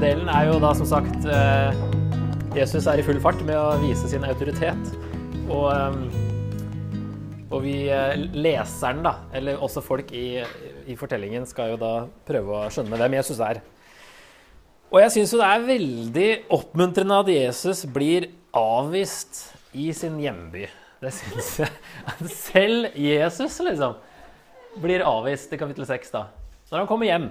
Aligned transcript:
Delen 0.00 0.30
er 0.32 0.46
jo 0.48 0.54
da 0.62 0.70
som 0.72 0.86
sagt 0.88 1.26
eh, 1.28 1.80
Jesus 2.56 2.86
er 2.88 3.02
i 3.02 3.04
full 3.04 3.18
fart 3.20 3.42
med 3.44 3.52
å 3.52 3.74
vise 3.82 4.08
sin 4.08 4.22
autoritet. 4.24 4.92
Og, 5.52 5.66
eh, 5.74 7.42
og 7.50 7.58
vi 7.66 7.74
eh, 7.92 8.14
leseren, 8.32 9.02
da, 9.04 9.12
eller 9.36 9.60
også 9.60 9.82
folk 9.84 10.08
i, 10.16 10.40
i 10.88 10.96
fortellingen, 10.96 11.44
skal 11.44 11.74
jo 11.74 11.80
da 11.82 11.90
prøve 12.24 12.62
å 12.62 12.70
skjønne 12.72 12.96
hvem 12.96 13.16
Jesus 13.18 13.42
er. 13.44 13.60
Og 14.88 15.02
jeg 15.02 15.12
syns 15.18 15.34
jo 15.34 15.40
det 15.42 15.50
er 15.52 15.66
veldig 15.66 16.28
oppmuntrende 16.56 17.18
at 17.20 17.28
Jesus 17.34 17.82
blir 17.92 18.30
avvist 18.56 19.42
i 19.76 19.90
sin 19.92 20.16
hjemby. 20.22 20.64
Det 21.04 21.12
syns 21.18 21.50
jeg. 21.60 21.74
At 22.08 22.22
selv 22.32 22.96
Jesus, 22.96 23.58
liksom, 23.68 24.00
blir 24.80 25.04
avvist 25.04 25.52
i 25.52 25.60
kapittel 25.60 25.84
6, 25.92 26.16
da. 26.16 26.24
Når 26.72 26.86
han 26.86 26.88
kommer 26.88 27.10
hjem. 27.10 27.28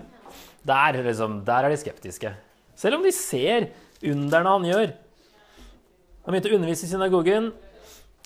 Der, 0.69 1.01
liksom, 1.01 1.39
der 1.49 1.65
er 1.65 1.73
de 1.73 1.81
skeptiske. 1.81 2.35
Selv 2.79 2.99
om 2.99 3.03
de 3.03 3.11
ser 3.15 3.71
underne 3.99 4.53
han 4.55 4.67
gjør. 4.67 4.93
Han 6.23 6.31
begynte 6.35 6.51
å 6.53 6.59
undervise 6.59 6.87
i 6.87 6.91
synagogen. 6.91 7.51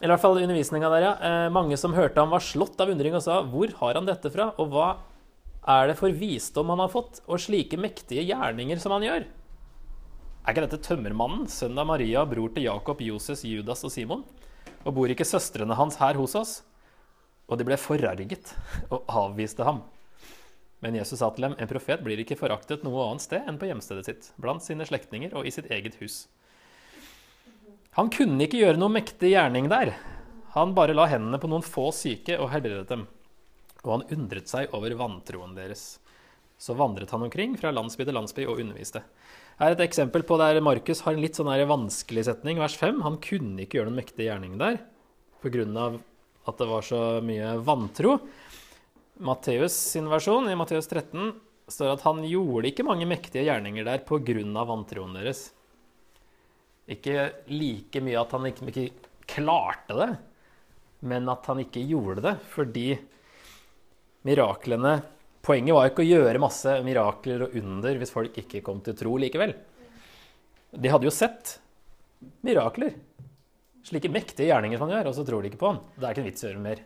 Eller 0.02 0.12
i 0.12 0.14
hvert 0.16 0.24
fall 0.26 0.42
undervisninga 0.42 0.90
der, 0.92 1.06
ja. 1.06 1.14
Eh, 1.24 1.50
mange 1.54 1.78
som 1.80 1.94
hørte 1.96 2.20
ham, 2.20 2.34
var 2.34 2.44
slått 2.44 2.82
av 2.82 2.92
undring 2.92 3.16
og 3.16 3.24
sa 3.24 3.40
hvor 3.48 3.72
har 3.80 3.98
han 3.98 4.10
dette 4.10 4.32
fra, 4.34 4.50
og 4.60 4.74
hva 4.74 4.88
er 5.70 5.88
det 5.88 5.96
for 5.96 6.12
visdom 6.18 6.74
han 6.74 6.82
har 6.84 6.92
fått, 6.92 7.22
og 7.24 7.40
slike 7.40 7.80
mektige 7.80 8.26
gjerninger 8.28 8.82
som 8.84 8.96
han 8.98 9.06
gjør? 9.06 9.26
Er 10.44 10.52
ikke 10.52 10.66
dette 10.66 10.82
tømmermannen, 10.84 11.46
sønn 11.48 11.80
av 11.80 11.88
Maria, 11.88 12.26
bror 12.28 12.52
til 12.52 12.66
Jakob, 12.68 13.00
Joses, 13.06 13.46
Judas 13.48 13.86
og 13.88 13.94
Simon? 13.94 14.26
Og 14.84 14.98
bor 14.98 15.08
ikke 15.14 15.28
søstrene 15.28 15.78
hans 15.80 15.96
her 16.02 16.20
hos 16.20 16.36
oss? 16.36 16.54
Og 17.48 17.56
de 17.60 17.68
ble 17.70 17.80
forarget 17.80 18.52
og 18.90 19.08
avviste 19.08 19.64
ham. 19.64 19.86
Men 20.84 20.98
Jesus 21.00 21.22
sa 21.22 21.30
til 21.32 21.48
dem, 21.48 21.56
en 21.56 21.70
profet 21.70 22.02
blir 22.04 22.20
ikke 22.20 22.36
foraktet 22.36 22.84
noe 22.84 23.06
annet 23.08 23.24
sted 23.24 23.48
enn 23.48 23.60
på 23.60 23.70
hjemstedet 23.70 24.08
sitt, 24.10 24.32
blant 24.42 24.66
sine 24.66 24.84
slektninger 24.88 25.32
og 25.40 25.48
i 25.48 25.54
sitt 25.56 25.70
eget 25.72 25.96
hus. 26.02 26.26
Han 27.96 28.10
kunne 28.12 28.42
ikke 28.44 28.60
gjøre 28.60 28.80
noe 28.82 28.92
mektig 28.92 29.32
gjerning 29.32 29.70
der. 29.72 29.94
Han 30.58 30.74
bare 30.76 30.96
la 30.98 31.06
hendene 31.10 31.40
på 31.40 31.50
noen 31.50 31.64
få 31.66 31.88
syke 31.96 32.36
og 32.42 32.50
helbredet 32.52 32.90
dem. 32.90 33.06
Og 33.84 33.92
han 33.96 34.08
undret 34.16 34.50
seg 34.52 34.74
over 34.76 34.96
vantroen 35.00 35.56
deres. 35.56 36.02
Så 36.60 36.76
vandret 36.78 37.12
han 37.14 37.24
omkring 37.26 37.56
fra 37.60 37.72
landsby 37.74 38.04
til 38.04 38.18
landsby 38.18 38.48
og 38.48 38.60
underviste. 38.64 39.04
Her 39.60 39.72
er 39.72 39.78
et 39.78 39.86
eksempel 39.86 40.26
på 40.26 40.38
der 40.42 40.60
Markus 40.66 41.04
har 41.06 41.14
en 41.14 41.22
litt 41.22 41.38
sånn 41.38 41.52
vanskelig 41.70 42.26
setning, 42.28 42.60
vers 42.62 42.76
5. 42.80 43.04
Han 43.06 43.20
kunne 43.24 43.64
ikke 43.64 43.80
gjøre 43.80 43.92
noen 43.92 44.02
mektig 44.02 44.28
gjerning 44.28 44.58
der 44.62 44.82
pga. 45.44 46.00
at 46.46 46.58
det 46.58 46.68
var 46.68 46.82
så 46.82 47.22
mye 47.24 47.58
vantro. 47.64 48.20
Matteus 49.24 49.76
sin 49.94 50.10
versjon, 50.12 50.50
i 50.52 50.58
Matteus 50.60 50.90
13, 50.90 51.32
står 51.72 51.94
at 51.94 52.04
han 52.04 52.22
gjorde 52.28 52.70
ikke 52.70 52.86
mange 52.86 53.08
mektige 53.08 53.46
gjerninger 53.48 53.88
der 53.88 54.04
pga. 54.04 54.66
vantroen 54.68 55.16
deres. 55.16 55.52
Ikke 56.92 57.32
like 57.48 58.02
mye 58.04 58.20
at 58.20 58.36
han 58.36 58.50
ikke, 58.50 58.68
ikke 58.68 59.10
klarte 59.32 59.96
det, 59.96 60.10
men 61.08 61.30
at 61.32 61.48
han 61.48 61.64
ikke 61.64 61.86
gjorde 61.88 62.24
det 62.24 62.36
fordi 62.52 62.90
miraklene 64.28 65.02
Poenget 65.44 65.76
var 65.76 65.90
ikke 65.90 66.06
å 66.06 66.08
gjøre 66.08 66.40
masse 66.40 66.74
mirakler 66.88 67.42
og 67.44 67.56
under 67.60 67.98
hvis 68.00 68.14
folk 68.16 68.38
ikke 68.40 68.62
kom 68.64 68.78
til 68.80 68.96
tro 68.96 69.18
likevel. 69.20 69.52
De 70.72 70.88
hadde 70.88 71.04
jo 71.04 71.12
sett 71.12 71.58
mirakler. 72.48 72.96
Slike 73.84 74.08
mektige 74.08 74.48
gjerninger 74.48 74.80
som 74.80 74.88
han 74.88 74.96
gjør, 74.96 75.10
og 75.12 75.18
så 75.18 75.26
tror 75.28 75.44
de 75.44 75.52
ikke 75.52 75.60
på 75.60 75.74
han. 75.74 75.82
Det 75.98 76.08
er 76.08 76.16
ikke 76.16 76.24
en 76.24 76.30
vits 76.30 76.46
å 76.46 76.48
gjøre 76.48 76.64
mer. 76.64 76.86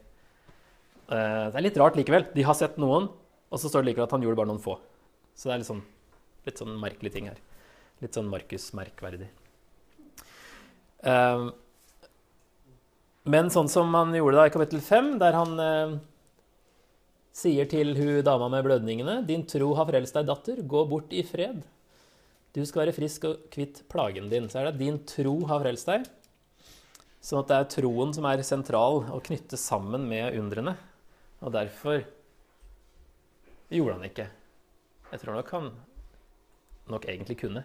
Eh, 1.07 1.45
det 1.51 1.59
er 1.59 1.66
litt 1.66 1.79
rart 1.79 1.97
likevel. 2.00 2.28
De 2.35 2.44
har 2.44 2.57
sett 2.57 2.79
noen, 2.81 3.07
og 3.47 3.62
så 3.62 3.72
står 3.72 3.84
det 3.84 3.91
likevel 3.91 4.07
at 4.07 4.16
han 4.18 4.25
gjorde 4.25 4.40
bare 4.40 4.51
noen 4.51 4.63
få. 4.63 4.75
Så 5.38 5.47
det 5.47 5.56
er 5.56 5.62
litt 5.62 5.69
sånn, 5.69 5.85
litt 6.47 6.59
sånn 6.59 6.75
merkelig 6.81 7.13
ting 7.13 7.29
her. 7.29 7.40
Litt 8.03 8.18
sånn 8.18 8.29
Markus-merkverdig. 8.31 9.29
Eh, 11.07 11.47
men 13.28 13.50
sånn 13.51 13.72
som 13.72 13.95
han 13.95 14.13
gjorde 14.16 14.40
da 14.40 14.45
i 14.47 14.53
kapittel 14.53 14.84
5, 14.84 15.16
der 15.22 15.35
han 15.35 15.63
eh, 15.63 15.95
sier 17.35 17.68
til 17.69 17.95
hun 17.97 18.22
dama 18.25 18.47
med 18.51 18.66
blødningene, 18.66 19.22
'Din 19.28 19.45
tro 19.45 19.74
har 19.75 19.88
frelst 19.89 20.16
deg, 20.16 20.28
datter. 20.28 20.62
Gå 20.63 20.85
bort 20.89 21.12
i 21.13 21.24
fred.' 21.24 21.66
Du 22.56 22.63
skal 22.66 22.85
være 22.85 22.95
frisk 22.95 23.25
og 23.29 23.50
kvitt 23.53 23.84
plagen 23.91 24.31
din. 24.31 24.47
Så 24.50 24.59
er 24.59 24.72
det 24.72 24.79
'din 24.79 25.03
tro 25.06 25.45
har 25.45 25.62
frelst 25.62 25.88
deg'. 25.88 26.07
Sånn 27.22 27.44
at 27.44 27.47
det 27.47 27.57
er 27.57 27.81
troen 27.81 28.13
som 28.16 28.25
er 28.25 28.41
sentral 28.41 29.03
og 29.12 29.24
knyttes 29.28 29.59
sammen 29.59 30.07
med 30.07 30.38
undrene. 30.39 30.78
Og 31.44 31.53
derfor 31.53 32.02
gjorde 33.70 33.98
han 33.98 34.08
ikke. 34.08 34.28
Jeg 35.12 35.22
tror 35.22 35.38
nok 35.38 35.52
han 35.56 35.70
nok 36.92 37.06
egentlig 37.08 37.38
kunne. 37.42 37.64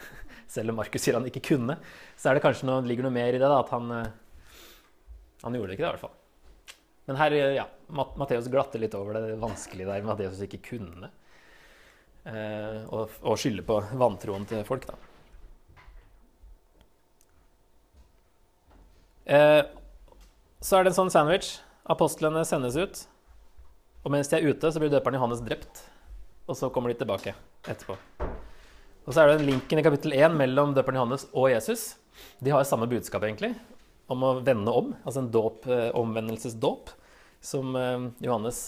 Selv 0.54 0.72
om 0.72 0.80
Markus 0.80 1.04
sier 1.04 1.18
han 1.18 1.28
ikke 1.28 1.44
kunne, 1.52 1.76
så 2.16 2.30
er 2.30 2.36
det 2.38 2.44
kanskje 2.44 2.68
noe, 2.68 2.82
ligger 2.86 3.06
noe 3.06 3.14
mer 3.14 3.30
i 3.32 3.38
det. 3.38 3.46
da, 3.46 3.60
At 3.60 3.72
han, 3.74 3.90
eh, 3.96 4.10
han 5.44 5.56
gjorde 5.56 5.72
det 5.72 5.78
ikke, 5.78 5.84
det, 5.84 5.88
i 5.88 5.94
hvert 5.94 6.04
fall. 6.06 6.18
Men 7.10 7.18
her, 7.18 7.34
ja, 7.56 7.66
Matteus 7.90 8.48
glatter 8.50 8.80
litt 8.80 8.94
over 8.94 9.18
det 9.18 9.38
vanskelige 9.42 9.90
der 9.90 10.04
med 10.06 10.14
at 10.14 10.26
Jesus 10.28 10.44
ikke 10.46 10.62
kunne. 10.72 11.10
Eh, 12.24 12.82
og, 12.94 13.10
og 13.26 13.40
skylder 13.40 13.66
på 13.66 13.80
vantroen 13.98 14.46
til 14.48 14.62
folk, 14.66 14.86
da. 14.86 14.98
Eh, 19.32 19.62
så 20.62 20.78
er 20.78 20.84
det 20.84 20.92
en 20.92 21.00
sånn 21.02 21.14
sandwich. 21.14 21.56
Apostlene 21.90 22.44
sendes 22.46 22.78
ut. 22.78 23.02
Og 24.02 24.14
mens 24.14 24.30
de 24.30 24.38
er 24.38 24.46
ute, 24.50 24.70
så 24.72 24.82
blir 24.82 24.90
døperen 24.92 25.18
Johannes 25.18 25.42
drept. 25.46 25.84
Og 26.50 26.58
så 26.58 26.70
kommer 26.74 26.90
de 26.90 26.98
tilbake 26.98 27.34
etterpå. 27.70 27.96
Og 29.02 29.10
så 29.14 29.22
er 29.22 29.32
det 29.32 29.46
linken 29.46 29.78
i 29.78 29.84
kapittel 29.86 30.14
1 30.14 30.34
mellom 30.38 30.74
døperen 30.76 31.00
Johannes 31.00 31.28
og 31.32 31.50
Jesus. 31.52 31.92
De 32.42 32.50
har 32.54 32.66
samme 32.66 32.90
budskap, 32.90 33.22
egentlig 33.26 33.54
om 34.12 34.22
å 34.26 34.36
vende 34.44 34.72
om, 34.74 34.92
altså 35.02 35.22
en 35.22 35.32
dåp, 35.32 35.66
eh, 35.70 35.88
omvendelsesdåp, 35.98 36.92
som 37.42 37.76
eh, 37.78 38.06
Johannes 38.24 38.62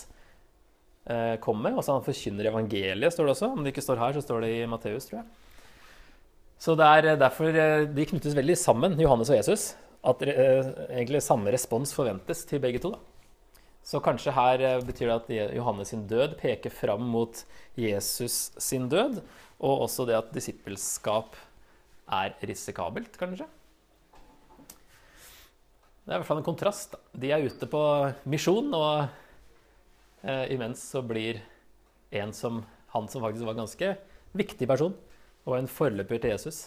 eh, 1.06 1.36
kom 1.44 1.62
med. 1.62 1.76
Og 1.76 1.84
så 1.84 1.96
han 1.96 2.06
forkynner 2.06 2.50
evangeliet, 2.50 3.14
står 3.14 3.28
det 3.28 3.34
også. 3.36 3.52
Om 3.52 3.64
det 3.64 3.74
ikke 3.74 3.84
står 3.84 4.02
her, 4.02 4.16
så 4.16 4.24
står 4.24 4.44
det 4.44 4.52
i 4.56 4.68
Matteus, 4.70 5.08
tror 5.10 5.20
jeg. 5.22 5.26
Så 6.64 6.76
det 6.78 6.86
er 6.86 7.18
derfor 7.20 7.50
de 7.52 8.06
knyttes 8.08 8.36
veldig 8.36 8.54
sammen, 8.56 8.94
Johannes 9.00 9.32
og 9.32 9.36
Jesus. 9.36 9.72
At 10.06 10.22
egentlig 10.24 11.20
samme 11.24 11.52
respons 11.52 11.92
forventes 11.96 12.44
til 12.48 12.62
begge 12.62 12.80
to. 12.80 12.94
Da. 12.94 13.13
Så 13.84 14.00
kanskje 14.00 14.32
her 14.32 14.62
betyr 14.84 15.10
det 15.10 15.16
at 15.16 15.56
Johannes 15.58 15.90
sin 15.92 16.06
død 16.08 16.38
peker 16.40 16.72
fram 16.72 17.04
mot 17.04 17.42
Jesus 17.76 18.54
sin 18.56 18.88
død, 18.88 19.18
og 19.60 19.84
også 19.84 20.06
det 20.08 20.16
at 20.16 20.32
disippelskap 20.32 21.36
er 22.08 22.32
risikabelt, 22.48 23.18
kanskje. 23.20 23.46
Det 26.04 26.12
er 26.12 26.16
i 26.16 26.20
hvert 26.20 26.28
fall 26.28 26.40
en 26.40 26.46
kontrast. 26.46 26.96
De 27.16 27.30
er 27.32 27.44
ute 27.44 27.68
på 27.68 27.82
misjon, 28.28 28.72
og 28.76 29.06
eh, 30.24 30.52
imens 30.52 30.82
så 30.92 31.00
blir 31.04 31.42
en 32.14 32.32
som 32.36 32.62
han 32.94 33.08
som 33.10 33.24
faktisk 33.24 33.44
var 33.44 33.56
en 33.56 33.64
ganske 33.64 33.92
viktig 34.36 34.68
person, 34.70 34.96
og 35.44 35.58
en 35.58 35.68
forløper 35.68 36.20
til 36.20 36.32
Jesus, 36.32 36.66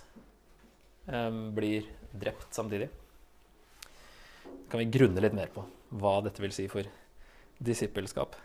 eh, 1.10 1.34
blir 1.58 1.90
drept 2.14 2.54
samtidig. 2.54 2.92
Det 4.46 4.70
kan 4.70 4.82
vi 4.82 4.90
grunne 4.92 5.22
litt 5.24 5.38
mer 5.38 5.50
på 5.54 5.66
hva 5.98 6.18
dette 6.26 6.42
vil 6.44 6.54
si 6.54 6.66
for 6.72 6.86
disippelskap. 7.60 8.36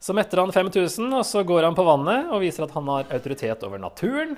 Så 0.00 0.14
metter 0.16 0.40
han 0.40 0.52
5000, 0.52 1.10
og 1.12 1.26
så 1.28 1.42
går 1.44 1.66
han 1.68 1.76
på 1.76 1.84
vannet 1.84 2.30
og 2.32 2.40
viser 2.40 2.64
at 2.64 2.72
han 2.72 2.88
har 2.88 3.10
autoritet 3.12 3.64
over 3.68 3.82
naturen. 3.82 4.36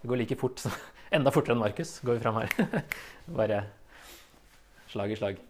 Det 0.00 0.08
går 0.08 0.22
like 0.22 0.38
fort, 0.40 0.62
enda 1.16 1.32
fortere 1.34 1.56
enn 1.56 1.62
Markus, 1.62 1.98
går 2.00 2.16
vi 2.16 2.24
fram 2.24 2.40
her. 2.40 2.82
Bare 3.38 3.64
slag 4.92 5.12
i 5.12 5.18
slag. 5.18 5.40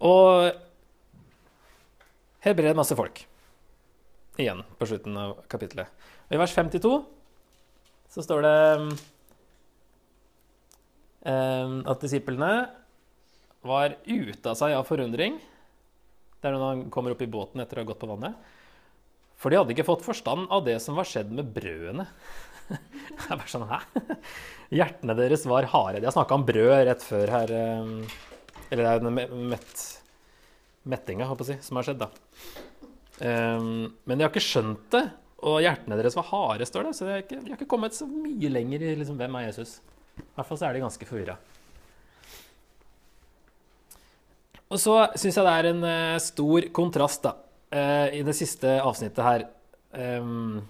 Og 0.00 0.50
helbreder 2.44 2.76
masse 2.76 2.96
folk. 2.96 3.22
Igjen 4.40 4.62
på 4.78 4.88
slutten 4.88 5.16
av 5.20 5.40
kapittelet. 5.50 5.88
Og 6.28 6.36
I 6.36 6.40
vers 6.40 6.54
52 6.56 6.92
så 8.10 8.24
står 8.24 8.44
det 8.44 8.56
um, 11.24 11.80
at 11.88 12.00
disiplene 12.02 12.52
var 13.66 13.96
ute 14.06 14.48
av 14.48 14.56
seg 14.56 14.74
av 14.76 14.86
forundring. 14.88 15.36
Det 16.40 16.48
er 16.48 16.56
når 16.56 16.66
han 16.66 16.86
kommer 16.92 17.14
opp 17.14 17.22
i 17.24 17.30
båten 17.30 17.62
etter 17.62 17.78
å 17.78 17.84
ha 17.84 17.90
gått 17.90 18.00
på 18.00 18.08
vannet. 18.10 18.50
For 19.40 19.52
de 19.52 19.60
hadde 19.60 19.74
ikke 19.74 19.88
fått 19.88 20.04
forstand 20.04 20.48
av 20.52 20.64
det 20.66 20.78
som 20.84 20.96
var 20.98 21.08
skjedd 21.08 21.32
med 21.36 21.52
brødene. 21.54 22.08
Det 23.20 23.34
bare 23.34 23.50
sånn 23.50 23.66
Hæ? 23.66 23.80
Hjertene 24.70 25.16
deres 25.18 25.42
var 25.50 25.66
harde. 25.72 25.98
De 25.98 26.06
har 26.06 26.14
snakka 26.14 26.36
om 26.36 26.44
brød 26.46 26.84
rett 26.86 27.02
før 27.02 27.32
her. 27.34 27.52
Eh, 27.56 28.18
eller 28.70 28.86
det 28.86 28.90
er 28.90 29.00
jo 29.26 29.40
mett, 29.50 29.80
mettinga, 30.86 31.26
håper 31.26 31.56
jeg, 31.56 31.64
som 31.66 31.80
har 31.80 31.88
skjedd, 31.88 32.04
da. 32.04 32.10
Um, 33.20 33.90
men 34.06 34.16
de 34.16 34.24
har 34.24 34.30
ikke 34.30 34.44
skjønt 34.44 34.86
det, 34.94 35.02
og 35.44 35.58
hjertene 35.64 35.98
deres 35.98 36.16
var 36.16 36.28
harde, 36.30 36.68
står 36.68 36.86
det. 36.86 36.92
Så 36.96 37.08
de 37.08 37.14
har 37.16 37.24
ikke, 37.24 37.40
de 37.40 37.50
har 37.50 37.58
ikke 37.58 37.70
kommet 37.72 37.96
så 37.96 38.06
mye 38.08 38.52
lenger 38.52 38.86
i 38.86 38.94
liksom, 39.00 39.18
hvem 39.18 39.40
er 39.40 39.48
Jesus. 39.48 39.80
I 40.20 40.28
hvert 40.36 40.46
fall 40.46 40.60
så 40.60 40.68
er 40.68 40.76
de 40.76 40.84
ganske 40.84 41.08
forvirra. 41.08 41.36
Og 44.70 44.78
så 44.78 44.96
syns 45.18 45.36
jeg 45.36 45.46
det 45.46 45.54
er 45.54 45.70
en 45.72 45.86
uh, 45.86 46.18
stor 46.22 46.68
kontrast 46.74 47.24
da, 47.26 47.34
uh, 47.74 48.08
i 48.14 48.22
det 48.26 48.36
siste 48.38 48.76
avsnittet 48.78 49.26
her. 49.26 49.48
Um, 49.90 50.60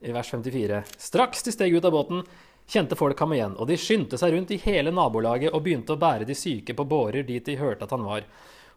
i 0.00 0.12
vers 0.12 0.30
54. 0.30 0.82
Straks 0.96 1.42
de 1.42 1.52
steg 1.52 1.74
ut 1.76 1.84
av 1.84 1.92
båten, 1.92 2.22
kjente 2.70 2.96
folk 2.96 3.18
ham 3.20 3.34
igjen, 3.36 3.56
og 3.60 3.68
de 3.68 3.76
skyndte 3.76 4.16
seg 4.20 4.32
rundt 4.32 4.52
i 4.54 4.60
hele 4.62 4.92
nabolaget 4.94 5.52
og 5.52 5.64
begynte 5.66 5.92
å 5.92 6.00
bære 6.00 6.24
de 6.28 6.36
syke 6.38 6.72
på 6.76 6.86
bårer 6.88 7.26
dit 7.28 7.44
de 7.44 7.58
hørte 7.60 7.84
at 7.84 7.92
han 7.92 8.06
var. 8.06 8.24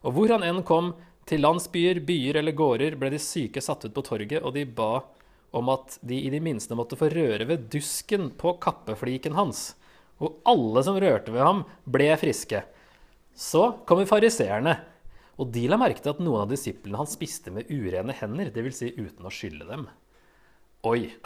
Og 0.04 0.18
hvor 0.18 0.34
han 0.36 0.44
enn 0.44 0.64
kom, 0.68 0.94
til 1.24 1.40
landsbyer, 1.40 2.02
byer 2.04 2.42
eller 2.42 2.56
gårder, 2.58 2.98
ble 3.00 3.14
de 3.14 3.22
syke 3.22 3.62
satt 3.64 3.86
ut 3.88 3.94
på 3.96 4.04
torget, 4.04 4.42
og 4.44 4.52
de 4.58 4.66
ba 4.68 5.06
om 5.56 5.70
at 5.72 5.96
de 6.04 6.18
i 6.26 6.32
det 6.34 6.42
minste 6.44 6.76
måtte 6.76 6.98
få 7.00 7.08
røre 7.14 7.48
ved 7.48 7.70
dusken 7.72 8.34
på 8.36 8.58
kappefliken 8.60 9.38
hans. 9.38 9.78
Og 10.20 10.42
alle 10.50 10.84
som 10.84 11.00
rørte 11.00 11.32
ved 11.32 11.46
ham, 11.46 11.64
ble 11.88 12.10
friske. 12.20 12.66
Så 13.34 13.64
kommer 13.90 14.10
fariseerne, 14.10 14.78
og 15.42 15.50
de 15.54 15.66
la 15.70 15.80
merke 15.82 16.04
til 16.04 16.14
at 16.14 16.22
noen 16.22 16.44
av 16.44 16.52
disiplene 16.52 17.00
hans 17.00 17.16
spiste 17.18 17.54
med 17.54 17.70
urene 17.74 18.14
hender, 18.16 18.52
dvs. 18.54 18.80
Si 18.80 18.92
uten 18.94 19.26
å 19.26 19.34
skylle 19.34 19.68
dem. 19.70 19.88
Oi! 20.90 21.08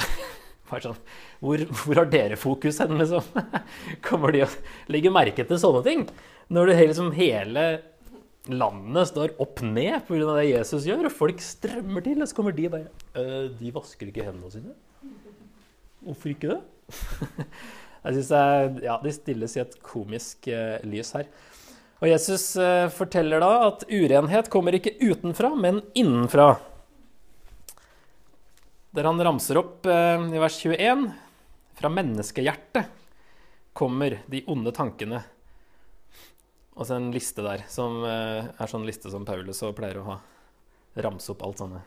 Sånn, 0.67 0.97
hvor, 1.39 1.61
hvor, 1.71 1.95
har 1.95 2.09
dere 2.11 2.35
fokus 2.39 2.81
hen, 2.83 2.97
liksom? 2.99 3.23
Kommer 4.07 4.35
de 4.35 4.41
å 4.43 4.49
legge 4.91 5.13
merke 5.15 5.45
til 5.47 5.59
sånne 5.61 5.83
ting? 5.85 6.01
Når 6.51 6.71
det 6.71 6.81
liksom 6.81 7.13
hele 7.15 7.63
landet 8.51 9.09
står 9.11 9.35
opp 9.43 9.61
ned 9.63 10.01
pga. 10.07 10.35
det 10.37 10.49
Jesus 10.49 10.87
gjør, 10.87 11.07
og 11.07 11.15
folk 11.15 11.43
strømmer 11.43 12.03
til, 12.03 12.21
og 12.21 12.29
så 12.29 12.37
kommer 12.37 12.55
de 12.55 12.67
og 12.67 12.75
bare 12.75 12.91
«Øh, 13.19 13.49
De 13.59 13.71
vasker 13.75 14.11
ikke 14.11 14.27
hendene 14.27 14.51
sine. 14.51 14.75
Hvorfor 16.03 16.31
ikke 16.31 16.55
det? 16.55 16.61
Jeg 18.03 18.19
synes 18.19 18.83
ja, 18.83 18.99
De 19.03 19.11
stilles 19.11 19.57
i 19.57 19.63
et 19.63 19.79
komisk 19.83 20.47
eh, 20.51 20.77
lys 20.87 21.11
her. 21.17 21.27
Og 21.97 22.09
Jesus 22.11 22.51
eh, 22.61 22.87
forteller 22.93 23.41
da 23.41 23.51
at 23.69 23.87
urenhet 23.89 24.51
kommer 24.53 24.75
ikke 24.77 24.95
utenfra, 25.01 25.53
men 25.57 25.81
innenfra. 25.97 26.51
Der 28.93 29.09
han 29.09 29.23
ramser 29.25 29.59
opp 29.61 29.87
eh, 29.89 30.27
i 30.29 30.41
vers 30.41 30.59
21 30.61 31.07
fra 31.77 31.89
menneskehjertet 31.93 32.93
kommer 33.77 34.19
de 34.25 34.41
onde 34.49 34.73
tankene 34.73 35.21
og 36.77 36.85
så 36.85 36.97
en 36.99 37.11
liste 37.11 37.41
der, 37.41 37.63
som 37.73 38.03
eh, 38.05 38.49
er 38.53 38.69
sånn 38.69 38.85
liste 38.85 39.09
som 39.09 39.25
Paulus 39.25 39.63
og 39.65 39.73
pleier 39.79 39.97
å 39.97 40.09
ha. 40.11 40.17
Ramse 41.01 41.33
opp 41.33 41.41
alt 41.45 41.61
sånne 41.63 41.81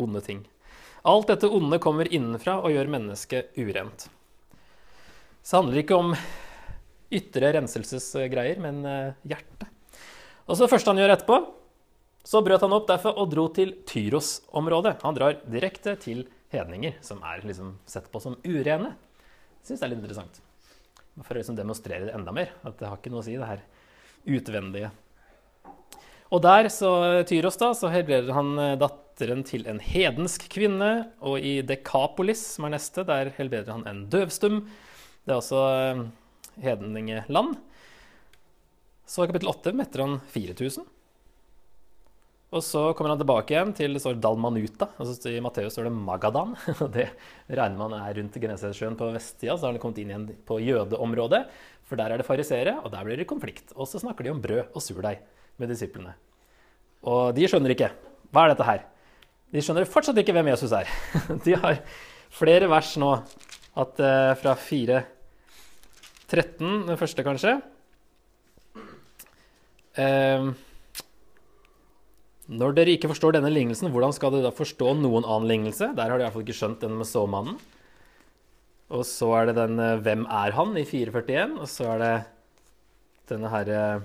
onde 0.00 0.22
ting. 0.24 0.40
Alt 1.08 1.28
dette 1.28 1.50
onde 1.52 1.80
kommer 1.82 2.08
innenfra 2.08 2.56
og 2.62 2.72
gjør 2.72 2.88
mennesket 2.92 3.58
urent. 3.60 4.06
Så 5.42 5.50
det 5.50 5.60
handler 5.60 5.80
ikke 5.82 5.98
om 5.98 6.14
ytre 7.14 7.52
renselsesgreier, 7.56 8.60
men 8.62 8.82
hjerte. 8.84 9.30
hjertet. 9.32 9.74
Og 10.48 10.56
så 10.56 10.64
det 10.64 10.72
første 10.72 10.92
han 10.92 11.00
gjør 11.00 11.12
etterpå, 11.12 11.38
så 12.28 12.40
brøt 12.44 12.64
han 12.64 12.74
opp 12.76 12.86
derfor 12.88 13.16
og 13.20 13.30
dro 13.32 13.46
til 13.56 13.74
Tyros-området. 13.88 14.98
Han 15.04 15.16
drar 15.16 15.38
direkte 15.48 15.94
til 16.00 16.26
hedninger, 16.52 16.98
som 17.04 17.20
er 17.24 17.44
liksom 17.44 17.74
sett 17.88 18.08
på 18.12 18.20
som 18.20 18.36
urene. 18.44 18.94
Syns 19.64 19.80
det 19.80 19.86
er 19.86 19.92
litt 19.92 20.02
interessant. 20.02 20.40
For 21.24 21.34
å 21.34 21.40
liksom 21.40 21.56
demonstrere 21.58 22.08
det 22.08 22.14
enda 22.16 22.32
mer. 22.34 22.52
At 22.68 22.78
det 22.80 22.88
har 22.88 23.00
ikke 23.00 23.12
noe 23.12 23.22
å 23.22 23.26
si, 23.26 23.36
det 23.36 23.48
her 23.48 23.64
utvendige. 24.28 24.90
Og 26.28 26.42
der, 26.44 26.68
så 26.72 26.90
Tyros, 27.28 27.56
da, 27.60 27.72
så 27.76 27.88
helbreder 27.92 28.36
han 28.36 28.52
eh, 28.60 28.76
datteren 28.80 29.40
til 29.48 29.64
en 29.68 29.80
hedensk 29.80 30.44
kvinne. 30.52 30.92
Og 31.24 31.40
i 31.40 31.58
Dekapolis, 31.64 32.44
som 32.56 32.68
er 32.68 32.76
neste, 32.76 33.04
der 33.08 33.32
helbreder 33.36 33.72
han 33.72 33.86
en 33.88 34.04
døvstum. 34.12 34.62
Det 35.24 35.32
er 35.32 35.40
også 35.40 35.64
eh, 35.72 36.02
hedningeland. 36.62 37.56
Så 39.08 39.24
i 39.24 39.30
kapittel 39.30 39.50
8 39.50 39.72
metter 39.76 40.04
han 40.04 40.18
4000. 40.34 40.86
Og 42.48 42.64
så 42.64 42.82
kommer 42.96 43.12
han 43.12 43.20
tilbake 43.20 43.52
igjen 43.52 43.74
til 43.76 43.92
det 43.92 44.00
står 44.00 44.20
Dalmanuta. 44.24 44.88
Altså 44.96 45.28
I 45.28 45.40
Matteus 45.44 45.74
står 45.76 45.88
det 45.88 45.92
Magadan. 45.92 46.54
Det 46.94 47.10
regner 47.48 47.76
man 47.76 47.96
er 47.98 48.14
rundt 48.16 48.38
Genesaretsjøen 48.40 48.96
på 48.96 49.10
vestsida. 49.12 49.56
Så 49.56 49.66
har 49.66 49.74
han 49.74 49.82
kommet 49.82 50.00
inn 50.00 50.14
igjen 50.14 50.28
på 50.48 50.56
jødeområdet. 50.64 51.42
For 51.88 52.00
der 52.00 52.12
er 52.12 52.20
det 52.20 52.28
fariseere, 52.28 52.78
og 52.80 52.92
der 52.92 53.04
blir 53.04 53.20
det 53.20 53.28
konflikt. 53.28 53.74
Og 53.76 53.88
så 53.88 54.00
snakker 54.00 54.24
de 54.24 54.32
om 54.32 54.40
brød 54.44 54.72
og 54.72 54.84
surdeig 54.84 55.20
med 55.60 55.72
disiplene. 55.72 56.14
Og 57.04 57.36
de 57.36 57.48
skjønner 57.48 57.76
ikke. 57.76 57.90
Hva 58.32 58.46
er 58.46 58.54
dette 58.54 58.68
her? 58.68 58.86
De 59.52 59.64
skjønner 59.64 59.88
fortsatt 59.88 60.16
ikke 60.20 60.34
hvem 60.36 60.48
Jesus 60.52 60.72
er. 60.76 60.88
De 61.44 61.56
har 61.56 61.82
flere 62.32 62.68
vers 62.68 62.96
nå. 63.00 63.12
At 63.78 64.00
uh, 64.00 64.32
fra 64.40 64.56
4.13, 66.28 66.86
den 66.88 67.00
første 67.00 67.24
kanskje 67.26 67.58
Eh, 69.98 70.50
Når 72.48 72.76
dere 72.76 72.94
ikke 72.94 73.10
forstår 73.10 73.34
denne 73.36 73.50
lignelsen, 73.52 73.90
hvordan 73.92 74.14
skal 74.16 74.32
dere 74.32 74.46
da 74.46 74.54
forstå 74.54 74.94
noen 74.96 75.26
annen 75.26 75.50
lignelse? 75.50 75.90
Der 75.96 76.08
har 76.08 76.16
de 76.16 76.24
iallfall 76.24 76.46
ikke 76.46 76.56
skjønt 76.56 76.84
den 76.84 76.94
med 76.96 77.08
såmannen. 77.08 77.58
Og 78.88 79.02
så 79.04 79.28
er 79.36 79.50
det 79.50 79.58
den 79.58 79.78
eh, 79.78 79.98
'Hvem 80.00 80.24
er 80.24 80.54
han?' 80.56 80.78
i 80.80 80.84
441. 80.84 81.58
Og 81.60 81.68
så 81.68 81.90
er 81.92 81.98
det 81.98 82.14
denne 83.28 83.50
herre 83.52 83.82
eh, 83.96 84.00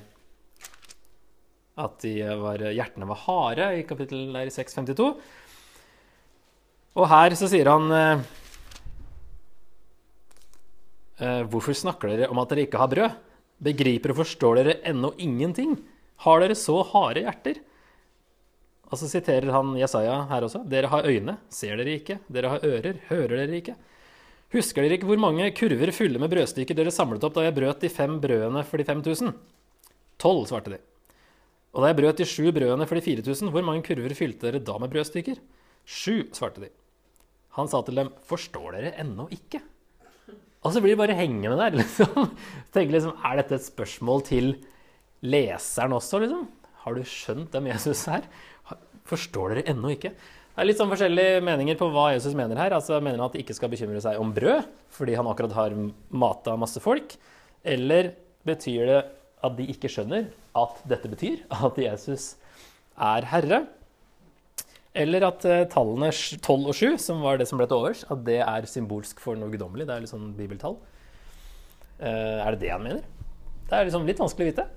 At 1.77 2.01
de 2.01 2.19
var, 2.37 2.57
hjertene 2.59 3.07
var 3.07 3.23
harde 3.23 3.79
i 3.79 3.87
kapittel 3.87 4.33
der 4.33 4.45
i 4.45 4.53
652. 4.53 5.15
Og 6.95 7.07
her 7.09 7.33
så 7.33 7.47
sier 7.49 7.69
han 7.71 7.89
eh, 7.91 8.25
Hvorfor 11.19 11.75
snakker 11.77 12.09
dere 12.09 12.29
om 12.33 12.39
at 12.41 12.49
dere 12.49 12.65
ikke 12.65 12.81
har 12.81 12.89
brød? 12.89 13.19
Begriper 13.63 14.11
og 14.13 14.23
forstår 14.23 14.59
dere 14.59 14.79
ennå 14.89 15.13
ingenting? 15.21 15.75
Har 16.25 16.41
dere 16.41 16.57
så 16.57 16.79
harde 16.89 17.23
hjerter? 17.23 17.61
Og 18.93 18.99
så 19.01 19.09
siterer 19.09 19.49
han 19.53 19.73
Jesaja 19.79 20.19
her 20.29 20.45
også. 20.45 20.61
Dere 20.69 20.89
har 20.91 21.07
øyne, 21.09 21.37
ser 21.49 21.79
dere 21.79 21.97
ikke. 21.97 22.19
Dere 22.29 22.51
har 22.53 22.65
ører, 22.67 22.99
hører 23.09 23.39
dere 23.39 23.57
ikke. 23.57 23.75
Husker 24.53 24.85
dere 24.85 24.99
ikke 24.99 25.09
hvor 25.09 25.21
mange 25.21 25.47
kurver 25.57 25.89
fulle 25.95 26.21
med 26.21 26.29
brødstykker 26.29 26.77
dere 26.77 26.93
samlet 26.93 27.23
opp 27.25 27.33
da 27.33 27.47
jeg 27.47 27.55
brøt 27.57 27.81
de 27.81 27.89
fem 27.89 28.19
brødene 28.21 28.61
for 28.69 28.77
de 28.77 28.85
5000? 28.85 29.33
Tolv, 30.21 30.45
svarte 30.49 30.75
de. 30.75 30.79
Og 31.73 31.81
da 31.81 31.89
jeg 31.89 31.97
brøt 31.97 32.21
de 32.21 32.27
sju 32.29 32.51
brødene 32.53 32.85
for 32.85 32.99
de 32.99 33.05
4000, 33.05 33.49
hvor 33.49 33.65
mange 33.65 33.81
kurver 33.87 34.13
fylte 34.13 34.45
dere 34.45 34.61
da 34.61 34.77
med 34.77 34.93
brødstykker? 34.93 35.41
Sju, 35.89 36.29
svarte 36.37 36.61
de. 36.61 36.69
Han 37.57 37.69
sa 37.69 37.81
til 37.85 37.97
dem, 37.97 38.13
forstår 38.29 38.77
dere 38.77 38.93
ennå 39.01 39.25
ikke? 39.33 39.63
Og 40.63 40.71
så 40.71 40.81
blir 40.83 40.95
de 40.95 41.01
bare 41.01 41.17
hengende 41.17 41.57
der. 41.59 41.75
liksom. 41.81 42.31
Tenker 42.73 42.97
liksom, 42.97 43.17
Er 43.19 43.41
dette 43.41 43.59
et 43.59 43.67
spørsmål 43.67 44.23
til 44.27 44.53
leseren 45.23 45.95
også, 45.95 46.21
liksom? 46.23 46.47
Har 46.83 46.95
du 46.95 47.03
skjønt 47.07 47.53
hvem 47.55 47.69
Jesus 47.71 48.05
er? 48.11 48.25
Forstår 49.07 49.53
dere 49.53 49.67
ennå 49.73 49.93
ikke? 49.95 50.13
Det 50.53 50.61
er 50.61 50.67
litt 50.69 50.77
sånn 50.77 50.91
forskjellige 50.91 51.41
meninger 51.43 51.77
på 51.79 51.87
hva 51.89 52.11
Jesus 52.13 52.35
mener 52.37 52.59
her. 52.59 52.75
Altså 52.77 52.99
Mener 53.01 53.17
han 53.17 53.29
at 53.29 53.35
de 53.35 53.41
ikke 53.41 53.55
skal 53.57 53.71
bekymre 53.71 54.01
seg 54.03 54.19
om 54.21 54.33
brød 54.35 54.67
fordi 54.93 55.15
han 55.17 55.27
akkurat 55.31 55.55
har 55.57 55.75
mata 56.13 56.55
masse 56.59 56.81
folk? 56.83 57.15
Eller 57.65 58.13
betyr 58.45 58.83
det 58.89 58.99
at 59.43 59.55
de 59.57 59.67
ikke 59.73 59.89
skjønner 59.91 60.27
at 60.59 60.83
dette 60.87 61.09
betyr 61.09 61.41
at 61.57 61.79
Jesus 61.81 62.35
er 63.01 63.25
herre? 63.31 63.63
Eller 64.93 65.25
at 65.25 65.45
uh, 65.49 65.63
tallene 65.71 66.11
12 66.13 66.69
og 66.69 66.75
7, 66.77 66.99
som 67.01 67.23
var 67.25 67.39
det 67.41 67.47
som 67.49 67.57
ble 67.57 67.67
til 67.69 67.79
overs, 67.79 68.03
at 68.13 68.21
det 68.27 68.39
er 68.45 68.69
symbolsk 68.69 69.21
for 69.23 69.39
noe 69.39 69.49
guddommelig. 69.53 69.87
Det 69.89 69.95
er 69.95 70.05
litt 70.05 70.13
sånn 70.13 70.31
bibeltall. 70.37 70.77
Uh, 71.97 72.43
er 72.43 72.53
det 72.53 72.61
det 72.65 72.71
han 72.75 72.85
mener? 72.85 73.03
Det 73.69 73.77
er 73.77 73.89
liksom 73.89 74.05
litt 74.05 74.21
vanskelig 74.21 74.45
å 74.45 74.51
vite. 74.51 74.67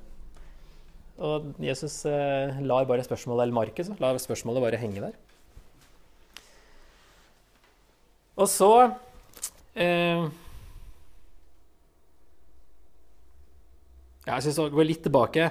Og 1.27 1.53
Jesus 1.65 2.03
uh, 2.09 2.57
lar 2.65 2.89
bare 2.89 3.05
spørsmålet, 3.05 3.47
eller 3.47 3.61
Markus 3.61 3.93
lar 4.01 4.19
spørsmålet 4.21 4.65
bare 4.65 4.81
henge 4.81 5.05
der. 5.05 5.17
Og 8.37 8.49
så 8.53 8.71
eh, 9.81 10.27
Jeg 14.27 14.45
syns 14.45 14.59
vi 14.61 14.73
går 14.75 14.89
litt 14.91 15.05
tilbake 15.07 15.49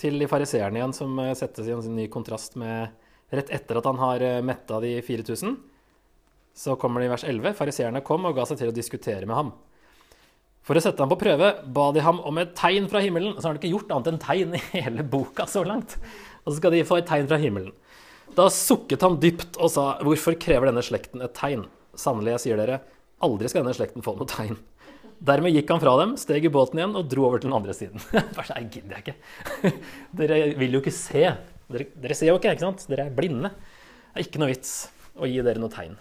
til 0.00 0.18
de 0.20 0.28
fariseerne 0.28 0.80
igjen, 0.80 0.94
som 0.96 1.18
eh, 1.22 1.34
settes 1.38 1.68
i 1.68 1.74
en 1.76 1.96
ny 1.96 2.08
kontrast 2.12 2.58
med 2.58 2.90
Rett 3.34 3.50
etter 3.50 3.80
at 3.80 3.88
han 3.88 3.98
har 3.98 4.22
eh, 4.22 4.42
metta 4.46 4.78
de 4.82 4.92
4000, 5.02 5.56
så 6.56 6.76
kommer 6.80 7.02
det 7.02 7.08
i 7.08 7.12
vers 7.12 7.24
11. 7.26 7.56
Fariseerne 7.58 8.04
kom 8.06 8.28
og 8.28 8.36
ga 8.36 8.46
seg 8.48 8.60
til 8.60 8.70
å 8.70 8.76
diskutere 8.76 9.26
med 9.26 9.36
ham. 9.36 9.50
For 10.66 10.78
å 10.78 10.82
sette 10.82 11.02
ham 11.02 11.10
på 11.12 11.18
prøve 11.20 11.52
ba 11.74 11.90
de 11.94 12.02
ham 12.02 12.18
om 12.26 12.38
et 12.42 12.54
tegn 12.58 12.88
fra 12.90 13.02
himmelen. 13.02 13.36
Så 13.36 13.44
har 13.44 13.54
han 13.54 13.60
ikke 13.60 13.70
gjort 13.70 13.92
annet 13.94 14.08
enn 14.10 14.22
tegn 14.22 14.56
i 14.58 14.62
hele 14.72 15.04
boka 15.06 15.46
så 15.50 15.62
langt. 15.66 15.94
Og 16.42 16.52
så 16.52 16.56
skal 16.58 16.74
de 16.74 16.86
få 16.86 16.98
et 16.98 17.06
tegn 17.06 17.28
fra 17.30 17.38
himmelen. 17.42 17.74
Da 18.36 18.48
sukket 18.50 19.04
han 19.06 19.20
dypt 19.22 19.60
og 19.62 19.70
sa, 19.70 19.98
'Hvorfor 20.02 20.34
krever 20.34 20.66
denne 20.66 20.82
slekten 20.82 21.22
et 21.22 21.34
tegn?' 21.34 21.68
Sannelig, 21.96 22.32
jeg 22.36 22.40
sier 22.40 22.56
dere, 22.60 22.80
aldri 23.22 23.48
skal 23.48 23.62
denne 23.62 23.76
slekten 23.76 24.04
få 24.04 24.16
noe 24.18 24.28
tegn. 24.28 24.58
Dermed 25.24 25.54
gikk 25.54 25.70
han 25.72 25.80
fra 25.80 25.94
dem, 25.96 26.16
steg 26.20 26.44
i 26.44 26.52
båten 26.52 26.76
igjen 26.76 26.96
og 26.98 27.08
dro 27.08 27.24
over 27.24 27.40
til 27.40 27.48
den 27.48 27.56
andre 27.56 27.72
siden. 27.72 28.02
Bare 28.36 28.52
Nei, 28.52 28.68
gidder 28.68 28.98
jeg 28.98 29.04
ikke. 29.06 29.72
Dere 30.18 30.40
vil 30.58 30.76
jo 30.76 30.82
ikke 30.82 30.92
se. 30.92 31.24
Dere, 31.72 31.88
dere, 31.98 32.16
ser 32.16 32.30
jo 32.30 32.36
ikke, 32.38 32.52
ikke 32.54 32.66
sant? 32.66 32.84
Dere 32.90 33.08
er 33.08 33.14
blinde. 33.14 33.50
Det 33.50 34.20
er 34.20 34.26
ikke 34.28 34.42
noe 34.42 34.52
vits 34.52 34.74
å 35.16 35.28
gi 35.28 35.40
dere 35.42 35.62
noe 35.62 35.72
tegn. 35.72 35.96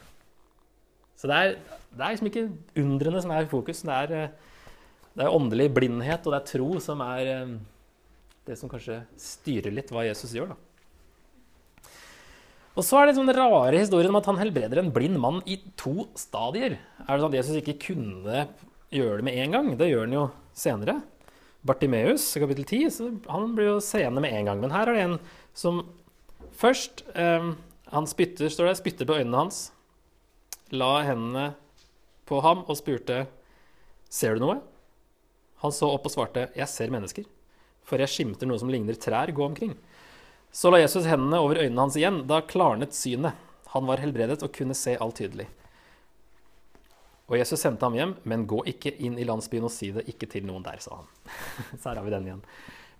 Så 1.16 1.30
det 1.32 1.38
er, 1.40 1.56
det 1.96 2.04
er 2.04 2.14
liksom 2.14 2.30
ikke 2.30 2.46
undrene 2.84 3.24
som 3.24 3.34
er 3.34 3.48
i 3.48 3.50
fokus. 3.50 3.82
Det 3.88 3.96
er, 3.96 4.36
det 5.16 5.26
er 5.26 5.34
åndelig 5.34 5.72
blindhet, 5.74 6.28
og 6.28 6.36
det 6.36 6.42
er 6.42 6.52
tro 6.52 6.70
som 6.84 7.02
er 7.06 7.32
eh, 7.32 7.56
det 8.46 8.60
som 8.60 8.70
kanskje 8.70 9.02
styrer 9.20 9.74
litt 9.74 9.90
hva 9.94 10.06
Jesus 10.06 10.36
gjør. 10.36 10.54
da. 10.54 10.62
Og 12.76 12.84
så 12.84 13.00
er 13.00 13.08
det 13.08 13.16
den 13.16 13.32
rare 13.32 13.80
historien 13.80 14.12
om 14.12 14.20
at 14.20 14.28
han 14.28 14.40
helbreder 14.42 14.82
en 14.82 14.92
blind 14.94 15.16
mann 15.24 15.40
i 15.48 15.56
to 15.80 16.10
stadier. 16.20 16.76
Er 17.06 17.08
det 17.08 17.22
sånn 17.24 17.32
at 17.32 17.38
Jesus 17.40 17.60
ikke 17.62 17.78
kunne 17.88 18.48
gjøre 18.92 19.22
det 19.22 19.28
med 19.30 19.40
en 19.40 19.56
gang? 19.56 19.70
Det 19.80 19.88
gjør 19.88 20.04
han 20.04 20.16
jo 20.18 20.26
senere. 20.56 20.98
Bartimeus, 21.66 22.28
kapittel 22.38 22.68
10, 22.68 22.92
så 22.94 23.08
han 23.32 23.56
blir 23.56 23.72
jo 23.72 23.78
seende 23.82 24.22
med 24.22 24.36
en 24.36 24.52
gang. 24.52 24.60
Men 24.62 24.76
her 24.76 24.92
er 24.92 24.98
det 24.98 25.06
en 25.06 25.16
som 25.56 25.86
først 26.56 27.06
eh, 27.16 27.54
Han 27.94 28.08
spytter, 28.10 28.50
står 28.50 28.72
det, 28.72 28.78
spytter 28.80 29.08
på 29.08 29.18
øynene 29.20 29.46
hans, 29.46 29.70
la 30.74 31.04
hendene 31.06 31.54
på 32.26 32.42
ham 32.44 32.64
og 32.66 32.78
spurte 32.80 33.26
Ser 34.12 34.36
du 34.36 34.46
noe? 34.46 34.60
Han 35.64 35.74
så 35.74 35.90
opp 35.90 36.06
og 36.08 36.14
svarte, 36.14 36.50
Jeg 36.56 36.68
ser 36.70 36.94
mennesker, 36.94 37.26
for 37.86 38.02
jeg 38.02 38.12
skimter 38.12 38.50
noe 38.50 38.60
som 38.62 38.70
ligner 38.72 38.98
trær 39.00 39.32
gå 39.34 39.46
omkring. 39.46 39.74
Så 40.56 40.72
la 40.72 40.80
Jesus 40.80 41.08
hendene 41.10 41.42
over 41.44 41.60
øynene 41.60 41.82
hans 41.84 41.98
igjen. 42.00 42.22
Da 42.30 42.40
klarnet 42.48 42.96
synet. 42.96 43.36
Han 43.74 43.88
var 43.90 44.00
helbredet 44.00 44.40
og 44.46 44.54
kunne 44.56 44.78
se 44.78 44.94
alt 44.96 45.18
tydelig. 45.20 45.50
Og 47.26 47.40
Jesus 47.40 47.60
sendte 47.60 47.84
ham 47.84 47.98
hjem, 47.98 48.14
men 48.24 48.46
gå 48.48 48.62
ikke 48.70 48.94
inn 49.04 49.18
i 49.20 49.26
landsbyen 49.28 49.66
og 49.68 49.74
si 49.74 49.90
det 49.92 50.06
ikke 50.12 50.30
til 50.32 50.46
noen 50.48 50.64
der, 50.64 50.80
sa 50.80 51.02
han. 51.02 51.10
Så 51.82 51.90
her 51.90 52.00
har 52.00 52.06
vi 52.06 52.14
den 52.14 52.30
igjen. 52.30 52.44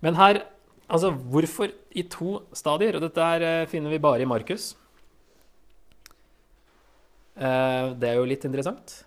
Men 0.04 0.18
her, 0.18 0.42
altså 0.86 1.12
hvorfor 1.12 1.72
i 1.96 2.04
to 2.10 2.40
stadier? 2.56 2.96
Og 2.96 3.04
dette 3.06 3.28
her 3.30 3.44
eh, 3.44 3.68
finner 3.70 3.92
vi 3.92 4.02
bare 4.02 4.24
i 4.24 4.28
Markus. 4.28 4.74
Eh, 7.36 7.92
det 8.00 8.10
er 8.10 8.18
jo 8.18 8.28
litt 8.28 8.46
interessant. 8.48 9.00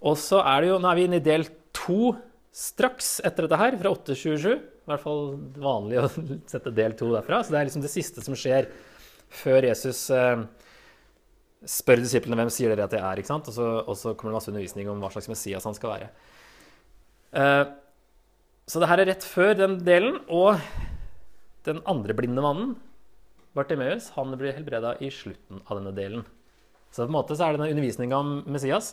Og 0.00 0.16
så 0.20 0.40
er 0.40 0.62
det 0.62 0.70
jo, 0.72 0.78
nå 0.80 0.90
er 0.90 0.98
vi 0.98 1.08
inne 1.08 1.20
i 1.20 1.24
del 1.24 1.46
to 1.76 2.14
straks 2.50 3.18
etter 3.24 3.46
dette 3.46 3.58
her, 3.60 3.76
fra 3.80 3.92
827. 3.92 4.54
I 4.56 4.90
hvert 4.90 5.04
fall 5.04 5.26
vanlig 5.60 6.00
å 6.00 6.08
sette 6.52 6.72
del 6.74 6.96
to 6.98 7.12
derfra. 7.14 7.42
Så 7.44 7.54
det 7.54 7.60
er 7.60 7.68
liksom 7.68 7.84
det 7.84 7.92
siste 7.92 8.24
som 8.24 8.38
skjer 8.38 8.70
før 9.30 9.68
Jesus 9.68 10.08
eh, 10.14 10.46
spør 11.68 12.02
disiplene 12.02 12.40
hvem 12.40 12.50
sier 12.52 12.72
dere 12.72 12.88
at 12.88 12.96
jeg 12.96 13.04
er. 13.04 13.20
ikke 13.20 13.30
sant? 13.30 13.50
Og 13.52 13.56
så, 13.56 13.68
og 13.84 13.98
så, 13.98 14.14
kommer 14.14 14.32
det 14.32 14.40
masse 14.40 14.52
undervisning 14.52 14.90
om 14.90 15.02
hva 15.02 15.12
slags 15.12 15.30
Messias 15.30 15.68
han 15.68 15.76
skal 15.76 15.94
være. 15.96 16.10
Så 18.70 18.78
det 18.78 18.86
her 18.86 19.02
er 19.02 19.08
rett 19.10 19.24
før 19.26 19.56
den 19.58 19.80
delen. 19.82 20.20
Og 20.30 20.60
den 21.66 21.80
andre 21.90 22.14
blinde 22.14 22.44
mannen, 22.44 22.76
Bartimeus, 23.56 24.12
han 24.14 24.30
blir 24.38 24.54
helbreda 24.54 24.94
i 25.02 25.08
slutten 25.10 25.64
av 25.66 25.80
denne 25.80 25.94
delen. 25.96 26.22
Så 26.94 27.02
på 27.02 27.10
en 27.10 27.16
måte 27.16 27.34
så 27.34 27.48
er 27.48 27.56
denne 27.56 27.70
undervisninga 27.72 28.18
om 28.18 28.30
Messias 28.50 28.92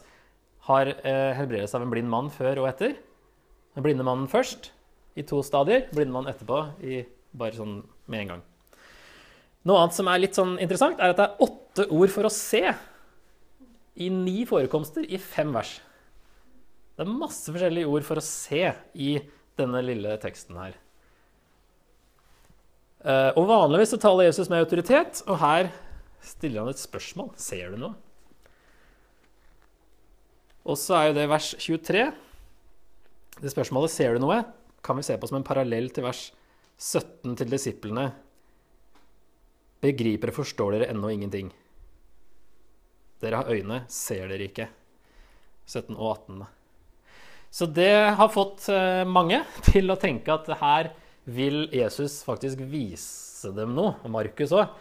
har 0.67 0.89
eh, 0.89 1.33
helbredes 1.37 1.75
av 1.77 1.85
en 1.85 1.93
blind 1.93 2.09
mann 2.09 2.31
før 2.33 2.63
og 2.63 2.71
etter. 2.71 2.97
Den 3.77 3.85
blinde 3.85 4.05
mannen 4.05 4.25
først 4.29 4.71
i 5.17 5.25
to 5.25 5.43
stadier, 5.45 5.85
blinde 5.93 6.13
mann 6.15 6.29
etterpå 6.29 6.63
i 6.81 7.03
bare 7.37 7.57
sånn 7.57 7.79
med 8.09 8.23
en 8.23 8.33
gang. 8.33 8.43
Noe 9.67 9.83
annet 9.83 9.97
som 9.97 10.09
er 10.09 10.21
litt 10.23 10.37
sånn 10.37 10.57
interessant, 10.63 10.97
er 10.97 11.13
at 11.13 11.19
det 11.19 11.27
er 11.27 11.45
åtte 11.45 11.87
ord 11.93 12.13
for 12.13 12.27
å 12.27 12.33
se 12.33 12.63
i 13.97 14.09
ni 14.13 14.41
forekomster 14.49 15.05
i 15.05 15.21
fem 15.21 15.53
vers. 15.53 15.77
Det 16.97 17.05
er 17.05 17.13
masse 17.13 17.53
forskjellige 17.53 17.89
ord 17.93 18.05
for 18.05 18.17
å 18.17 18.25
se 18.25 18.63
i 18.97 19.17
denne 19.57 19.81
lille 19.85 20.17
teksten 20.21 20.57
her. 20.59 20.75
Eh, 23.07 23.31
og 23.37 23.47
Vanligvis 23.49 23.93
så 23.95 23.99
taler 24.01 24.27
Jesus 24.27 24.49
med 24.51 24.63
autoritet, 24.63 25.21
og 25.27 25.39
her 25.41 25.71
stiller 26.23 26.63
han 26.63 26.73
et 26.73 26.81
spørsmål. 26.81 27.31
Ser 27.39 27.73
du 27.73 27.81
noe? 27.81 27.95
Og 30.67 30.75
så 30.79 30.97
er 30.97 31.09
jo 31.09 31.17
det 31.19 31.29
vers 31.31 31.53
23. 31.63 32.07
Det 33.37 33.51
spørsmålet 33.53 33.91
'ser 33.91 34.13
du 34.13 34.19
noe?' 34.19 34.43
kan 34.83 34.97
vi 34.97 35.03
se 35.03 35.17
på 35.17 35.27
som 35.27 35.37
en 35.37 35.43
parallell 35.43 35.89
til 35.89 36.03
vers 36.03 36.31
17 36.77 37.35
til 37.35 37.49
disiplene. 37.51 38.13
Begriper 39.81 40.31
og 40.31 40.37
forstår 40.39 40.71
dere 40.71 40.89
ennå 40.93 41.09
ingenting? 41.09 41.51
Dere 43.21 43.41
har 43.41 43.51
øyne, 43.51 43.85
ser 43.89 44.27
dere 44.27 44.47
ikke? 44.47 44.69
17 45.65 45.95
og 45.97 46.11
18. 46.29 46.45
Så 47.53 47.67
det 47.71 47.93
har 48.19 48.29
fått 48.33 48.67
eh, 48.73 49.03
mange 49.07 49.41
til 49.69 49.89
å 49.91 49.99
tenke 49.99 50.35
at 50.35 50.49
her 50.61 50.91
vil 51.27 51.65
Jesus 51.75 52.21
faktisk 52.27 52.61
vise 52.69 53.51
dem 53.55 53.75
noe. 53.77 53.97
Og 54.03 54.13
Markus 54.13 54.53
òg. 54.55 54.77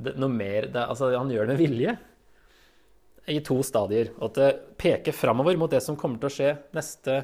Altså, 0.00 1.10
Han 1.16 1.32
gjør 1.32 1.48
det 1.48 1.56
med 1.56 1.60
vilje. 1.60 1.98
I 3.30 3.38
to 3.44 3.60
stadier. 3.66 4.14
Og 4.18 4.30
at 4.30 4.38
det 4.40 4.50
peker 4.80 5.14
framover 5.14 5.58
mot 5.60 5.70
det 5.70 5.82
som 5.84 5.98
kommer 5.98 6.20
til 6.22 6.30
å 6.30 6.34
skje 6.34 6.54
neste 6.76 7.20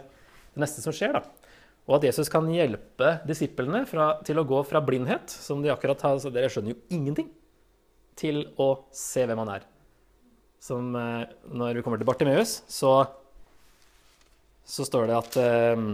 det 0.57 0.65
neste 0.65 0.81
som 0.81 0.95
skjer. 0.97 1.13
da. 1.13 1.53
Og 1.87 1.99
at 1.99 2.09
Jesus 2.09 2.31
kan 2.33 2.49
hjelpe 2.51 3.19
disiplene 3.29 3.85
fra, 3.87 4.17
til 4.27 4.41
å 4.41 4.47
gå 4.49 4.63
fra 4.67 4.81
blindhet, 4.83 5.31
som 5.31 5.61
de 5.63 5.71
akkurat 5.71 6.01
har 6.03 6.19
så 6.23 6.33
Dere 6.35 6.49
skjønner 6.51 6.75
jo 6.75 6.81
ingenting, 6.97 7.29
til 8.17 8.47
å 8.57 8.89
se 8.97 9.27
hvem 9.29 9.43
han 9.45 9.53
er. 9.59 9.67
Som 10.63 10.97
eh, 10.97 11.29
når 11.53 11.79
vi 11.79 11.85
kommer 11.85 12.01
til 12.01 12.09
Bartimeus, 12.09 12.63
så, 12.73 13.05
så 14.67 14.87
står 14.87 15.09
det 15.09 15.17
at 15.17 15.39
eh, 15.41 15.87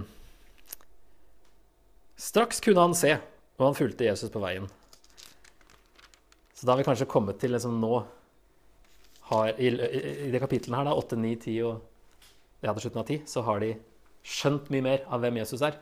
Straks 2.22 2.62
kunne 2.62 2.84
han 2.84 2.94
se, 2.94 3.16
og 3.58 3.64
han 3.66 3.76
fulgte 3.76 4.06
Jesus 4.06 4.30
på 4.30 4.40
veien. 4.42 4.68
Så 6.54 6.66
da 6.68 6.72
har 6.72 6.78
vi 6.78 6.86
kanskje 6.86 7.10
kommet 7.10 7.40
til 7.42 7.50
liksom 7.50 7.80
nå 7.82 7.96
har, 9.32 9.48
i, 9.58 9.72
i, 9.72 10.28
de 10.30 10.40
kapitlene 10.42 10.78
her, 10.78 10.86
da, 10.86 10.94
8, 10.94 11.18
9, 11.18 11.32
10 11.42 11.56
og 11.66 12.62
ja, 12.62 12.70
til 12.70 12.84
slutten 12.84 13.02
av 13.02 13.08
10, 13.08 13.24
så 13.26 13.42
har 13.48 13.64
de 13.64 13.72
skjønt 14.22 14.70
mye 14.70 14.86
mer 14.86 15.02
av 15.10 15.24
hvem 15.24 15.40
Jesus 15.40 15.64
er. 15.66 15.80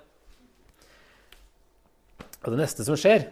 Og 2.41 2.55
det 2.55 2.63
neste 2.63 2.87
som 2.87 2.97
skjer, 2.97 3.27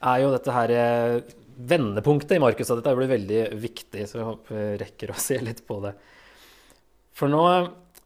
er 0.00 0.22
jo 0.24 0.32
dette 0.34 0.54
her 0.56 0.72
eh, 0.74 1.34
vendepunktet 1.70 2.34
i 2.38 2.42
Markus. 2.42 2.72
Og 2.72 2.80
dette 2.80 2.96
blir 2.98 3.12
veldig 3.12 3.42
viktig, 3.60 4.08
så 4.10 4.18
jeg 4.18 4.28
håper 4.32 4.58
jeg 4.58 4.80
rekker 4.82 5.12
å 5.14 5.20
se 5.20 5.38
litt 5.44 5.62
på 5.68 5.78
det. 5.84 5.94
For 7.14 7.30
nå, 7.30 7.44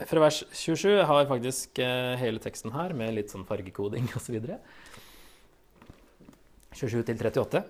fra 0.03 0.21
vers 0.25 0.43
27, 0.51 1.05
har 1.07 1.21
jeg 1.21 1.31
faktisk 1.31 1.79
eh, 1.83 2.17
hele 2.19 2.43
teksten 2.43 2.75
her 2.75 2.95
med 2.97 3.15
litt 3.15 3.31
sånn 3.31 3.47
fargekoding 3.47 4.09
osv. 4.19 4.41
27 6.75 7.05
til 7.07 7.21
38. 7.21 7.63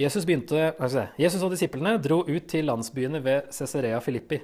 Jesus, 0.00 0.24
begynte, 0.24 0.72
altså, 0.80 1.06
Jesus 1.20 1.42
og 1.44 1.52
disiplene 1.52 1.98
dro 2.02 2.22
ut 2.24 2.46
til 2.48 2.66
landsbyene 2.66 3.20
ved 3.22 3.50
Cesarea 3.54 4.00
Filippi. 4.02 4.40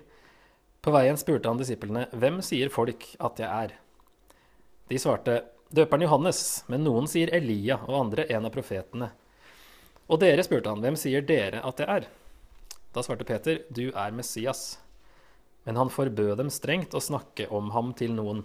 På 0.85 0.93
veien 0.95 1.19
spurte 1.19 1.49
han 1.51 1.59
disiplene, 1.59 2.07
'Hvem 2.13 2.43
sier 2.45 2.69
folk 2.71 3.05
at 3.19 3.41
jeg 3.41 3.49
er?' 3.49 3.75
De 4.89 4.99
svarte, 4.99 5.43
'Døperen 5.73 6.05
Johannes, 6.05 6.65
men 6.69 6.85
noen 6.85 7.09
sier 7.09 7.35
Elia, 7.35 7.81
og 7.89 8.01
andre 8.07 8.29
en 8.31 8.47
av 8.47 8.53
profetene.' 8.53 9.11
Og 10.09 10.21
dere 10.21 10.45
spurte 10.45 10.69
han, 10.69 10.81
'Hvem 10.81 10.97
sier 10.97 11.21
dere 11.21 11.65
at 11.65 11.81
jeg 11.81 11.89
er?' 11.89 12.07
Da 12.95 13.03
svarte 13.03 13.25
Peter, 13.25 13.65
'Du 13.73 13.89
er 13.89 14.13
Messias.' 14.13 14.79
Men 15.67 15.81
han 15.81 15.91
forbød 15.93 16.37
dem 16.41 16.53
strengt 16.53 16.95
å 16.95 17.03
snakke 17.03 17.49
om 17.55 17.73
ham 17.75 17.93
til 17.97 18.15
noen. 18.17 18.45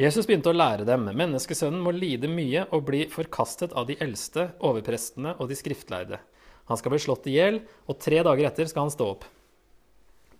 Jesus 0.00 0.24
begynte 0.24 0.52
å 0.52 0.56
lære 0.56 0.86
dem 0.88 1.10
menneskesønnen 1.12 1.82
må 1.84 1.92
lide 1.92 2.30
mye 2.30 2.62
og 2.72 2.86
bli 2.88 3.02
forkastet 3.12 3.74
av 3.76 3.88
de 3.90 3.98
eldste, 4.00 4.46
overprestene 4.64 5.34
og 5.36 5.50
de 5.50 5.58
skriftlærde. 5.58 6.20
Han 6.70 6.78
skal 6.78 6.94
bli 6.94 7.00
slått 7.02 7.26
i 7.28 7.34
hjel, 7.34 7.58
og 7.90 7.98
tre 8.00 8.22
dager 8.24 8.46
etter 8.48 8.70
skal 8.70 8.86
han 8.86 8.94
stå 8.94 9.10
opp. 9.16 9.26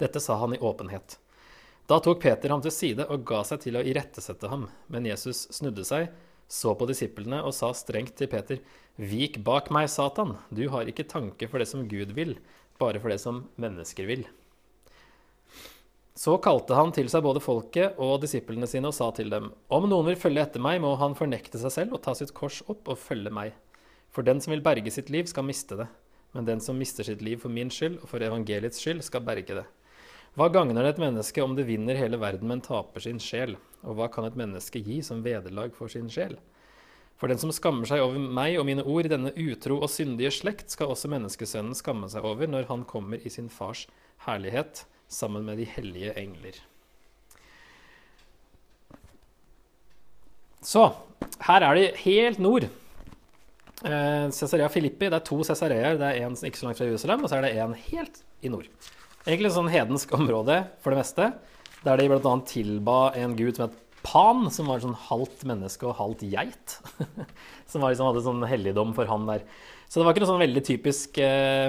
Dette 0.01 0.23
sa 0.23 0.39
han 0.41 0.55
i 0.57 0.63
åpenhet. 0.65 1.19
Da 1.91 1.99
tok 1.99 2.23
Peter 2.23 2.55
ham 2.55 2.63
til 2.63 2.73
side 2.73 3.05
og 3.11 3.25
ga 3.27 3.43
seg 3.45 3.65
til 3.67 3.77
å 3.77 3.85
irettesette 3.85 4.49
ham. 4.49 4.69
Men 4.89 5.09
Jesus 5.11 5.49
snudde 5.53 5.85
seg, 5.85 6.09
så 6.47 6.73
på 6.79 6.87
disiplene 6.89 7.43
og 7.45 7.53
sa 7.55 7.73
strengt 7.75 8.15
til 8.19 8.31
Peter.: 8.31 8.63
Vik 8.97 9.41
bak 9.45 9.73
meg, 9.75 9.91
Satan. 9.91 10.37
Du 10.55 10.69
har 10.71 10.87
ikke 10.87 11.09
tanke 11.11 11.51
for 11.51 11.59
det 11.59 11.69
som 11.69 11.89
Gud 11.91 12.15
vil, 12.15 12.39
bare 12.79 13.03
for 13.03 13.11
det 13.11 13.21
som 13.21 13.49
mennesker 13.59 14.07
vil. 14.07 14.25
Så 16.21 16.35
kalte 16.45 16.77
han 16.77 16.91
til 16.93 17.07
seg 17.09 17.23
både 17.25 17.41
folket 17.41 17.97
og 18.05 18.19
disiplene 18.21 18.67
sine 18.69 18.91
og 18.91 18.93
sa 18.93 19.07
til 19.17 19.31
dem.: 19.33 19.47
Om 19.73 19.87
noen 19.89 20.11
vil 20.11 20.19
følge 20.21 20.43
etter 20.45 20.61
meg, 20.61 20.83
må 20.85 20.93
han 21.01 21.15
fornekte 21.17 21.57
seg 21.63 21.73
selv 21.73 21.97
og 21.97 22.03
ta 22.05 22.13
sitt 22.19 22.35
kors 22.37 22.59
opp 22.69 22.91
og 22.93 23.01
følge 23.01 23.33
meg. 23.33 23.55
For 24.13 24.27
den 24.27 24.43
som 24.45 24.53
vil 24.53 24.61
berge 24.61 24.93
sitt 24.93 25.09
liv, 25.09 25.31
skal 25.31 25.47
miste 25.49 25.79
det. 25.81 25.87
Men 26.37 26.45
den 26.45 26.61
som 26.61 26.77
mister 26.77 27.09
sitt 27.09 27.23
liv 27.25 27.41
for 27.41 27.49
min 27.49 27.73
skyld 27.73 28.03
og 28.03 28.11
for 28.13 28.21
evangeliets 28.21 28.83
skyld, 28.83 29.01
skal 29.07 29.25
berge 29.25 29.63
det. 29.63 29.65
Hva 30.37 30.51
gagner 30.53 30.85
det 30.85 30.93
et 30.93 31.03
menneske 31.07 31.43
om 31.43 31.57
det 31.57 31.65
vinner 31.71 31.97
hele 31.97 32.21
verden, 32.21 32.53
men 32.53 32.61
taper 32.61 33.01
sin 33.01 33.19
sjel? 33.19 33.57
Og 33.81 33.97
hva 33.97 34.13
kan 34.13 34.29
et 34.29 34.37
menneske 34.37 34.85
gi 34.85 35.01
som 35.07 35.25
vederlag 35.25 35.73
for 35.73 35.89
sin 35.89 36.13
sjel? 36.13 36.37
For 37.17 37.33
den 37.33 37.41
som 37.41 37.49
skammer 37.49 37.89
seg 37.89 38.05
over 38.05 38.21
meg 38.21 38.61
og 38.61 38.69
mine 38.69 38.85
ord 38.85 39.09
i 39.09 39.17
denne 39.17 39.33
utro 39.33 39.81
og 39.81 39.89
syndige 39.89 40.37
slekt, 40.37 40.69
skal 40.69 40.93
også 40.93 41.09
menneskesønnen 41.17 41.73
skamme 41.81 42.13
seg 42.13 42.29
over 42.29 42.45
når 42.45 42.69
han 42.69 42.85
kommer 42.85 43.25
i 43.25 43.33
sin 43.33 43.49
fars 43.49 43.89
herlighet 44.29 44.85
sammen 45.11 45.45
med 45.47 45.59
de 45.61 45.67
hellige 45.69 46.15
engler. 46.21 46.61
Så 50.63 50.91
her 51.47 51.65
er 51.65 51.79
de 51.79 51.91
helt 52.05 52.41
nord. 52.43 52.69
Eh, 53.81 54.27
Cesarea 54.37 54.69
Filippi. 54.69 55.09
Det 55.09 55.19
er 55.19 55.27
to 55.27 55.41
cesareer. 55.47 55.99
Det 56.01 56.09
er 56.09 56.27
en 56.27 56.37
ikke 56.37 56.61
så 56.61 56.69
langt 56.69 56.81
fra 56.81 56.89
Jerusalem, 56.89 57.25
og 57.25 57.33
så 57.33 57.39
er 57.39 57.47
det 57.47 57.55
en 57.59 57.77
helt 57.89 58.23
i 58.45 58.53
nord. 58.53 58.69
Egentlig 59.27 59.51
et 59.51 59.57
sånn 59.57 59.73
hedensk 59.73 60.13
område 60.21 60.63
for 60.85 60.93
det 60.93 61.01
meste, 61.01 61.31
der 61.85 62.01
de 62.01 62.11
bl.a. 62.13 62.35
tilba 62.49 62.99
en 63.19 63.37
gud 63.39 63.57
som 63.57 63.69
het 63.69 63.79
Pan, 64.01 64.47
som 64.49 64.65
var 64.71 64.81
sånn 64.81 64.97
halvt 64.97 65.43
menneske 65.45 65.85
og 65.85 65.99
halvt 65.99 66.23
geit. 66.33 66.79
som 67.71 67.85
liksom 67.85 68.09
hadde 68.09 68.23
sånn 68.25 68.47
helligdom 68.49 68.95
for 68.97 69.09
han 69.11 69.27
der. 69.29 69.45
Så 69.91 70.01
det 70.01 70.07
var 70.07 70.15
ikke 70.15 70.25
noe 70.25 70.31
sånn 70.31 70.45
veldig 70.45 70.63
typisk 70.65 71.19
eh, 71.21 71.69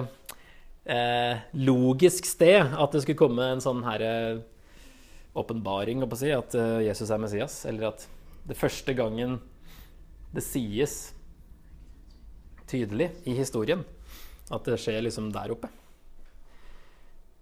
eh, 0.86 1.42
logisk 1.54 2.26
sted 2.26 2.74
at 2.74 2.96
det 2.96 3.04
skulle 3.04 3.20
komme 3.20 3.52
en 3.54 3.64
sånn 3.64 3.84
her 3.86 4.06
åpenbaring, 5.34 6.04
eh, 6.04 6.16
si, 6.16 6.32
at 6.32 6.56
eh, 6.56 6.86
Jesus 6.88 7.10
er 7.10 7.22
Messias. 7.22 7.66
Eller 7.66 7.92
at 7.92 8.08
det 8.48 8.58
første 8.58 8.94
gangen 8.98 9.40
det 10.32 10.44
sies 10.44 11.14
tydelig 12.72 13.12
i 13.28 13.36
historien 13.36 13.84
at 14.52 14.66
det 14.68 14.80
skjer 14.80 15.04
liksom 15.04 15.30
der 15.32 15.52
oppe. 15.54 15.70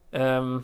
Um, 0.09 0.63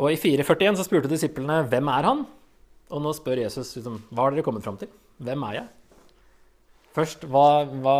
og 0.00 0.08
i 0.12 0.16
441 0.16 0.78
så 0.80 0.86
spurte 0.86 1.10
disiplene 1.12 1.60
hvem 1.68 1.90
er 1.92 2.08
han? 2.08 2.24
Og 2.92 3.04
nå 3.04 3.12
spør 3.16 3.44
Jesus 3.44 3.74
liksom, 3.76 4.00
hva 4.12 4.26
har 4.26 4.34
dere 4.34 4.44
kommet 4.44 4.64
fram 4.64 4.80
til? 4.80 4.88
Hvem 5.20 5.44
er 5.48 5.58
jeg? 5.60 5.68
Først, 6.92 7.24
hva, 7.30 7.64
hva, 7.64 7.96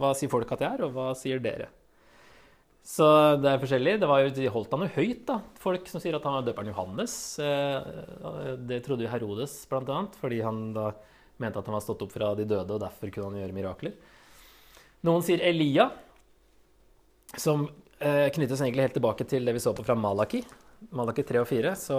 hva 0.00 0.10
sier 0.16 0.32
folk 0.32 0.50
at 0.54 0.64
jeg 0.64 0.78
er, 0.78 0.84
og 0.86 0.94
hva 0.96 1.12
sier 1.18 1.42
dere? 1.42 1.68
Så 2.82 3.06
det 3.38 3.50
er 3.50 3.60
forskjellig. 3.62 3.98
Det 4.02 4.08
var 4.10 4.24
jo, 4.24 4.32
de 4.34 4.48
holdt 4.50 4.72
han 4.74 4.84
jo 4.86 4.94
høyt, 4.96 5.22
da. 5.28 5.38
Folk 5.62 5.86
som 5.90 6.02
sier 6.02 6.16
at 6.18 6.24
han 6.26 6.38
var 6.38 6.46
døperen 6.48 6.72
Johannes. 6.72 7.14
Eh, 7.44 8.56
det 8.66 8.80
trodde 8.86 9.06
jo 9.06 9.12
Herodes, 9.12 9.54
annet, 9.70 10.18
fordi 10.18 10.40
han 10.42 10.64
da 10.74 10.88
mente 11.42 11.60
at 11.60 11.68
han 11.68 11.76
var 11.76 11.84
stått 11.84 12.02
opp 12.06 12.14
fra 12.14 12.32
de 12.38 12.48
døde, 12.48 12.74
og 12.74 12.82
derfor 12.82 13.12
kunne 13.12 13.30
han 13.30 13.44
gjøre 13.44 13.56
mirakler. 13.56 13.94
Noen 15.06 15.24
sier 15.26 15.42
Elia, 15.44 15.90
som 17.36 17.68
eh, 17.98 18.28
knyttes 18.34 18.60
egentlig 18.60 18.88
helt 18.88 18.98
tilbake 18.98 19.26
til 19.30 19.46
det 19.46 19.54
vi 19.56 19.62
så 19.62 19.74
på 19.76 19.86
fra 19.86 19.98
Malaki. 19.98 20.42
Malaki 20.92 21.24
3 21.26 21.42
og 21.42 21.50
4. 21.50 21.76
Så 21.78 21.98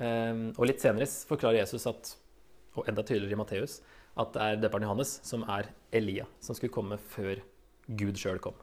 Ehm, 0.00 0.50
og 0.56 0.68
litt 0.68 0.80
senere 0.80 1.06
forklarer 1.28 1.60
Jesus 1.60 1.84
at, 1.90 2.14
og 2.78 2.88
enda 2.88 3.04
tydeligere 3.04 3.36
i 3.36 3.40
Matteus, 3.40 3.80
at 4.20 4.34
det 4.34 4.44
er 4.44 4.60
døperen 4.60 4.84
Johannes 4.86 5.14
som 5.24 5.44
er 5.48 5.70
Elia, 5.94 6.26
som 6.44 6.56
skulle 6.56 6.74
komme 6.74 6.98
før 7.12 7.40
Gud 7.88 8.20
sjøl 8.20 8.40
kom. 8.42 8.56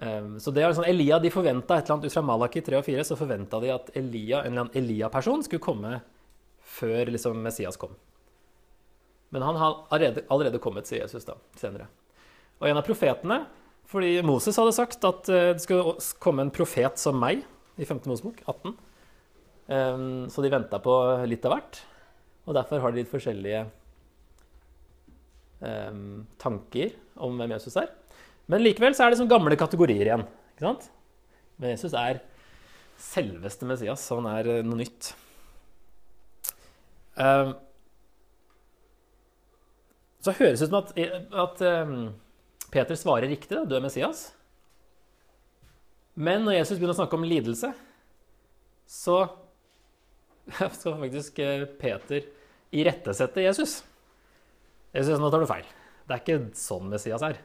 Um, 0.00 0.38
så 0.40 0.52
det 0.54 0.64
er 0.64 0.72
sånn, 0.72 0.88
Elia, 0.88 1.18
de 1.20 1.32
forventa 1.32 1.76
et 1.76 1.84
eller 1.84 1.98
annet 1.98 2.08
Ut 2.08 2.14
fra 2.14 2.22
Malaki 2.24 2.62
3 2.64 2.78
og 2.78 2.86
4 2.86 3.02
så 3.04 3.18
forventa 3.20 3.58
de 3.60 3.72
at 3.74 3.90
Elia, 4.00 4.40
en 4.40 4.54
eller 4.54 4.64
annen 4.64 4.78
Elia-person 4.80 5.44
skulle 5.44 5.62
komme 5.62 5.98
før 6.78 7.10
liksom, 7.12 7.36
Messias 7.44 7.76
kom. 7.80 7.92
Men 9.30 9.44
han 9.44 9.58
har 9.60 9.82
allerede, 9.92 10.24
allerede, 10.32 10.62
kommet, 10.62 10.88
sier 10.88 11.04
Jesus 11.04 11.28
da, 11.28 11.36
senere. 11.60 11.90
Og 12.58 12.70
en 12.70 12.80
av 12.80 12.86
profetene 12.86 13.42
fordi 13.90 14.20
Moses 14.22 14.54
hadde 14.58 14.72
sagt 14.76 15.04
at 15.04 15.28
uh, 15.28 15.50
det 15.52 15.62
skulle 15.64 15.96
komme 16.22 16.46
en 16.46 16.54
profet 16.54 16.98
som 17.00 17.18
meg 17.20 17.42
i 17.80 17.86
5. 17.86 18.04
Mosebok 18.06 18.40
18. 18.46 18.74
Um, 19.70 20.04
så 20.30 20.42
de 20.42 20.52
venta 20.52 20.80
på 20.82 20.94
litt 21.28 21.44
av 21.46 21.56
hvert. 21.56 21.80
Og 22.48 22.56
derfor 22.56 22.82
har 22.82 22.94
de 22.94 23.02
litt 23.02 23.10
forskjellige 23.10 23.66
tanker 26.40 26.94
om 27.20 27.36
hvem 27.36 27.52
Jesus 27.52 27.74
er. 27.76 27.90
Men 28.50 28.62
likevel 28.64 28.94
så 28.96 29.04
er 29.04 29.12
det 29.12 29.18
som 29.20 29.28
gamle 29.28 29.58
kategorier 29.60 30.08
igjen. 30.08 30.24
ikke 30.54 30.64
sant? 30.64 30.86
Men 31.60 31.74
Jesus 31.74 31.92
er 31.92 32.22
selveste 33.00 33.68
Messias, 33.68 34.04
så 34.04 34.16
han 34.20 34.28
er 34.32 34.48
uh, 34.48 34.62
noe 34.64 34.80
nytt. 34.80 35.10
Um, 37.20 37.52
så 40.24 40.32
høres 40.36 40.60
det 40.60 40.68
ut 40.68 40.72
som 40.72 40.80
at, 40.80 40.96
at 41.44 41.62
Peter 42.70 42.98
svarer 42.98 43.28
riktig. 43.28 43.54
Da. 43.56 43.64
Du 43.64 43.76
er 43.76 43.84
Messias. 43.84 44.30
Men 46.14 46.44
når 46.44 46.60
Jesus 46.60 46.78
begynner 46.78 46.94
å 46.94 47.00
snakke 47.00 47.18
om 47.18 47.26
lidelse, 47.26 47.70
så 48.90 49.18
skal 50.76 50.98
faktisk 50.98 51.38
eh, 51.42 51.64
Peter 51.80 52.26
irettesette 52.70 53.44
Jesus. 53.44 53.80
Jesus, 54.94 55.20
nå 55.22 55.30
tar 55.30 55.44
du 55.44 55.48
feil. 55.50 55.66
Det 56.06 56.16
er 56.16 56.22
ikke 56.22 56.38
sånn 56.58 56.88
Messias 56.90 57.22
er. 57.26 57.38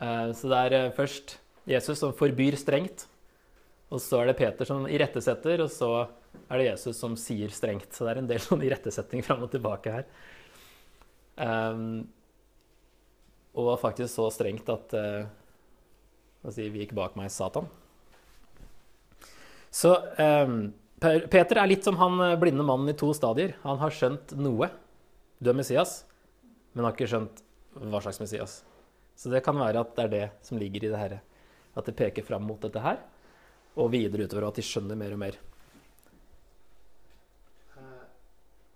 Eh, 0.00 0.30
så 0.36 0.50
det 0.50 0.60
er 0.66 0.76
eh, 0.78 0.92
først 0.96 1.36
Jesus 1.68 2.00
som 2.00 2.14
forbyr 2.16 2.56
strengt, 2.58 3.04
og 3.90 4.00
så 4.00 4.22
er 4.22 4.30
det 4.30 4.38
Peter 4.38 4.68
som 4.68 4.86
irettesetter, 4.88 5.60
og 5.64 5.70
så 5.72 5.90
er 6.48 6.60
det 6.60 6.68
Jesus 6.70 7.00
som 7.02 7.16
sier 7.18 7.52
strengt. 7.52 7.90
Så 7.92 8.06
det 8.06 8.14
er 8.14 8.22
en 8.22 8.30
del 8.30 8.40
sånn 8.46 8.64
irettesetting 8.64 9.24
fram 9.26 9.44
og 9.44 9.52
tilbake 9.52 9.98
her. 9.98 10.08
Um, 11.40 12.08
og 13.58 13.74
faktisk 13.82 14.12
så 14.12 14.28
strengt 14.32 14.68
at 14.70 14.92
uh, 14.94 15.24
si, 16.52 16.68
vi 16.70 16.84
gikk 16.84 16.94
bak 16.96 17.16
meg, 17.18 17.32
Satan. 17.34 17.66
Så 19.74 19.94
um, 20.18 20.70
Peter 21.00 21.58
er 21.58 21.70
litt 21.70 21.86
som 21.86 21.96
han 22.00 22.20
eh, 22.24 22.38
blinde 22.40 22.64
mannen 22.66 22.92
i 22.92 22.96
to 22.98 23.10
stadier. 23.16 23.54
Han 23.64 23.80
har 23.80 23.94
skjønt 23.94 24.34
noe. 24.36 24.68
Du 25.40 25.48
er 25.48 25.56
Messias, 25.56 26.02
men 26.74 26.84
har 26.84 26.92
ikke 26.92 27.06
skjønt 27.08 27.38
hva 27.72 28.00
slags 28.04 28.18
Messias. 28.20 28.58
Så 29.16 29.30
det 29.32 29.40
kan 29.44 29.56
være 29.56 29.80
at 29.80 29.94
det 29.96 30.04
er 30.04 30.10
det 30.12 30.26
som 30.44 30.58
ligger 30.60 30.84
i 30.84 30.90
det 30.92 31.00
her. 31.00 31.14
At 31.72 31.86
det 31.88 31.96
peker 31.96 32.26
fram 32.26 32.44
mot 32.44 32.60
dette 32.60 32.82
her, 32.84 33.00
og 33.80 33.88
videre 33.94 34.26
utover 34.28 34.50
at 34.50 34.60
de 34.60 34.64
skjønner 34.66 34.98
mer 35.00 35.14
og 35.16 35.22
mer. 35.22 35.38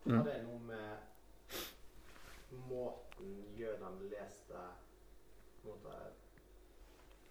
Mm. 0.05 0.17
Har 0.17 0.25
det 0.25 0.41
noe 0.45 0.61
med 0.71 1.61
måten 2.71 3.37
jødene 3.61 4.09
leste 4.09 4.65
måte, 5.65 6.01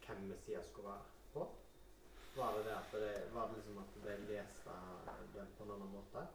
hvem 0.05 0.25
Messias 0.29 0.69
skulle 0.69 0.93
være 0.93 1.09
på? 1.33 1.47
Var 2.37 2.57
det 2.59 2.63
det 2.69 2.77
at 2.77 2.97
det, 2.97 3.13
var 3.33 3.49
det 3.49 3.61
liksom 3.63 3.81
at 3.81 3.97
det 4.05 4.19
leste 4.29 4.77
på 5.57 5.65
en 5.65 5.73
annen 5.73 5.89
måte? 5.93 6.27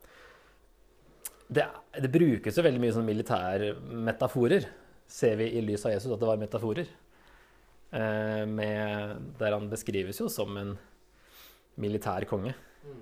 Det, 1.49 1.65
det 2.05 2.11
brukes 2.13 2.57
jo 2.59 2.65
veldig 2.65 2.81
mye 2.83 2.95
sånn 2.95 3.07
militærmetaforer, 3.09 4.67
ser 5.09 5.39
vi 5.41 5.47
i 5.57 5.63
lys 5.65 5.87
av 5.89 5.95
Jesus 5.95 6.13
at 6.13 6.21
det 6.21 6.29
var 6.29 6.41
metaforer. 6.41 6.91
Eh, 7.89 8.43
med, 8.45 9.23
der 9.41 9.55
han 9.57 9.71
beskrives 9.71 10.21
jo 10.21 10.29
som 10.29 10.53
en 10.61 10.75
militær 11.81 12.27
konge 12.29 12.53
mm. 12.85 13.01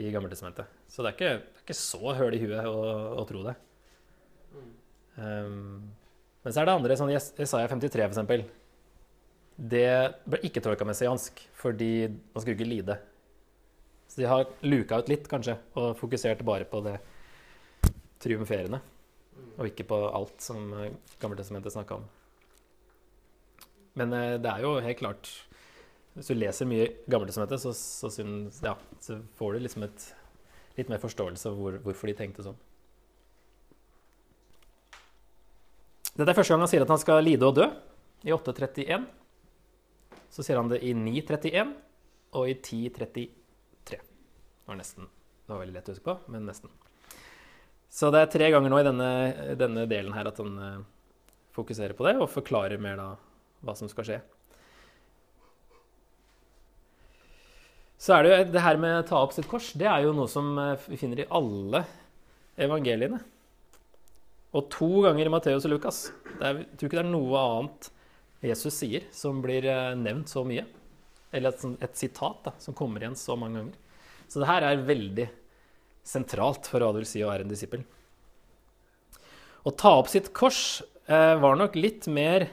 i 0.00 0.06
Gammeltestamentet. 0.14 0.70
Så 0.88 1.04
det 1.04 1.12
er, 1.12 1.18
ikke, 1.18 1.34
det 1.52 1.60
er 1.60 1.66
ikke 1.66 1.76
så 1.76 2.16
høl 2.16 2.38
i 2.38 2.40
huet 2.40 2.70
å, 2.70 2.80
å 3.20 3.26
tro 3.28 3.44
det. 3.44 3.54
Mm. 4.54 4.72
Um, 5.20 5.92
men 6.42 6.54
så 6.54 6.62
er 6.62 6.68
det 6.68 6.76
andre, 6.78 6.96
sånn 6.98 7.12
Jesaja 7.12 7.68
53 7.70 8.08
f.eks. 8.08 8.46
Det 9.52 9.88
ble 10.24 10.40
ikke 10.48 10.62
tolka 10.64 10.86
messiansk 10.88 11.44
fordi 11.60 12.08
man 12.08 12.40
skulle 12.40 12.56
ikke 12.56 12.70
lide. 12.72 12.96
Så 14.08 14.22
de 14.22 14.28
har 14.28 14.48
luka 14.64 14.98
ut 15.00 15.12
litt, 15.12 15.28
kanskje, 15.28 15.58
og 15.76 15.92
fokusert 16.00 16.40
bare 16.44 16.66
på 16.68 16.80
det 16.84 16.96
triumferende. 18.22 18.80
Og 19.58 19.68
ikke 19.68 19.86
på 19.88 19.98
alt 20.08 20.42
som 20.44 20.72
eh, 20.78 20.94
Gammeltestamentet 21.20 21.74
snakka 21.74 22.00
om. 22.00 22.08
Men 23.98 24.12
eh, 24.16 24.36
det 24.40 24.50
er 24.50 24.64
jo 24.64 24.78
helt 24.80 25.00
klart 25.00 25.30
Hvis 26.14 26.28
du 26.30 26.36
leser 26.36 26.68
mye 26.68 26.90
Gammeltestamentet, 27.10 27.60
så, 27.60 27.72
så, 27.76 28.10
synes, 28.12 28.60
ja, 28.64 28.76
så 29.00 29.20
får 29.38 29.54
du 29.54 29.64
liksom 29.64 29.86
et, 29.86 30.04
litt 30.76 30.92
mer 30.92 31.00
forståelse 31.00 31.48
av 31.48 31.56
hvor, 31.58 31.78
hvorfor 31.84 32.10
de 32.10 32.16
tenkte 32.18 32.44
sånn. 32.44 32.60
Dette 36.12 36.28
er 36.28 36.36
første 36.36 36.52
gang 36.52 36.60
han 36.60 36.68
sier 36.68 36.84
at 36.84 36.92
han 36.92 37.00
skal 37.00 37.24
lide 37.24 37.48
og 37.48 37.56
dø, 37.56 37.70
i 38.28 38.32
8.31. 38.36 39.08
Så 40.32 40.44
sier 40.44 40.60
han 40.60 40.68
det 40.68 40.82
i 40.84 40.92
9.31 40.96 41.72
og 42.36 42.48
i 42.48 42.58
10.33. 42.60 43.24
Det 43.88 44.00
var 44.68 44.78
nesten. 44.78 45.08
Det 45.42 45.52
var 45.52 45.64
veldig 45.64 45.76
lett 45.78 45.88
å 45.88 45.96
huske 45.96 46.06
på, 46.06 46.18
men 46.32 46.44
nesten. 46.48 46.72
Så 47.92 48.08
det 48.08 48.22
er 48.22 48.30
tre 48.32 48.48
ganger 48.54 48.72
nå 48.72 48.78
i 48.80 48.86
denne, 48.86 49.08
denne 49.60 49.84
delen 49.88 50.14
her 50.16 50.30
at 50.30 50.38
han 50.40 50.52
uh, 50.56 50.84
fokuserer 51.52 51.92
på 51.96 52.06
det 52.06 52.14
og 52.16 52.30
forklarer 52.32 52.80
mer 52.80 52.96
da 52.96 53.08
hva 53.62 53.74
som 53.76 53.90
skal 53.90 54.06
skje. 54.08 54.16
Så 58.02 58.16
er 58.16 58.24
det 58.24 58.30
jo 58.32 58.46
det 58.54 58.62
her 58.64 58.80
med 58.80 58.96
å 59.02 59.04
ta 59.06 59.20
opp 59.20 59.36
sitt 59.36 59.46
kors. 59.50 59.68
Det 59.78 59.86
er 59.86 60.06
jo 60.06 60.14
noe 60.16 60.30
som 60.30 60.54
uh, 60.56 60.88
vi 60.88 60.98
finner 61.00 61.20
i 61.20 61.28
alle 61.28 61.84
evangeliene. 62.56 63.20
Og 64.56 64.72
to 64.72 65.04
ganger 65.04 65.28
i 65.28 65.32
Matteus 65.32 65.68
og 65.68 65.76
Lukas. 65.76 66.06
Er, 66.40 66.64
jeg 66.64 66.80
tror 66.80 66.88
ikke 66.88 66.98
det 66.98 67.04
er 67.04 67.12
noe 67.12 67.44
annet 67.44 67.92
Jesus 68.42 68.74
sier 68.74 69.04
som 69.14 69.38
blir 69.44 69.68
nevnt 70.00 70.32
så 70.32 70.42
mye. 70.48 70.64
Eller 71.32 71.52
et, 71.52 71.84
et 71.84 72.00
sitat 72.00 72.40
da, 72.48 72.56
som 72.60 72.76
kommer 72.76 73.04
igjen 73.04 73.16
så 73.16 73.36
mange 73.38 73.60
ganger. 73.60 73.78
Så 74.32 74.40
det 74.40 74.48
her 74.48 74.66
er 74.66 74.84
veldig 74.88 75.28
sentralt 76.06 76.68
for 76.70 76.82
hva 76.82 76.92
det 76.92 77.04
vil 77.04 77.10
si 77.10 77.22
å 77.22 77.30
være 77.30 77.46
en 77.46 77.52
disippel. 77.52 77.84
Å 79.62 79.70
ta 79.78 79.94
opp 80.00 80.10
sitt 80.10 80.32
kors 80.34 80.82
eh, 81.06 81.34
var 81.38 81.58
nok 81.58 81.76
litt 81.78 82.08
mer 82.10 82.48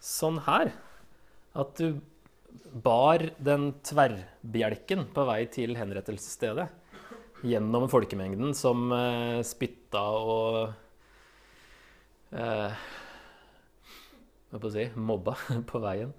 sånn 0.00 0.40
her. 0.46 0.72
At 1.56 1.76
du 1.80 2.00
bar 2.72 3.22
den 3.40 3.70
tverrbjelken 3.84 5.06
på 5.14 5.24
vei 5.28 5.42
til 5.52 5.76
henrettelsesstedet 5.78 6.68
gjennom 7.46 7.86
folkemengden 7.92 8.54
som 8.56 8.88
eh, 8.96 9.40
spytta 9.46 10.04
og 10.16 10.60
eh, 12.32 12.86
skal 14.46 14.70
jeg 14.72 14.92
si 14.94 15.04
mobba 15.04 15.36
på 15.70 15.82
veien. 15.82 16.14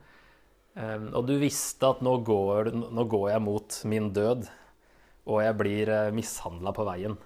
Um, 0.77 1.07
og 1.17 1.25
du 1.25 1.33
visste 1.41 1.89
at 1.89 2.03
nå 2.05 2.19
går, 2.21 2.69
nå 2.93 3.05
går, 3.09 3.31
jeg 3.31 3.41
mot 3.41 3.77
min 3.89 4.11
død, 4.13 4.43
og 5.27 5.41
jeg 5.43 5.57
blir 5.59 5.91
uh, 5.91 5.97
eh, 6.07 6.13
mishandla 6.15 6.73
på 6.75 6.85
veien. 6.87 7.17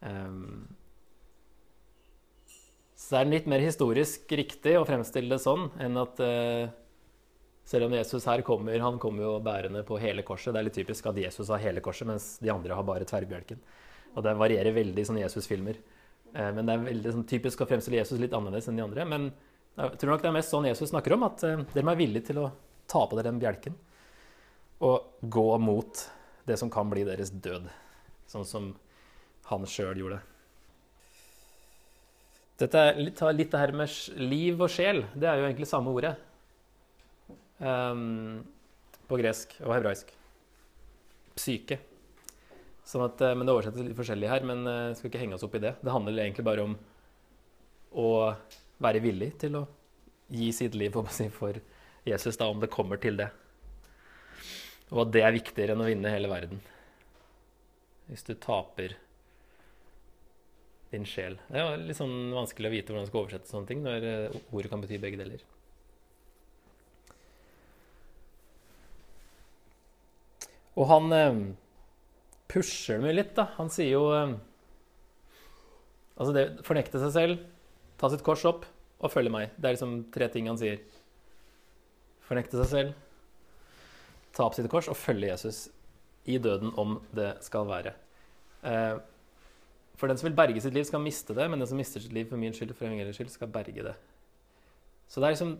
Um, 0.00 0.66
så 2.98 3.14
det 3.14 3.20
er 3.20 3.32
litt 3.32 3.48
mer 3.50 3.62
historisk 3.62 4.30
riktig 4.36 4.74
å 4.78 4.86
fremstille 4.86 5.30
det 5.32 5.40
sånn 5.42 5.68
enn 5.80 5.98
at 6.00 6.20
uh, 6.22 6.68
selv 7.68 7.88
om 7.88 7.94
Jesus 7.96 8.24
her 8.28 8.40
kommer 8.46 8.78
Han 8.80 8.96
kommer 9.02 9.26
jo 9.26 9.32
bærende 9.44 9.82
på 9.84 9.98
hele 10.00 10.24
korset. 10.24 10.54
Det 10.54 10.60
er 10.60 10.66
litt 10.68 10.78
typisk 10.78 11.06
at 11.10 11.20
Jesus 11.20 11.50
har 11.52 11.62
hele 11.62 11.82
korset, 11.84 12.08
mens 12.08 12.30
de 12.42 12.52
andre 12.52 12.76
har 12.76 12.86
bare 12.86 13.08
tverrbjelken. 13.08 13.60
Og 14.16 14.24
det 14.24 14.38
varierer 14.40 14.76
veldig 14.76 15.02
i 15.04 15.08
sånne 15.08 15.24
Jesus-filmer. 15.24 15.80
Uh, 16.34 16.50
men 16.52 16.64
det 16.64 16.74
er 16.74 16.86
veldig 16.90 17.16
sånn, 17.16 17.28
typisk 17.28 17.64
å 17.64 17.68
fremstille 17.70 18.00
Jesus 18.02 18.20
litt 18.20 18.36
annerledes 18.36 18.68
enn 18.68 18.80
de 18.80 18.86
andre. 18.86 19.08
Men 19.08 19.30
jeg 19.78 20.00
tror 20.00 20.14
nok 20.14 20.24
det 20.24 20.32
er 20.32 20.38
mest 20.40 20.52
sånn 20.52 20.68
Jesus 20.68 20.92
snakker 20.92 21.16
om, 21.16 21.28
at 21.28 21.44
uh, 21.46 21.64
dere 21.72 21.86
må 21.86 21.94
være 21.94 22.04
villige 22.04 22.30
til 22.32 22.42
å 22.44 22.50
ta 22.88 23.04
på 23.04 23.16
dere 23.16 23.30
den 23.30 23.40
bjelken 23.40 23.76
og 24.84 25.26
gå 25.26 25.48
mot 25.58 26.04
det 26.48 26.56
som 26.60 26.70
kan 26.72 26.88
bli 26.90 27.04
deres 27.06 27.30
død, 27.30 27.68
sånn 28.30 28.46
som 28.48 28.72
han 29.48 29.66
sjøl 29.68 30.00
gjorde. 30.02 30.20
Dette 32.58 32.80
er 32.88 32.96
litt, 32.98 33.20
litt 33.38 33.52
det 33.52 33.60
her 33.60 33.72
med 33.76 33.92
liv 34.18 34.58
og 34.58 34.72
sjel. 34.72 35.04
Det 35.14 35.28
er 35.30 35.38
jo 35.38 35.46
egentlig 35.46 35.68
samme 35.70 35.92
ordet 35.94 36.16
um, 37.62 38.40
på 39.06 39.18
gresk 39.20 39.54
og 39.62 39.76
hebraisk. 39.76 40.10
Psyke. 41.38 41.78
Sånn 42.88 43.04
at, 43.04 43.20
eh, 43.22 43.34
men 43.36 43.46
Det 43.46 43.52
oversettes 43.52 43.84
litt 43.84 43.98
forskjellig 43.98 44.30
her, 44.30 44.44
men 44.48 44.64
jeg 44.64 44.90
eh, 44.90 44.94
skal 44.96 45.10
ikke 45.10 45.20
henge 45.20 45.36
oss 45.36 45.44
opp 45.46 45.54
i 45.54 45.60
det. 45.62 45.74
Det 45.84 45.92
handler 45.92 46.22
egentlig 46.24 46.46
bare 46.46 46.64
om 46.64 46.74
å 47.94 48.08
være 48.82 49.02
villig 49.04 49.34
til 49.42 49.58
å 49.60 49.66
gi 50.32 50.48
sitt 50.56 50.74
liv 50.78 50.96
for 51.36 51.60
Jesus, 52.08 52.38
da, 52.40 52.48
om 52.48 52.58
det 52.62 52.72
kommer 52.72 52.98
til 53.00 53.20
det. 53.20 53.28
Og 54.88 55.04
at 55.04 55.12
det 55.12 55.22
er 55.24 55.36
viktigere 55.36 55.74
enn 55.74 55.84
å 55.84 55.88
vinne 55.88 56.12
hele 56.12 56.30
verden. 56.30 56.62
Hvis 58.08 58.24
du 58.24 58.32
taper 58.40 58.96
din 60.92 61.04
sjel. 61.04 61.36
Det 61.50 61.60
er 61.60 61.82
litt 61.82 61.98
sånn 61.98 62.32
vanskelig 62.32 62.70
å 62.70 62.72
vite 62.72 62.92
hvordan 62.92 63.04
man 63.04 63.10
skal 63.10 63.22
oversette 63.22 63.50
sånne 63.50 63.68
ting 63.68 63.84
når 63.84 64.06
eh, 64.08 64.36
ordet 64.56 64.70
kan 64.72 64.80
bety 64.82 65.00
begge 65.02 65.20
deler. 65.20 65.42
Og 70.78 70.88
han 70.88 71.12
eh, 71.12 71.40
pusher 72.48 73.02
meg 73.02 73.18
litt, 73.18 73.34
da. 73.36 73.50
Han 73.58 73.72
sier 73.72 73.98
jo 73.98 74.06
eh, 74.16 74.36
Altså 76.18 76.32
det 76.34 76.64
fornekte 76.66 76.98
seg 76.98 77.12
selv, 77.14 77.42
ta 77.94 78.08
sitt 78.10 78.24
kors 78.26 78.42
opp 78.48 78.64
og 78.98 79.12
følge 79.12 79.30
meg. 79.30 79.52
Det 79.54 79.68
er 79.68 79.76
liksom 79.76 79.92
tre 80.10 80.26
ting 80.34 80.48
han 80.50 80.58
sier. 80.58 80.80
Fornekte 82.26 82.58
seg 82.58 82.72
selv, 82.72 82.96
ta 84.36 84.46
opp 84.46 84.56
sitt 84.56 84.68
kors 84.70 84.88
og 84.90 84.98
følge 84.98 85.30
Jesus 85.30 85.68
i 86.28 86.38
døden 86.38 86.74
om 86.76 86.98
det 87.16 87.34
skal 87.44 87.66
være. 87.68 87.94
Eh, 88.62 88.98
for 89.98 90.10
den 90.10 90.18
som 90.18 90.28
vil 90.28 90.36
berge 90.36 90.60
sitt 90.62 90.74
liv, 90.76 90.84
skal 90.86 91.02
miste 91.02 91.34
det, 91.34 91.48
men 91.50 91.58
den 91.58 91.68
som 91.70 91.78
mister 91.80 92.02
sitt 92.02 92.12
liv 92.14 92.28
for 92.30 92.38
min 92.40 92.54
skyld 92.54 92.74
for 92.76 92.86
evangeliets 92.86 93.18
skyld, 93.18 93.32
skal 93.32 93.50
berge 93.50 93.86
det. 93.86 93.94
Så 95.08 95.20
det 95.20 95.26
er 95.26 95.34
liksom 95.34 95.56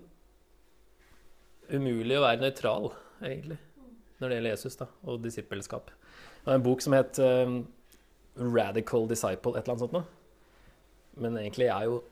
umulig 1.73 2.19
å 2.19 2.23
være 2.23 2.43
nøytral, 2.45 2.93
egentlig, 3.25 3.59
når 4.19 4.29
det 4.29 4.39
gjelder 4.39 4.55
Jesus 4.55 4.79
da, 4.79 4.87
og 5.09 5.25
disippelskap. 5.25 5.91
Det 5.91 6.47
var 6.47 6.61
en 6.61 6.69
bok 6.69 6.85
som 6.85 6.95
het 6.97 7.19
um, 7.19 7.59
'Radical 8.39 9.09
Disciple', 9.11 9.57
et 9.57 9.65
eller 9.65 9.75
annet 9.75 9.87
sånt 9.87 9.97
noe. 9.97 10.05
Men 11.19 11.39
egentlig 11.41 11.67
er 11.67 11.89
jo 11.89 12.03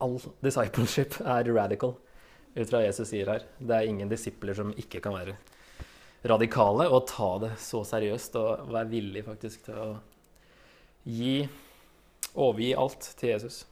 all 0.00 0.18
discipleship 0.42 1.20
er 1.20 1.52
radical, 1.52 1.98
ut 2.56 2.70
fra 2.70 2.80
Jesus 2.86 3.08
sier 3.08 3.28
her. 3.28 3.44
Det 3.58 3.76
er 3.76 3.90
ingen 3.90 4.08
disipler 4.08 4.54
som 4.56 4.72
ikke 4.72 5.02
kan 5.04 5.14
være 5.14 5.36
radikale 6.28 6.86
og 6.88 7.06
ta 7.10 7.30
det 7.42 7.52
så 7.60 7.82
seriøst 7.86 8.36
og 8.38 8.70
være 8.70 8.90
villig 8.92 9.24
faktisk 9.26 9.66
til 9.66 9.78
å 9.82 9.90
gi 11.02 11.36
overgi 12.32 12.72
alt 12.78 13.08
til 13.18 13.32
Jesus. 13.32 13.62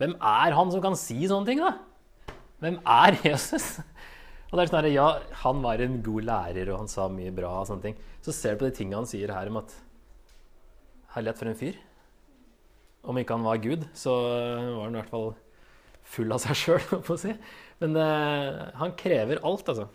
Hvem 0.00 0.16
er 0.16 0.56
han 0.56 0.72
som 0.72 0.82
kan 0.84 0.96
si 0.96 1.18
sånne 1.28 1.48
ting, 1.48 1.62
da? 1.64 1.74
Hvem 2.60 2.78
er 2.84 3.16
Jesus? 3.30 3.78
Og 4.50 4.56
det 4.58 4.64
er 4.64 4.72
sånn 4.72 4.80
her, 4.80 4.90
Ja, 4.92 5.08
han 5.44 5.60
var 5.64 5.80
en 5.80 6.00
god 6.04 6.26
lærer, 6.28 6.72
og 6.72 6.82
han 6.82 6.90
sa 6.90 7.06
mye 7.12 7.32
bra. 7.34 7.52
og 7.60 7.68
sånne 7.68 7.88
ting. 7.88 8.00
Så 8.24 8.34
ser 8.36 8.56
du 8.56 8.64
på 8.64 8.68
de 8.68 8.76
tingene 8.76 9.00
han 9.00 9.08
sier 9.08 9.32
her 9.32 9.50
om 9.52 9.60
at 9.62 9.76
Herlighet 11.10 11.40
for 11.40 11.50
en 11.50 11.58
fyr. 11.58 11.78
Om 13.02 13.18
ikke 13.18 13.34
han 13.34 13.46
var 13.46 13.62
Gud, 13.62 13.86
så 13.98 14.12
var 14.14 14.84
han 14.84 14.94
i 14.94 15.00
hvert 15.00 15.10
fall 15.10 15.32
full 16.10 16.34
av 16.34 16.42
seg 16.42 16.58
sjøl, 16.58 16.84
si. 17.22 17.32
Men 17.80 17.96
uh, 17.98 18.70
han 18.78 18.94
krever 18.98 19.40
alt, 19.46 19.66
altså. 19.72 19.88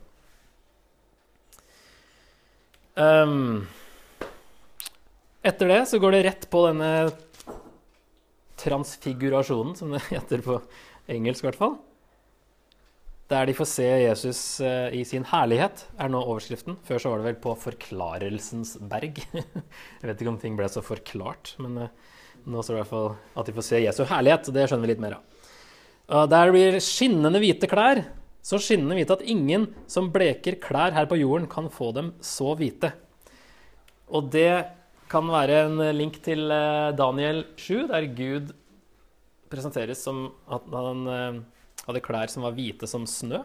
Um, 2.96 3.68
etter 5.44 5.68
det 5.68 5.82
så 5.92 6.00
går 6.00 6.16
det 6.16 6.22
rett 6.30 6.46
på 6.52 6.62
denne 6.70 6.92
transfigurasjonen, 8.62 9.76
som 9.76 9.92
det 9.92 10.04
heter 10.14 10.44
på 10.46 10.62
engelsk 11.12 11.44
i 11.44 11.50
hvert 11.50 11.60
fall. 11.60 11.76
Der 13.32 13.50
de 13.50 13.56
får 13.58 13.68
se 13.68 13.86
Jesus 13.90 14.42
uh, 14.64 14.88
i 14.96 15.04
sin 15.08 15.26
herlighet, 15.28 15.88
er 16.00 16.12
nå 16.14 16.24
overskriften. 16.24 16.80
Før 16.88 17.02
så 17.02 17.12
var 17.12 17.22
det 17.22 17.30
vel 17.34 17.40
på 17.44 17.56
Forklarelsens 17.66 18.78
berg. 18.80 19.20
Jeg 20.00 20.08
vet 20.08 20.20
ikke 20.20 20.32
om 20.32 20.42
ting 20.42 20.56
ble 20.56 20.72
så 20.72 20.86
forklart, 20.86 21.58
men 21.60 21.88
uh, 21.88 22.20
nå 22.46 22.64
står 22.64 22.78
det 22.78 22.80
i 22.80 22.84
hvert 22.86 22.94
fall 22.94 23.42
at 23.42 23.50
de 23.50 23.58
får 23.58 23.72
se 23.74 23.84
Jesu 23.84 24.06
herlighet. 24.08 24.48
og 24.48 24.56
Det 24.56 24.70
skjønner 24.70 24.88
vi 24.88 24.94
litt 24.94 25.04
mer 25.04 25.18
av. 25.18 25.32
Der 26.30 26.52
blir 26.54 26.76
skinnende 26.86 27.40
hvite 27.42 27.66
klær 27.66 28.04
så 28.46 28.60
skinnende 28.62 29.00
hvite 29.00 29.16
at 29.18 29.26
ingen 29.26 29.72
som 29.90 30.12
bleker 30.14 30.60
klær 30.62 30.94
her 30.94 31.08
på 31.10 31.18
jorden, 31.18 31.48
kan 31.50 31.72
få 31.74 31.90
dem 31.96 32.14
så 32.22 32.54
hvite. 32.58 32.92
Og 34.14 34.30
det 34.34 34.68
kan 35.10 35.26
være 35.34 35.64
en 35.66 35.82
link 35.98 36.20
til 36.26 36.52
eh, 36.54 36.94
Daniel 36.98 37.44
7, 37.58 37.88
der 37.90 38.08
Gud 38.14 38.54
presenteres 39.50 40.04
som 40.06 40.28
at 40.46 40.70
han 40.74 41.04
eh, 41.10 41.42
hadde 41.88 42.06
klær 42.06 42.30
som 42.30 42.46
var 42.46 42.54
hvite 42.58 42.90
som 42.90 43.10
snø. 43.10 43.42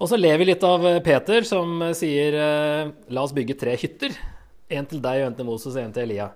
Og 0.00 0.08
så 0.08 0.16
ler 0.16 0.40
vi 0.40 0.48
litt 0.48 0.64
av 0.64 0.88
eh, 0.88 1.00
Peter, 1.04 1.44
som 1.44 1.84
sier 1.96 2.38
la 2.38 3.26
oss 3.26 3.36
bygge 3.36 3.60
tre 3.60 3.76
hytter. 3.76 4.16
En 4.72 4.88
til 4.88 5.04
deg, 5.04 5.26
en 5.26 5.36
til 5.36 5.52
Moses 5.52 5.76
en 5.76 5.92
til 5.92 6.08
Elia. 6.08 6.32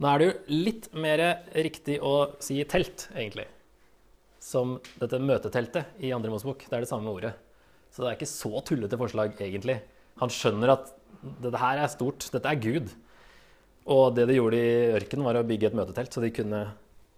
Nå 0.00 0.06
er 0.06 0.20
det 0.20 0.28
jo 0.30 0.60
litt 0.70 0.92
mer 0.94 1.24
riktig 1.50 1.98
å 1.98 2.36
si 2.38 2.62
telt, 2.70 3.10
egentlig 3.10 3.50
som 4.50 4.78
dette 4.98 5.20
møteteltet 5.22 6.00
i 6.02 6.10
andre 6.14 6.32
Mosebok. 6.32 6.64
Det 6.66 6.76
er 6.76 6.84
det 6.84 6.90
samme 6.90 7.12
ordet. 7.12 7.34
Så 7.90 8.02
det 8.02 8.10
er 8.10 8.18
ikke 8.18 8.30
så 8.30 8.62
tullete 8.66 8.98
forslag, 8.98 9.34
egentlig. 9.42 9.78
Han 10.22 10.32
skjønner 10.32 10.74
at 10.74 10.90
dette 11.42 11.60
her 11.60 11.82
er 11.82 11.92
stort. 11.92 12.26
Dette 12.32 12.50
er 12.50 12.62
Gud. 12.62 12.92
Og 13.90 14.14
det 14.16 14.26
de 14.28 14.36
gjorde 14.38 14.58
i 14.58 14.92
ørkenen, 14.98 15.26
var 15.26 15.40
å 15.40 15.46
bygge 15.46 15.70
et 15.70 15.76
møtetelt, 15.78 16.12
så 16.14 16.22
de 16.22 16.32
kunne 16.34 16.64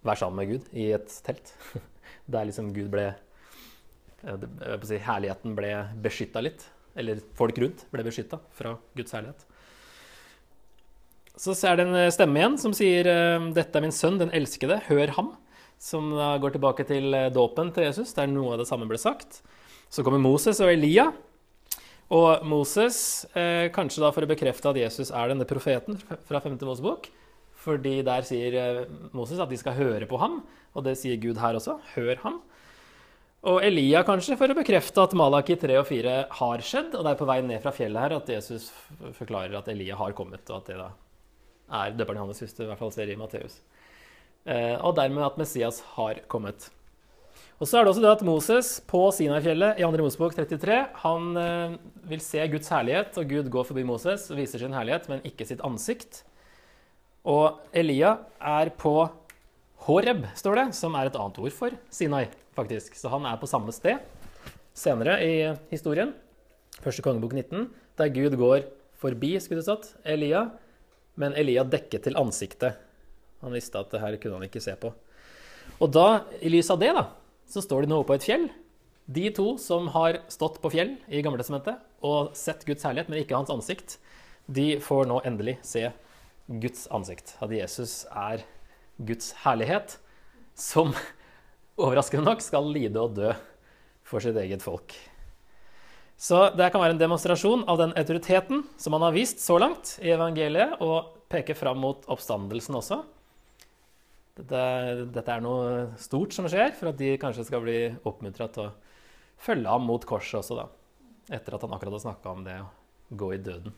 være 0.02 0.20
sammen 0.20 0.40
med 0.40 0.52
Gud 0.52 0.70
i 0.78 0.90
et 0.96 1.18
telt. 1.26 1.54
Der 2.32 2.48
liksom 2.48 2.72
Gud 2.76 2.90
ble 2.92 3.10
si, 4.86 5.00
Herligheten 5.02 5.56
ble 5.58 5.72
beskytta 6.04 6.42
litt. 6.44 6.64
Eller 6.98 7.22
folk 7.38 7.56
rundt 7.58 7.86
ble 7.92 8.04
beskytta 8.04 8.38
fra 8.54 8.76
Guds 8.96 9.14
herlighet. 9.16 9.46
Så 11.40 11.54
er 11.64 11.78
det 11.80 11.86
en 11.88 12.12
stemme 12.12 12.36
igjen 12.36 12.58
som 12.60 12.74
sier 12.76 13.08
'Dette 13.56 13.78
er 13.78 13.84
min 13.84 13.94
sønn, 13.96 14.18
den 14.20 14.34
elskede. 14.36 14.76
Hør 14.90 15.14
ham' 15.16 15.32
som 15.82 16.12
går 16.14 16.54
tilbake 16.54 16.86
til 16.86 17.10
eh, 17.16 17.30
dåpen 17.34 17.72
til 17.74 17.88
Jesus, 17.88 18.14
der 18.14 18.30
noe 18.30 18.54
av 18.54 18.62
det 18.62 18.68
samme 18.70 18.86
ble 18.90 19.00
sagt. 19.02 19.40
Så 19.92 20.04
kommer 20.06 20.22
Moses 20.22 20.62
og 20.62 20.70
Elia. 20.70 21.08
Og 22.12 22.44
Moses, 22.46 23.24
eh, 23.34 23.66
kanskje 23.74 24.04
da 24.04 24.12
for 24.14 24.22
å 24.22 24.30
bekrefte 24.30 24.70
at 24.70 24.78
Jesus 24.78 25.10
er 25.10 25.32
denne 25.32 25.48
profeten 25.48 25.98
fra 26.28 26.42
5. 26.44 26.60
Mosebok, 26.68 27.08
fordi 27.64 27.98
der 28.06 28.26
sier 28.28 28.56
eh, 28.60 28.80
Moses 29.16 29.42
at 29.42 29.50
de 29.50 29.58
skal 29.58 29.76
høre 29.78 30.06
på 30.06 30.20
ham, 30.22 30.42
og 30.76 30.86
det 30.86 30.94
sier 31.00 31.18
Gud 31.20 31.40
her 31.42 31.58
også. 31.58 31.78
Hør 31.96 32.14
ham. 32.22 32.40
Og 33.50 33.58
Elia 33.66 34.04
kanskje 34.06 34.36
for 34.38 34.52
å 34.52 34.54
bekrefte 34.54 35.02
at 35.02 35.16
Malaki 35.18 35.56
3 35.58 35.80
og 35.80 35.88
4 35.88 36.18
har 36.38 36.62
skjedd, 36.62 36.92
og 36.94 37.02
det 37.02 37.10
er 37.10 37.18
på 37.18 37.26
vei 37.26 37.40
ned 37.42 37.58
fra 37.64 37.74
fjellet 37.74 38.04
her 38.04 38.14
at 38.20 38.30
Jesus 38.30 38.68
forklarer 39.18 39.58
at 39.58 39.70
Elia 39.72 39.98
har 39.98 40.14
kommet, 40.14 40.46
og 40.46 40.60
at 40.60 40.70
det 40.70 40.78
da 40.78 40.92
er 41.82 41.96
døperen 41.96 42.20
Johannes, 42.20 42.54
du 42.54 42.62
i 42.62 42.68
hvert 42.68 42.78
fall 42.78 42.94
ser 42.94 43.10
i 43.10 43.18
Matteus. 43.18 43.58
Eh, 44.42 44.74
og 44.82 44.96
dermed 44.98 45.22
at 45.24 45.38
Messias 45.38 45.80
har 45.94 46.18
kommet. 46.30 46.68
Og 47.62 47.68
så 47.70 47.78
er 47.78 47.84
det 47.84 47.92
også 47.92 48.02
det 48.02 48.10
at 48.10 48.24
Moses 48.26 48.70
på 48.90 49.04
Sinai-fjellet 49.14 49.78
i 49.78 49.86
2. 49.86 50.02
Mosebok 50.02 50.34
33 50.34 50.78
han 51.04 51.28
eh, 51.38 51.76
vil 52.10 52.22
se 52.24 52.42
Guds 52.50 52.72
herlighet, 52.74 53.14
og 53.20 53.28
Gud 53.30 53.50
går 53.54 53.68
forbi 53.68 53.86
Moses 53.86 54.26
og 54.32 54.40
viser 54.40 54.64
sin 54.64 54.74
herlighet, 54.74 55.06
men 55.12 55.22
ikke 55.28 55.46
sitt 55.46 55.62
ansikt. 55.62 56.24
Og 57.22 57.60
Elia 57.70 58.16
er 58.42 58.72
på 58.74 58.96
Horeb, 59.86 60.26
står 60.38 60.58
det, 60.58 60.66
som 60.78 60.98
er 60.98 61.06
et 61.06 61.18
annet 61.18 61.38
ord 61.38 61.54
for 61.54 61.78
Sinai, 61.90 62.26
faktisk. 62.58 62.98
Så 62.98 63.10
han 63.14 63.26
er 63.30 63.38
på 63.38 63.50
samme 63.50 63.74
sted 63.74 64.02
senere 64.74 65.18
i 65.22 65.34
historien, 65.70 66.14
første 66.82 67.04
kongebok 67.04 67.34
19, 67.36 67.68
der 68.00 68.10
Gud 68.14 68.34
går 68.40 68.66
forbi 68.98 69.36
skulle 69.42 69.60
det 69.60 69.68
stått, 69.68 69.92
Elia, 70.02 70.46
men 71.20 71.34
Elia 71.38 71.62
dekket 71.68 72.08
til 72.08 72.18
ansiktet. 72.18 72.78
Han 73.42 73.54
visste 73.54 73.80
at 73.80 73.90
det 73.92 74.00
her 74.02 74.16
kunne 74.22 74.38
han 74.38 74.46
ikke 74.48 74.62
se 74.62 74.74
på. 74.78 74.92
Og 75.82 75.90
da, 75.92 76.24
i 76.42 76.50
lys 76.52 76.70
av 76.70 76.80
det, 76.82 76.92
da, 76.94 77.08
så 77.50 77.62
står 77.64 77.84
de 77.84 77.92
nå 77.92 78.00
oppe 78.00 78.12
på 78.12 78.20
et 78.20 78.26
fjell. 78.26 78.48
De 79.12 79.26
to 79.34 79.56
som 79.58 79.88
har 79.94 80.20
stått 80.30 80.60
på 80.62 80.70
fjell 80.72 80.94
i 81.10 81.22
Gamletestamentet 81.24 81.82
og 82.06 82.36
sett 82.38 82.62
Guds 82.68 82.86
herlighet, 82.86 83.10
men 83.10 83.22
ikke 83.22 83.36
hans 83.36 83.50
ansikt, 83.52 83.98
de 84.46 84.76
får 84.82 85.08
nå 85.10 85.20
endelig 85.26 85.58
se 85.66 85.88
Guds 86.62 86.86
ansikt. 86.94 87.34
At 87.42 87.54
Jesus 87.54 88.02
er 88.08 88.44
Guds 89.02 89.32
herlighet, 89.42 89.96
som 90.54 90.94
overraskende 91.82 92.26
nok 92.28 92.44
skal 92.44 92.68
lide 92.70 93.00
og 93.02 93.16
dø 93.18 93.32
for 94.06 94.22
sitt 94.22 94.38
eget 94.38 94.62
folk. 94.62 94.94
Så 96.22 96.52
det 96.54 96.68
kan 96.70 96.82
være 96.82 96.94
en 96.94 97.00
demonstrasjon 97.00 97.64
av 97.70 97.80
den 97.80 97.94
autoriteten 97.98 98.62
som 98.78 98.94
han 98.94 99.02
har 99.08 99.14
vist 99.16 99.42
så 99.42 99.56
langt 99.58 99.96
i 100.02 100.12
evangeliet, 100.14 100.76
og 100.78 101.26
peker 101.32 101.56
fram 101.58 101.80
mot 101.82 102.04
oppstandelsen 102.12 102.76
også. 102.78 103.00
Dette, 104.32 104.60
dette 105.12 105.28
er 105.34 105.42
noe 105.44 105.90
stort 106.00 106.32
som 106.32 106.46
skjer, 106.48 106.72
for 106.78 106.88
at 106.92 107.00
de 107.00 107.16
kanskje 107.20 107.44
skal 107.44 107.64
bli 107.64 107.78
oppmuntra 108.08 108.48
til 108.52 108.70
å 108.70 108.72
følge 109.42 109.68
ham 109.68 109.84
mot 109.84 110.04
korset 110.08 110.40
også, 110.40 110.56
da. 110.56 110.68
Etter 111.36 111.56
at 111.56 111.66
han 111.66 111.74
akkurat 111.76 111.98
har 111.98 112.04
snakka 112.06 112.32
om 112.32 112.46
det 112.46 112.56
å 112.62 112.70
gå 113.12 113.34
i 113.36 113.42
døden. 113.42 113.74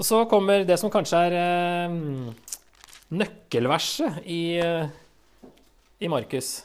Og 0.00 0.08
så 0.08 0.22
kommer 0.30 0.64
det 0.64 0.78
som 0.80 0.90
kanskje 0.92 1.20
er 1.28 1.36
eh, 1.36 1.96
nøkkelverset 3.12 4.24
i, 4.24 4.42
i 6.00 6.10
Markus. 6.10 6.62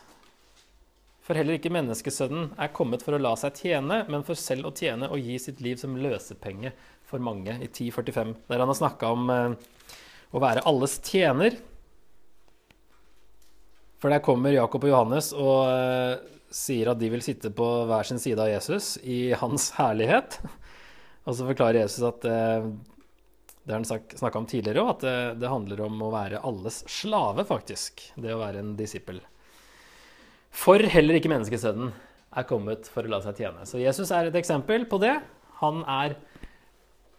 For 1.28 1.36
heller 1.36 1.58
ikke 1.58 1.74
menneskesønnen 1.76 2.54
er 2.56 2.72
kommet 2.72 3.04
for 3.04 3.18
å 3.18 3.20
la 3.20 3.34
seg 3.36 3.60
tjene, 3.60 4.06
men 4.08 4.24
for 4.24 4.40
selv 4.40 4.70
å 4.70 4.76
tjene 4.76 5.10
og 5.12 5.20
gi 5.20 5.36
sitt 5.44 5.60
liv 5.60 5.76
som 5.82 6.00
løsepenge 6.00 6.72
for 7.08 7.20
mange, 7.24 7.52
i 7.60 7.68
1045, 7.68 8.32
der 8.48 8.64
han 8.64 8.72
har 8.72 8.80
snakka 8.80 9.12
om 9.12 9.34
eh, 9.34 9.74
å 10.32 10.42
være 10.44 10.66
alles 10.68 10.98
tjener. 11.06 11.56
For 13.98 14.14
der 14.14 14.24
kommer 14.26 14.54
Jakob 14.54 14.86
og 14.86 14.92
Johannes 14.92 15.32
og 15.34 15.70
eh, 15.72 16.18
sier 16.54 16.92
at 16.92 17.00
de 17.02 17.10
vil 17.12 17.24
sitte 17.26 17.52
på 17.56 17.66
hver 17.90 18.08
sin 18.08 18.22
side 18.22 18.42
av 18.42 18.52
Jesus 18.52 18.96
i 19.04 19.32
hans 19.38 19.72
herlighet. 19.80 20.40
Og 21.28 21.36
så 21.36 21.48
forklarer 21.48 21.82
Jesus 21.84 22.06
at 22.08 22.28
eh, 22.30 22.68
det 23.68 23.76
har 23.76 23.82
han 23.84 24.04
snakka 24.16 24.40
om 24.40 24.46
tidligere 24.48 24.80
òg, 24.80 24.90
at 24.94 25.02
det, 25.04 25.16
det, 25.42 25.50
handler 25.52 25.82
om 25.84 25.98
å 26.06 26.12
være 26.14 26.40
alles 26.48 26.86
slave, 26.88 27.44
faktisk. 27.44 28.06
Det 28.16 28.32
å 28.32 28.40
være 28.40 28.62
en 28.64 28.78
disippel. 28.80 29.20
For 30.56 30.80
heller 30.80 31.18
ikke 31.18 31.32
menneskesønnen 31.34 31.92
er 32.38 32.48
kommet 32.48 32.88
for 32.88 33.04
å 33.04 33.12
la 33.12 33.20
seg 33.26 33.42
tjene. 33.42 33.66
Så 33.68 33.82
Jesus 33.82 34.14
er 34.16 34.30
et 34.30 34.40
eksempel 34.40 34.88
på 34.88 35.02
det. 35.04 35.18
Han 35.60 35.82
er 35.84 36.16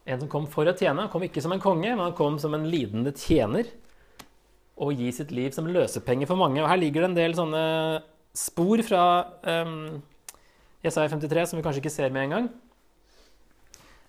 en 0.09 0.23
som 0.23 0.31
kom 0.33 0.47
for 0.51 0.69
å 0.69 0.75
tjene. 0.77 1.05
Han 1.05 1.13
kom 1.13 1.25
ikke 1.27 1.43
som 1.45 1.53
en 1.55 1.63
konge, 1.63 1.91
men 1.91 2.05
han 2.07 2.17
kom 2.17 2.39
som 2.41 2.57
en 2.57 2.67
lidende 2.71 3.13
tjener. 3.17 3.69
Og 4.79 4.97
gi 4.97 5.11
sitt 5.13 5.35
liv 5.35 5.53
som 5.55 5.69
løsepenge 5.69 6.29
for 6.31 6.41
mange. 6.41 6.63
Og 6.63 6.71
her 6.71 6.81
ligger 6.81 7.05
det 7.05 7.11
en 7.11 7.19
del 7.19 7.37
sånne 7.37 7.65
spor 8.39 8.81
fra 8.87 9.03
um, 9.43 9.99
Jesaja 10.85 11.11
53 11.11 11.49
som 11.51 11.59
vi 11.59 11.65
kanskje 11.67 11.83
ikke 11.83 11.93
ser 11.93 12.15
med 12.15 12.29
en 12.29 12.35
gang. 12.37 12.51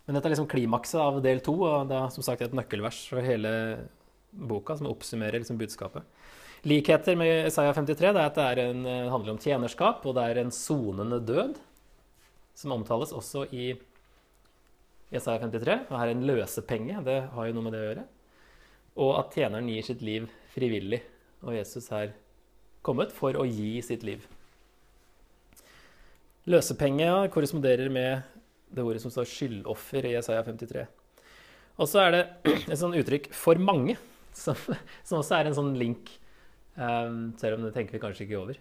Men 0.05 0.17
dette 0.17 0.29
er 0.29 0.33
liksom 0.33 0.49
klimakset 0.49 1.01
av 1.01 1.19
del 1.25 1.41
to, 1.45 1.55
og 1.65 1.89
det 1.89 1.97
er 1.97 2.13
som 2.13 2.25
sagt 2.25 2.41
et 2.45 2.53
nøkkelvers 2.57 3.03
for 3.11 3.25
hele 3.25 3.51
boka 4.29 4.77
som 4.77 4.89
oppsummerer 4.89 5.41
liksom 5.41 5.59
budskapet. 5.59 6.05
Likheter 6.67 7.15
med 7.17 7.47
Isaiah 7.47 7.75
53 7.75 8.13
det 8.15 8.21
er 8.23 8.31
at 8.31 8.39
det 8.39 8.63
en, 8.65 8.81
det 8.83 9.11
handler 9.13 9.35
om 9.35 9.41
tjenerskap, 9.41 10.05
og 10.05 10.17
det 10.17 10.25
er 10.25 10.41
en 10.41 10.51
sonende 10.53 11.21
død, 11.23 11.59
som 12.57 12.73
omtales 12.75 13.13
også 13.15 13.45
i 13.55 13.71
Isaiah 15.09 15.41
53. 15.41 15.85
Og 15.89 15.95
her 15.97 16.07
er 16.07 16.15
en 16.15 16.25
løsepenge, 16.29 17.03
det 17.05 17.19
har 17.33 17.47
jo 17.47 17.55
noe 17.55 17.65
med 17.65 17.75
det 17.75 17.81
å 17.81 17.87
gjøre. 17.87 18.07
Og 18.99 19.13
at 19.21 19.37
tjeneren 19.37 19.69
gir 19.71 19.85
sitt 19.85 20.03
liv 20.05 20.27
frivillig. 20.53 21.01
Og 21.45 21.55
Jesus 21.55 21.87
er 21.95 22.13
kommet 22.85 23.13
for 23.15 23.37
å 23.39 23.47
gi 23.47 23.79
sitt 23.85 24.03
liv. 24.07 24.25
Løsepenge 26.49 27.09
korresponderer 27.33 27.91
med 27.93 28.23
det 28.73 28.85
ordet 28.85 29.01
som 29.01 29.11
står 29.13 29.27
'skyldoffer' 29.27 30.05
i 30.05 30.15
Jesaja 30.15 30.43
53. 30.45 30.85
Og 31.79 31.87
så 31.87 32.01
er 32.05 32.11
det 32.11 32.23
et 32.71 32.79
sånt 32.79 32.97
uttrykk 32.97 33.29
'for 33.33 33.55
mange', 33.61 33.97
som, 34.33 34.55
som 35.03 35.19
også 35.19 35.39
er 35.39 35.49
en 35.49 35.57
sånn 35.57 35.75
link, 35.77 36.11
um, 36.77 37.33
selv 37.37 37.57
om 37.57 37.65
det 37.65 37.73
tenker 37.73 37.97
vi 37.97 38.03
kanskje 38.03 38.25
ikke 38.27 38.39
over. 38.39 38.59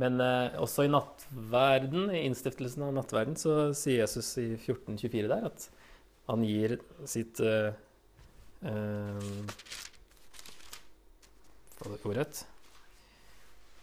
Men 0.00 0.18
uh, 0.20 0.54
også 0.58 0.86
i 0.86 0.90
nattverden, 0.90 2.08
i 2.10 2.24
innstiftelsen 2.26 2.82
av 2.82 2.94
nattverden, 2.96 3.36
så 3.38 3.72
sier 3.76 4.02
Jesus 4.02 4.32
i 4.42 4.54
1424 4.56 5.30
der 5.30 5.48
at 5.52 5.68
han 6.30 6.44
gir 6.46 6.78
sitt 7.10 7.40
uh, 7.44 7.70
uh, 8.64 9.18
Ordrett. 12.04 12.46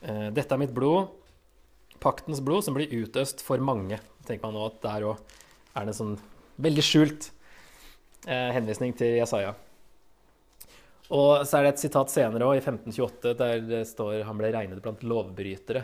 Uh, 0.01 0.29
Dette 0.33 0.55
er 0.55 0.61
mitt 0.61 0.73
blod, 0.73 1.11
paktens 2.01 2.41
blod, 2.41 2.65
som 2.65 2.77
blir 2.77 2.89
utøst 3.03 3.43
for 3.45 3.61
mange. 3.61 3.99
tenker 4.25 4.47
man 4.47 4.57
nå 4.57 4.65
at 4.71 4.81
der 4.81 5.05
òg 5.11 5.37
er 5.75 5.85
det 5.85 5.93
en 5.93 5.99
sånn 5.99 6.15
veldig 6.61 6.83
skjult 6.83 7.29
eh, 8.27 8.49
henvisning 8.55 8.93
til 8.97 9.17
Jesaja. 9.19 9.53
Og 11.11 11.43
så 11.47 11.57
er 11.57 11.65
det 11.65 11.73
et 11.73 11.83
sitat 11.83 12.11
senere 12.11 12.47
òg, 12.47 12.59
i 12.59 12.63
1528, 12.63 13.33
der 13.39 13.65
det 13.67 13.81
står 13.89 14.21
han 14.27 14.39
ble 14.39 14.51
regnet 14.53 14.83
blant 14.83 15.03
lovbrytere, 15.03 15.83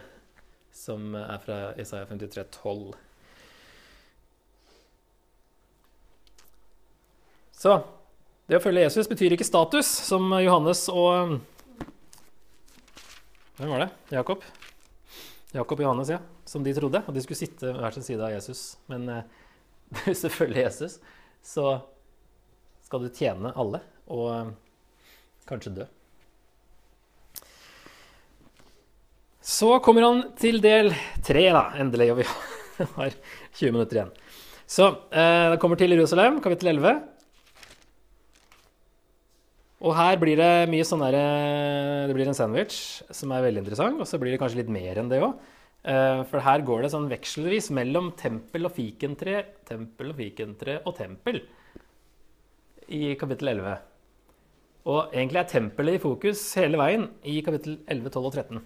som 0.71 1.15
er 1.19 1.41
fra 1.43 1.59
Jesaja 1.79 2.07
53, 2.07 2.45
12. 2.61 2.95
Så 7.57 7.79
det 8.47 8.59
å 8.59 8.63
følge 8.63 8.85
Jesus 8.85 9.09
betyr 9.09 9.33
ikke 9.33 9.47
status, 9.47 9.89
som 10.07 10.29
Johannes 10.43 10.85
og 10.93 11.39
Hvem 13.57 13.71
var 13.73 13.81
det? 13.81 13.89
Jakob? 14.13 14.43
Jakob 15.55 15.79
og 15.79 15.87
Johannes, 15.87 16.11
ja. 16.13 16.19
Som 16.45 16.61
de 16.61 16.75
trodde. 16.77 17.01
Og 17.09 17.15
de 17.15 17.23
skulle 17.25 17.39
sitte 17.39 17.71
hver 17.73 17.95
sin 17.95 18.05
side 18.05 18.21
av 18.21 18.35
Jesus. 18.35 18.75
Men 18.91 19.07
eh, 19.09 19.23
hvis 20.05 20.21
du 20.21 20.29
følger 20.29 20.67
Jesus, 20.67 20.99
så 21.41 21.79
skal 22.85 23.01
du 23.03 23.09
tjene 23.09 23.55
alle 23.57 23.81
og 24.13 24.27
eh, 24.35 24.53
kanskje 25.49 25.73
dø. 25.79 25.89
Så 29.41 29.73
kommer 29.81 30.05
han 30.05 30.23
til 30.37 30.61
del 30.61 30.91
tre, 31.25 31.47
da, 31.55 31.71
endelig, 31.81 32.11
og 32.13 32.21
vi 32.21 32.29
har 32.99 33.17
20 33.57 33.73
minutter 33.73 34.03
igjen. 34.03 34.15
Så 34.69 34.91
eh, 35.09 35.49
det 35.55 35.61
kommer 35.63 35.79
til 35.81 35.97
Jerusalem, 35.97 36.43
kapittel 36.43 36.75
11. 36.77 37.16
Og 39.85 39.93
her 39.93 40.17
blir 40.17 40.39
det 40.39 40.69
mye 40.71 40.85
sånn 40.87 41.03
derre 41.05 42.07
Det 42.09 42.15
blir 42.17 42.29
en 42.29 42.37
sandwich 42.37 43.03
som 43.13 43.33
er 43.35 43.45
veldig 43.45 43.61
interessant, 43.61 43.99
og 44.01 44.09
så 44.09 44.17
blir 44.17 44.33
det 44.33 44.41
kanskje 44.41 44.63
litt 44.63 44.73
mer 44.73 44.97
enn 44.97 45.11
det 45.11 45.21
òg. 45.21 45.37
Eh, 45.87 46.23
for 46.27 46.41
her 46.43 46.63
går 46.65 46.83
det 46.83 46.93
sånn 46.93 47.09
vekselvis 47.11 47.69
mellom 47.75 48.09
tempel 48.17 48.67
og 48.67 48.73
fikentre, 48.75 49.43
tempel 49.67 50.11
og 50.11 50.17
fikentre 50.17 50.79
og 50.81 50.97
tempel 50.97 51.43
i 52.89 53.13
kapittel 53.19 53.53
11. 53.53 53.77
Og 54.87 55.13
egentlig 55.13 55.43
er 55.43 55.51
tempelet 55.51 55.99
i 55.99 56.01
fokus 56.01 56.41
hele 56.57 56.79
veien 56.79 57.05
i 57.27 57.37
kapittel 57.45 57.77
11, 57.85 58.09
12 58.09 58.25
og 58.25 58.33
13. 58.33 58.65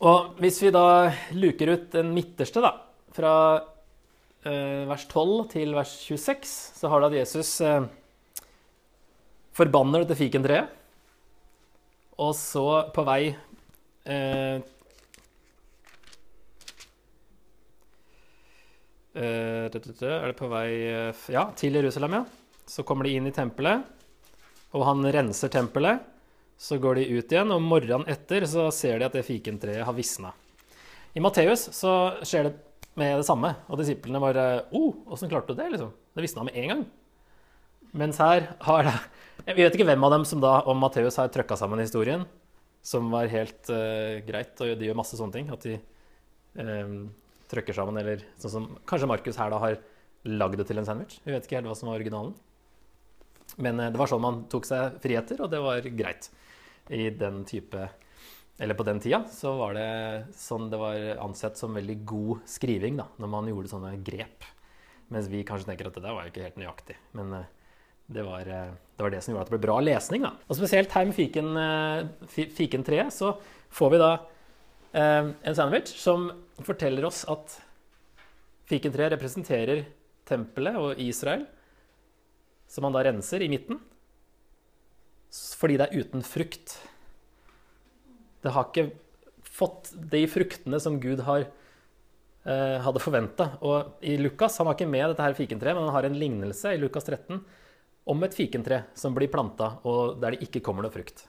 Og 0.00 0.40
hvis 0.40 0.62
vi 0.64 0.72
da 0.72 1.10
luker 1.36 1.74
ut 1.74 1.90
den 1.92 2.14
midterste, 2.16 2.62
da, 2.64 2.72
fra 3.12 3.32
eh, 4.46 4.86
vers 4.88 5.04
12 5.10 5.48
til 5.52 5.74
vers 5.76 5.92
26, 6.06 6.54
så 6.78 6.92
har 6.92 7.04
da 7.04 7.10
Jesus 7.12 7.58
eh, 7.64 7.82
forbanner 9.56 10.04
dette 10.04 10.18
fikentreet. 10.18 10.76
Og 12.20 12.34
så 12.36 12.66
på 12.92 13.04
vei 13.06 13.22
Eh, 14.10 14.60
eh, 19.14 19.66
er 19.66 20.26
det 20.30 20.36
på 20.38 20.48
vei 20.50 20.68
eh, 20.88 21.26
ja, 21.34 21.50
til 21.56 21.76
Jerusalem, 21.78 22.20
ja. 22.20 22.24
Så 22.70 22.84
kommer 22.86 23.06
de 23.06 23.16
inn 23.18 23.28
i 23.28 23.34
tempelet, 23.34 23.82
og 24.72 24.86
han 24.86 25.04
renser 25.04 25.52
tempelet. 25.52 26.06
Så 26.60 26.76
går 26.78 27.00
de 27.00 27.06
ut 27.16 27.32
igjen, 27.32 27.52
og 27.54 27.62
morgenen 27.64 28.08
etter 28.10 28.44
så 28.48 28.68
ser 28.74 29.00
de 29.00 29.06
at 29.06 29.14
det 29.16 29.24
fikentreet 29.24 29.86
har 29.86 29.96
visna. 29.96 30.34
I 31.16 31.22
Matteus 31.24 31.70
så 31.74 31.92
skjer 32.20 32.50
det 32.50 32.56
med 33.00 33.16
det 33.16 33.26
samme, 33.26 33.54
og 33.70 33.80
disiplene 33.80 34.20
bare 34.20 34.44
oh, 34.76 34.92
åssen 35.10 35.30
klarte 35.30 35.54
du 35.54 35.58
det? 35.62 35.70
liksom? 35.72 35.94
Det 36.14 36.24
visna 36.24 36.44
med 36.44 36.58
en 36.60 36.72
gang. 36.74 36.82
Mens 37.96 38.20
her 38.20 38.52
har 38.60 38.86
det 38.86 38.98
Vi 39.46 39.62
vet 39.62 39.74
ikke 39.74 39.86
hvem 39.88 40.04
av 40.04 40.12
dem 40.14 40.26
som 40.28 40.42
da, 40.42 40.60
om 40.68 40.78
Matteus 40.80 41.16
har 41.20 41.30
trøkka 41.32 41.56
sammen 41.58 41.80
historien, 41.80 42.26
som 42.84 43.08
var 43.12 43.30
helt 43.32 43.70
uh, 43.72 44.20
greit. 44.26 44.52
Og 44.60 44.76
de 44.78 44.88
gjør 44.88 44.98
masse 44.98 45.16
sånne 45.16 45.36
ting. 45.36 45.48
At 45.52 45.64
de 45.64 45.78
um, 46.60 47.08
trøkker 47.50 47.76
sammen, 47.76 47.98
eller 48.00 48.24
sånn 48.40 48.54
som 48.54 48.68
kanskje 48.88 49.08
Markus 49.10 49.40
her 49.40 49.52
da 49.52 49.60
har 49.62 49.80
lagd 50.28 50.60
det 50.60 50.68
til 50.68 50.80
en 50.80 50.88
sandwich. 50.88 51.18
Vi 51.24 51.32
vet 51.34 51.46
ikke 51.46 51.60
helt 51.60 51.70
hva 51.70 51.78
som 51.78 51.90
var 51.90 52.00
originalen. 52.00 52.34
Men 53.58 53.80
uh, 53.80 53.88
det 53.88 54.00
var 54.00 54.10
sånn 54.10 54.24
man 54.24 54.44
tok 54.52 54.68
seg 54.68 55.00
friheter, 55.04 55.40
og 55.44 55.52
det 55.52 55.62
var 55.64 55.88
greit. 55.88 56.30
I 56.90 57.06
den 57.14 57.44
type 57.46 57.84
Eller 58.58 58.74
på 58.74 58.82
den 58.82 58.98
tida 58.98 59.20
så 59.30 59.52
var 59.60 59.76
det 59.76 59.90
sånn 60.34 60.66
det 60.72 60.80
var 60.80 60.96
ansett 61.22 61.56
som 61.56 61.76
veldig 61.76 61.94
god 62.04 62.40
skriving, 62.50 62.98
da, 62.98 63.06
når 63.22 63.30
man 63.32 63.48
gjorde 63.48 63.72
sånne 63.72 63.94
grep. 64.04 64.44
Mens 65.10 65.30
vi 65.30 65.44
kanskje 65.46 65.70
tenker 65.70 65.88
at 65.88 65.96
det 65.96 66.02
der 66.04 66.16
var 66.16 66.26
jo 66.26 66.32
ikke 66.34 66.44
helt 66.44 66.58
nøyaktig. 66.60 66.98
Men 67.16 67.32
uh, 67.38 67.46
det 68.10 68.24
var, 68.26 68.40
eh, 68.40 68.72
det 68.96 69.04
var, 69.04 69.12
det 69.14 69.22
som 69.22 69.32
gjorde 69.32 69.46
at 69.46 69.50
det 69.50 69.56
ble 69.56 69.66
bra 69.68 69.78
lesning. 69.84 70.26
Da. 70.26 70.34
Og 70.48 70.58
spesielt 70.58 70.92
her 70.96 71.06
med 71.06 71.16
fiken, 71.16 71.50
fiken 72.58 72.84
3 72.86 73.06
så 73.14 73.34
får 73.70 73.92
vi 73.94 74.00
da 74.02 74.10
eh, 74.92 75.30
en 75.30 75.56
sandwich 75.56 75.94
som 76.00 76.30
forteller 76.66 77.06
oss 77.06 77.22
at 77.30 77.54
fiken 78.70 78.94
3 78.94 79.12
representerer 79.14 79.84
tempelet 80.28 80.78
og 80.78 80.98
Israel, 81.02 81.46
som 82.70 82.86
man 82.86 82.94
da 82.94 83.04
renser 83.06 83.42
i 83.42 83.50
midten, 83.50 83.80
fordi 85.58 85.78
det 85.78 85.86
er 85.86 86.02
uten 86.02 86.26
frukt. 86.26 86.74
Det 88.42 88.52
har 88.54 88.68
ikke 88.68 88.90
fått 89.46 89.92
de 90.12 90.24
fruktene 90.30 90.78
som 90.82 90.98
Gud 91.02 91.22
har, 91.26 91.46
eh, 92.46 92.78
hadde 92.82 93.02
forventa. 93.02 93.52
Og 93.62 94.02
i 94.02 94.16
Lukas 94.18 94.58
han 94.58 94.66
har 94.66 94.78
ikke 94.78 94.90
med 94.90 95.10
dette 95.10 95.22
her 95.22 95.38
fikentreet, 95.38 95.74
men 95.74 95.86
han 95.86 95.94
har 95.94 96.08
en 96.08 96.18
lignelse 96.18 96.74
i 96.74 96.80
Lukas 96.80 97.06
13 97.06 97.42
om 98.10 98.26
et 98.26 98.34
fikentre 98.34 98.84
som 98.98 99.14
blir 99.16 99.30
planta, 99.32 99.76
og 99.86 100.18
der 100.22 100.34
det 100.34 100.46
ikke 100.48 100.62
kommer 100.66 100.86
noe 100.86 100.94
frukt. 100.94 101.24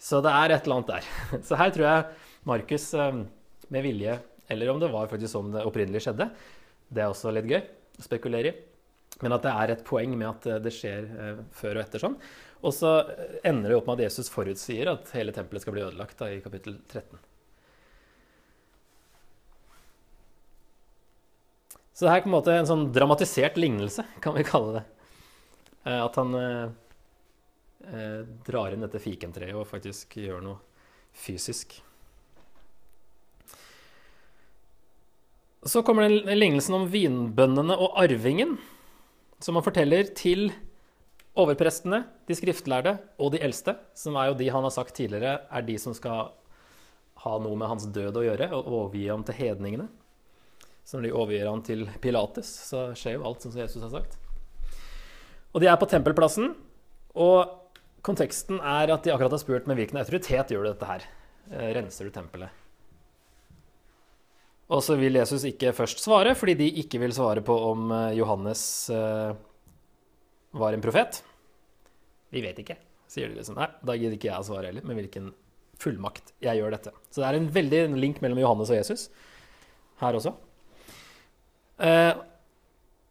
Så 0.00 0.22
det 0.24 0.32
er 0.32 0.54
et 0.54 0.64
eller 0.64 0.80
annet 0.80 0.92
der. 0.94 1.08
Så 1.48 1.58
her 1.60 1.72
tror 1.74 1.86
jeg 1.86 2.26
Markus 2.48 2.88
eh, 2.96 3.22
med 3.68 3.84
vilje, 3.84 4.16
eller 4.50 4.72
om 4.72 4.80
det 4.82 4.90
var 4.92 5.10
faktisk 5.10 5.32
sånn 5.34 5.52
det 5.54 5.64
opprinnelig 5.68 6.04
skjedde, 6.06 6.30
det 6.90 7.04
er 7.04 7.12
også 7.12 7.32
litt 7.34 7.48
gøy 7.50 7.60
å 7.60 8.04
spekulere 8.04 8.52
i. 8.52 8.58
Men 9.20 9.34
at 9.36 9.44
det 9.44 9.52
er 9.52 9.72
et 9.74 9.82
poeng 9.84 10.14
med 10.16 10.28
at 10.30 10.48
eh, 10.48 10.62
det 10.64 10.72
skjer 10.74 11.08
eh, 11.10 11.42
før 11.56 11.76
og 11.76 11.84
etter 11.84 12.02
sånn. 12.02 12.16
Og 12.60 12.76
så 12.76 12.92
ender 13.46 13.72
det 13.72 13.80
opp 13.80 13.88
med 13.88 14.00
at 14.00 14.10
Jesus 14.10 14.32
forutsier 14.32 14.88
at 14.92 15.12
hele 15.16 15.32
tempelet 15.36 15.64
skal 15.64 15.76
bli 15.76 15.84
ødelagt 15.84 16.20
da, 16.20 16.28
i 16.32 16.40
kapittel 16.44 16.76
13. 16.92 17.20
Så 21.96 22.06
det 22.06 22.12
her 22.14 22.22
er 22.22 22.24
på 22.24 22.30
en 22.30 22.36
måte 22.38 22.56
en 22.56 22.68
sånn 22.68 22.86
dramatisert 22.96 23.58
lignelse, 23.60 24.06
kan 24.24 24.36
vi 24.36 24.44
kalle 24.48 24.78
det. 24.78 24.84
Eh, 25.84 26.04
At 26.04 26.16
han 26.20 26.34
eh, 26.34 26.64
eh, 27.92 28.24
drar 28.46 28.74
inn 28.74 28.84
dette 28.84 29.00
fikentreet 29.02 29.56
og 29.56 29.68
faktisk 29.68 30.18
gjør 30.20 30.42
noe 30.44 30.58
fysisk. 31.16 31.78
Så 35.60 35.82
kommer 35.84 36.08
den 36.08 36.38
lignelsen 36.40 36.78
om 36.78 36.88
vinbøndene 36.88 37.76
og 37.76 37.98
arvingen, 38.00 38.56
som 39.40 39.58
han 39.58 39.64
forteller 39.64 40.08
til 40.16 40.48
overprestene, 41.40 42.02
de 42.28 42.36
skriftlærde 42.36 42.94
og 43.20 43.34
de 43.34 43.42
eldste, 43.44 43.76
som 43.96 44.16
er 44.16 44.30
jo 44.30 44.38
de 44.40 44.48
han 44.52 44.64
har 44.64 44.72
sagt 44.74 44.96
tidligere 44.96 45.36
er 45.48 45.66
de 45.66 45.76
som 45.80 45.94
skal 45.96 46.32
ha 47.20 47.34
noe 47.44 47.58
med 47.60 47.68
hans 47.68 47.84
død 47.92 48.16
å 48.16 48.24
gjøre, 48.24 48.48
og 48.56 48.68
overgi 48.72 49.04
ham 49.10 49.24
til 49.28 49.36
hedningene. 49.36 49.88
Så 50.84 50.96
når 50.96 51.06
de 51.06 51.12
overgir 51.12 51.50
ham 51.50 51.60
til 51.64 51.84
Pilates, 52.00 52.48
så 52.70 52.88
skjer 52.96 53.18
jo 53.18 53.26
alt 53.28 53.44
som 53.44 53.52
Jesus 53.54 53.84
har 53.84 53.92
sagt. 53.92 54.16
Og 55.50 55.62
de 55.62 55.66
er 55.66 55.78
på 55.80 55.88
tempelplassen, 55.90 56.52
og 57.18 57.72
konteksten 58.06 58.60
er 58.62 58.92
at 58.94 59.04
de 59.04 59.12
akkurat 59.12 59.34
har 59.34 59.42
spurt 59.42 59.66
med 59.68 59.80
hvilken 59.80 59.98
autoritet 60.00 60.52
gjør 60.52 60.64
du 60.66 60.70
dette 60.70 60.88
her? 60.88 61.06
Eh, 61.50 61.70
Renser 61.76 62.06
du 62.06 62.14
tempelet? 62.14 62.54
Og 64.70 64.84
så 64.86 64.94
vil 65.00 65.18
Jesus 65.18 65.42
ikke 65.48 65.72
først 65.74 66.02
svare, 66.04 66.36
fordi 66.38 66.54
de 66.60 66.68
ikke 66.84 67.00
vil 67.02 67.14
svare 67.14 67.42
på 67.42 67.56
om 67.72 67.90
eh, 67.96 68.14
Johannes 68.20 68.62
eh, 68.94 69.32
var 70.54 70.76
en 70.76 70.84
profet. 70.84 71.18
Vi 72.30 72.44
vet 72.44 72.62
ikke, 72.62 72.78
sier 73.10 73.32
de 73.32 73.40
liksom. 73.40 73.58
Nei, 73.58 73.66
da 73.82 73.98
gidder 73.98 74.14
ikke 74.14 74.30
jeg 74.30 74.38
å 74.38 74.46
svare 74.46 74.70
heller, 74.70 74.86
med 74.86 75.00
hvilken 75.00 75.32
fullmakt 75.80 76.30
jeg 76.44 76.60
gjør 76.60 76.76
dette. 76.76 76.94
Så 77.10 77.24
det 77.24 77.26
er 77.26 77.40
en 77.40 77.50
veldig 77.58 77.84
link 77.98 78.22
mellom 78.22 78.38
Johannes 78.38 78.70
og 78.70 78.78
Jesus 78.78 79.08
her 80.00 80.16
også. 80.16 80.36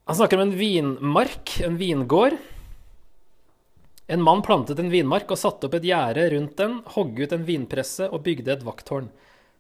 Han 0.10 0.16
snakker 0.16 0.38
om 0.38 0.42
en 0.42 0.58
vinmark, 0.58 1.60
en 1.62 1.78
vingård. 1.78 2.34
En 4.08 4.22
mann 4.22 4.42
plantet 4.42 4.80
en 4.82 4.90
vinmark 4.90 5.30
og 5.30 5.38
satte 5.38 5.68
opp 5.70 5.76
et 5.78 5.86
gjerde 5.86 6.24
rundt 6.34 6.56
den, 6.58 6.80
hogg 6.96 7.20
en 7.28 7.44
vinpresse 7.46 8.08
og 8.10 8.24
bygde 8.26 8.56
et 8.56 8.66
vakttårn. 8.66 9.12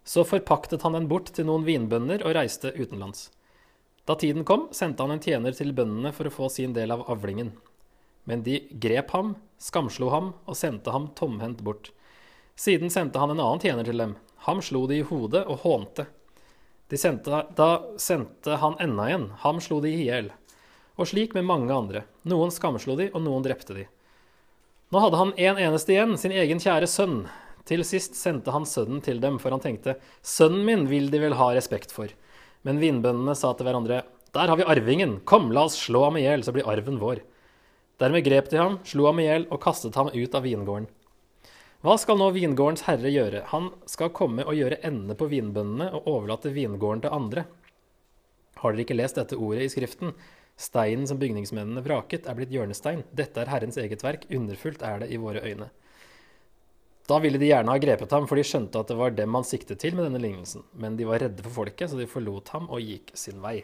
Så 0.01 0.23
forpaktet 0.25 0.81
han 0.81 0.97
den 0.97 1.05
bort 1.11 1.29
til 1.37 1.45
noen 1.45 1.67
vinbønder 1.69 2.25
og 2.25 2.33
reiste 2.33 2.73
utenlands. 2.73 3.27
Da 4.09 4.17
tiden 4.17 4.41
kom, 4.41 4.65
sendte 4.73 5.05
han 5.05 5.13
en 5.13 5.21
tjener 5.21 5.53
til 5.53 5.69
bøndene 5.69 6.09
for 6.17 6.25
å 6.25 6.33
få 6.33 6.49
sin 6.49 6.73
del 6.73 6.97
av 6.97 7.05
avlingen. 7.13 7.53
Men 8.25 8.41
de 8.41 8.63
grep 8.73 9.13
ham, 9.13 9.35
skamslo 9.61 10.09
ham 10.09 10.33
og 10.49 10.57
sendte 10.57 10.97
ham 10.97 11.11
tomhendt 11.13 11.61
bort. 11.61 11.91
Siden 12.57 12.89
sendte 12.89 13.21
han 13.21 13.37
en 13.37 13.43
annen 13.45 13.61
tjener 13.61 13.85
til 13.85 14.01
dem. 14.01 14.17
Ham 14.49 14.65
slo 14.65 14.87
de 14.89 14.97
i 15.03 15.05
hodet 15.13 15.45
og 15.45 15.61
hånte. 15.61 16.09
Sendte, 16.97 17.43
da 17.53 17.69
sendte 18.01 18.57
han 18.57 18.79
enda 18.81 19.09
en. 19.13 19.27
Ham 19.43 19.59
slo 19.61 19.77
de 19.83 19.91
i 19.93 20.07
hjel. 20.07 20.31
Og 20.97 21.11
slik 21.11 21.35
med 21.37 21.45
mange 21.45 21.73
andre. 21.73 22.03
Noen 22.25 22.49
skamslo 22.51 22.95
de, 22.97 23.11
og 23.13 23.21
noen 23.21 23.45
drepte 23.45 23.75
de. 23.77 23.85
Nå 24.89 25.03
hadde 25.03 25.19
han 25.19 25.35
en 25.37 25.59
eneste 25.67 25.93
igjen, 25.93 26.15
sin 26.17 26.33
egen 26.33 26.61
kjære 26.61 26.89
sønn. 26.89 27.19
Til 27.69 27.83
sist 27.85 28.17
sendte 28.17 28.49
han 28.55 28.65
sønnen 28.65 29.03
til 29.05 29.19
dem, 29.21 29.37
for 29.37 29.53
han 29.53 29.61
tenkte, 29.61 29.99
sønnen 30.25 30.65
min 30.65 30.87
vil 30.89 31.11
de 31.13 31.21
vel 31.21 31.37
ha 31.37 31.51
respekt 31.53 31.93
for. 31.93 32.09
Men 32.65 32.81
vinbøndene 32.81 33.35
sa 33.37 33.53
til 33.53 33.69
hverandre, 33.69 34.01
der 34.33 34.49
har 34.49 34.57
vi 34.57 34.65
arvingen, 34.65 35.19
kom, 35.29 35.51
la 35.53 35.67
oss 35.69 35.77
slå 35.77 36.07
ham 36.07 36.17
i 36.17 36.23
hjel, 36.25 36.41
så 36.45 36.53
blir 36.53 36.67
arven 36.69 36.97
vår. 37.01 37.21
Dermed 38.01 38.25
grep 38.25 38.49
de 38.49 38.57
ham, 38.57 38.79
slo 38.87 39.05
ham 39.09 39.21
i 39.21 39.27
hjel 39.27 39.45
og 39.49 39.61
kastet 39.61 39.97
ham 39.99 40.09
ut 40.09 40.35
av 40.35 40.45
vingården. 40.45 40.89
Hva 41.79 41.93
skal 41.95 42.17
nå 42.19 42.25
vingårdens 42.35 42.81
herre 42.89 43.07
gjøre? 43.07 43.45
Han 43.53 43.69
skal 43.87 44.11
komme 44.11 44.43
og 44.43 44.57
gjøre 44.57 44.81
ende 44.83 45.15
på 45.15 45.29
vinbøndene 45.31 45.85
og 45.95 46.09
overlate 46.11 46.51
vingården 46.51 47.05
til 47.05 47.13
andre. 47.15 47.45
Har 48.59 48.73
dere 48.73 48.83
ikke 48.83 48.97
lest 48.97 49.15
dette 49.15 49.37
ordet 49.39 49.63
i 49.63 49.71
Skriften? 49.71 50.11
Steinen 50.59 51.05
som 51.07 51.21
bygningsmennene 51.21 51.79
vraket, 51.85 52.25
er 52.27 52.35
blitt 52.35 52.51
hjørnestein. 52.51 53.05
Dette 53.15 53.39
er 53.39 53.47
Herrens 53.47 53.79
eget 53.79 54.03
verk, 54.03 54.25
underfullt 54.27 54.83
er 54.83 55.05
det 55.05 55.07
i 55.15 55.19
våre 55.21 55.39
øyne. 55.45 55.69
Da 57.07 57.21
ville 57.23 57.39
de 57.39 57.47
gjerne 57.47 57.71
ha 57.71 57.79
grepet 57.79 58.11
ham, 58.11 58.27
for 58.27 58.35
de 58.35 58.43
skjønte 58.43 58.81
at 58.83 58.91
det 58.91 58.97
var 58.99 59.15
dem 59.15 59.37
han 59.39 59.47
siktet 59.47 59.79
til 59.79 59.95
med 59.95 60.09
denne 60.09 60.19
lignelsen. 60.19 60.65
Men 60.75 60.97
de 60.99 61.07
var 61.07 61.23
redde 61.23 61.45
for 61.45 61.61
folket, 61.61 61.93
så 61.93 61.97
de 61.97 62.09
forlot 62.11 62.51
ham 62.57 62.67
og 62.67 62.83
gikk 62.83 63.13
sin 63.17 63.39
vei. 63.39 63.61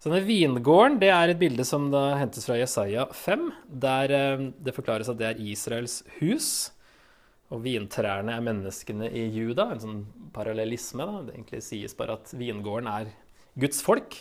Så 0.00 0.08
denne 0.08 0.24
vingården 0.24 0.96
det 1.04 1.12
er 1.12 1.34
et 1.34 1.42
bilde 1.44 1.68
som 1.68 1.90
hentes 1.92 2.48
fra 2.48 2.56
Jesaja 2.56 3.04
5, 3.12 3.46
der 3.84 4.16
eh, 4.16 4.48
det 4.64 4.74
forklares 4.74 5.12
at 5.12 5.20
det 5.20 5.28
er 5.28 5.44
Israels 5.44 6.00
hus. 6.22 6.72
Og 7.54 7.62
vintrærne 7.62 8.34
er 8.34 8.42
menneskene 8.42 9.10
i 9.14 9.28
Juda, 9.30 9.68
en 9.70 9.82
sånn 9.82 10.00
parallellisme. 10.34 11.06
da. 11.06 11.22
Det 11.22 11.36
egentlig 11.36 11.62
sies 11.62 11.94
bare 11.94 12.18
at 12.18 12.32
vingården 12.34 12.90
er 12.90 13.12
Guds 13.56 13.82
folk. 13.86 14.18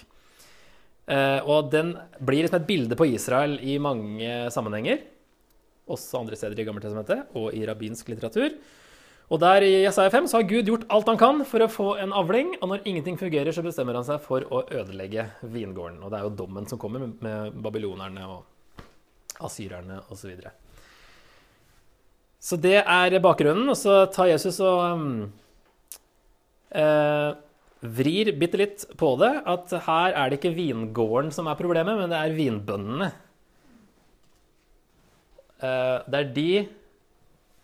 Eh, 1.08 1.42
og 1.46 1.72
den 1.74 1.94
blir 2.22 2.46
liksom 2.46 2.62
et 2.62 2.70
bilde 2.70 2.98
på 2.98 3.08
Israel 3.10 3.60
i 3.62 3.78
mange 3.82 4.50
sammenhenger. 4.54 5.04
Også 5.90 6.22
andre 6.22 6.38
steder 6.38 6.60
i 6.60 6.66
Gammeltestamentet 6.66 7.36
og 7.38 7.54
i 7.54 7.66
rabbinsk 7.66 8.10
litteratur. 8.10 8.58
Og 9.34 9.42
der 9.42 9.66
i 9.66 9.72
Jesaja 9.84 10.12
5 10.14 10.28
så 10.30 10.38
har 10.38 10.50
Gud 10.50 10.68
gjort 10.70 10.86
alt 10.94 11.08
han 11.10 11.18
kan 11.18 11.42
for 11.50 11.66
å 11.66 11.70
få 11.72 11.88
en 12.02 12.14
avling, 12.14 12.52
og 12.60 12.70
når 12.70 12.86
ingenting 12.86 13.18
fungerer, 13.18 13.50
så 13.54 13.64
bestemmer 13.66 13.98
han 13.98 14.06
seg 14.06 14.22
for 14.22 14.46
å 14.54 14.62
ødelegge 14.70 15.26
vingården. 15.42 15.98
Og 16.06 16.14
det 16.14 16.20
er 16.20 16.28
jo 16.28 16.36
dommen 16.44 16.70
som 16.70 16.82
kommer 16.82 17.08
med, 17.10 17.58
babylonerne 17.66 18.28
og 18.30 18.86
asyrerne 19.46 20.04
osv. 20.14 20.36
Så, 22.46 22.60
det 22.62 22.78
er 22.84 23.18
bakgrunnen, 23.24 23.66
og 23.72 23.78
så 23.80 24.04
tar 24.14 24.30
Jesus 24.30 24.60
og 24.62 24.82
um, 24.94 25.06
eh, 26.70 27.32
vrir 27.98 28.32
bitte 28.38 28.60
litt 28.62 28.86
på 29.00 29.16
det. 29.22 29.32
At 29.50 29.74
her 29.88 30.14
er 30.14 30.30
det 30.30 30.40
ikke 30.40 30.54
vingården 30.54 31.32
som 31.34 31.50
er 31.50 31.58
problemet, 31.58 31.98
men 31.98 32.12
det 32.12 32.20
er 32.20 32.36
vinbøndene. 32.38 33.10
Eh, 35.66 35.98
det 36.06 36.22
er 36.22 36.34
de 36.36 36.50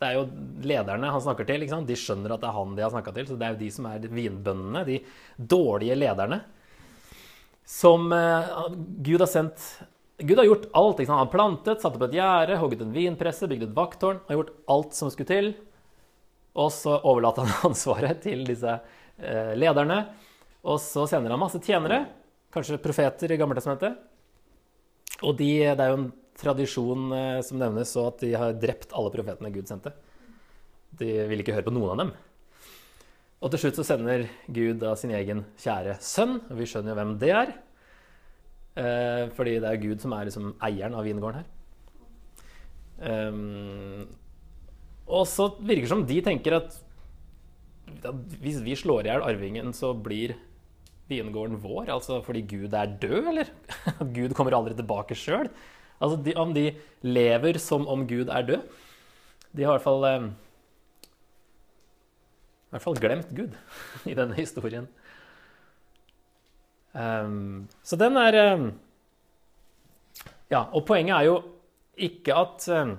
Det 0.01 0.07
er 0.09 0.15
jo 0.17 0.25
lederne 0.65 1.11
han 1.13 1.21
snakker 1.21 1.45
til. 1.45 1.67
De 1.85 1.95
skjønner 1.99 2.33
at 2.33 2.41
det 2.41 2.49
er 2.49 2.57
han 2.57 2.73
de 2.73 2.81
har 2.81 2.89
snakka 2.89 3.11
til. 3.13 3.27
Så 3.29 3.35
det 3.37 3.45
er 3.45 3.53
jo 3.53 3.61
de 3.61 3.69
som 3.69 3.85
er 3.85 4.07
vinbøndene, 4.09 4.81
de 4.87 4.97
dårlige 5.37 5.97
lederne. 5.99 6.41
Som 7.69 8.09
eh, 8.17 8.49
Gud 9.05 9.21
har 9.21 9.29
sendt 9.29 9.61
Gud 10.21 10.37
har 10.37 10.47
gjort 10.47 10.69
alt. 10.77 10.99
Ikke 10.99 11.09
sant? 11.09 11.17
Han 11.17 11.25
har 11.25 11.33
plantet, 11.33 11.81
satt 11.81 11.97
opp 11.97 12.05
et 12.07 12.15
gjerde, 12.17 12.59
hogget 12.61 12.85
en 12.85 12.93
vinpresse, 12.95 13.49
bygd 13.49 13.67
et 13.67 13.75
vakttårn. 13.77 14.21
Han 14.21 14.33
Har 14.33 14.39
gjort 14.41 14.55
alt 14.75 14.97
som 14.97 15.11
skulle 15.13 15.31
til. 15.31 15.51
Og 16.61 16.71
så 16.75 16.97
overlater 16.99 17.47
han 17.47 17.65
ansvaret 17.71 18.21
til 18.23 18.45
disse 18.47 18.77
eh, 18.77 19.53
lederne. 19.57 20.03
Og 20.61 20.77
så 20.83 21.07
sender 21.09 21.33
han 21.33 21.41
masse 21.41 21.61
tjenere, 21.63 22.03
kanskje 22.53 22.81
profeter 22.81 23.33
i 23.33 23.39
Gammeltestamentet. 23.39 23.97
Og 25.25 25.37
de, 25.37 25.51
det 25.65 25.85
er 25.85 25.93
jo 25.93 25.99
en 25.99 26.09
tradisjon 26.41 27.11
eh, 27.15 27.39
som 27.45 27.59
nevnes, 27.61 27.93
så 27.93 28.07
at 28.11 28.21
de 28.23 28.33
har 28.37 28.57
drept 28.59 28.93
alle 28.97 29.13
profetene 29.13 29.53
Gud 29.53 29.69
sendte. 29.69 29.93
De 30.97 31.09
vil 31.29 31.41
ikke 31.41 31.55
høre 31.55 31.67
på 31.67 31.73
noen 31.73 31.93
av 31.93 32.03
dem. 32.03 32.13
Og 33.41 33.49
til 33.49 33.63
slutt 33.63 33.79
så 33.79 33.85
sender 33.87 34.27
Gud 34.53 34.81
da 34.83 34.93
sin 34.99 35.13
egen 35.17 35.45
kjære 35.61 35.97
sønn, 36.03 36.37
og 36.45 36.59
vi 36.59 36.67
skjønner 36.69 36.93
jo 36.93 36.97
hvem 36.99 37.13
det 37.21 37.31
er. 37.33 37.53
Eh, 38.79 39.25
fordi 39.35 39.57
det 39.59 39.67
er 39.67 39.81
Gud 39.81 40.03
som 40.03 40.13
er 40.15 40.29
liksom 40.29 40.53
eieren 40.63 40.95
av 40.95 41.03
vingården 41.07 41.41
her. 41.41 41.49
Um, 43.01 44.05
og 45.09 45.25
så 45.27 45.47
virker 45.57 45.87
det 45.87 45.89
som 45.91 46.05
de 46.05 46.19
tenker 46.21 46.55
at, 46.59 46.75
at 48.05 48.35
hvis 48.43 48.59
vi 48.61 48.77
slår 48.77 49.07
i 49.07 49.09
hjel 49.09 49.25
arvingen, 49.25 49.73
så 49.73 49.91
blir 49.97 50.35
vingården 51.11 51.59
vår? 51.59 51.89
Altså 51.91 52.21
fordi 52.23 52.45
Gud 52.47 52.77
er 52.77 52.93
død, 53.01 53.31
eller? 53.33 53.51
At 53.99 54.13
Gud 54.15 54.35
kommer 54.37 54.55
aldri 54.55 54.77
tilbake 54.77 55.17
sjøl? 55.17 55.49
Altså 56.01 56.21
de, 56.23 56.35
om 56.39 56.53
de 56.55 56.69
lever 57.03 57.59
som 57.61 57.83
om 57.89 58.05
Gud 58.07 58.31
er 58.31 58.47
død? 58.47 58.63
De 59.51 59.65
har 59.65 59.73
i 59.73 59.75
hvert 59.75 59.83
fall 59.83 60.07
eh, 60.07 60.29
i 62.71 62.73
hvert 62.77 62.85
fall 62.85 63.01
glemt 63.03 63.33
Gud 63.35 63.57
i 64.11 64.15
denne 64.15 64.37
historien. 64.37 64.87
Um, 66.91 67.67
så 67.83 67.95
den 67.95 68.17
er 68.19 68.37
um, 68.53 68.65
Ja, 70.51 70.65
og 70.75 70.83
poenget 70.83 71.15
er 71.15 71.29
jo 71.29 71.37
ikke 71.95 72.35
at 72.35 72.65
um, 72.75 72.97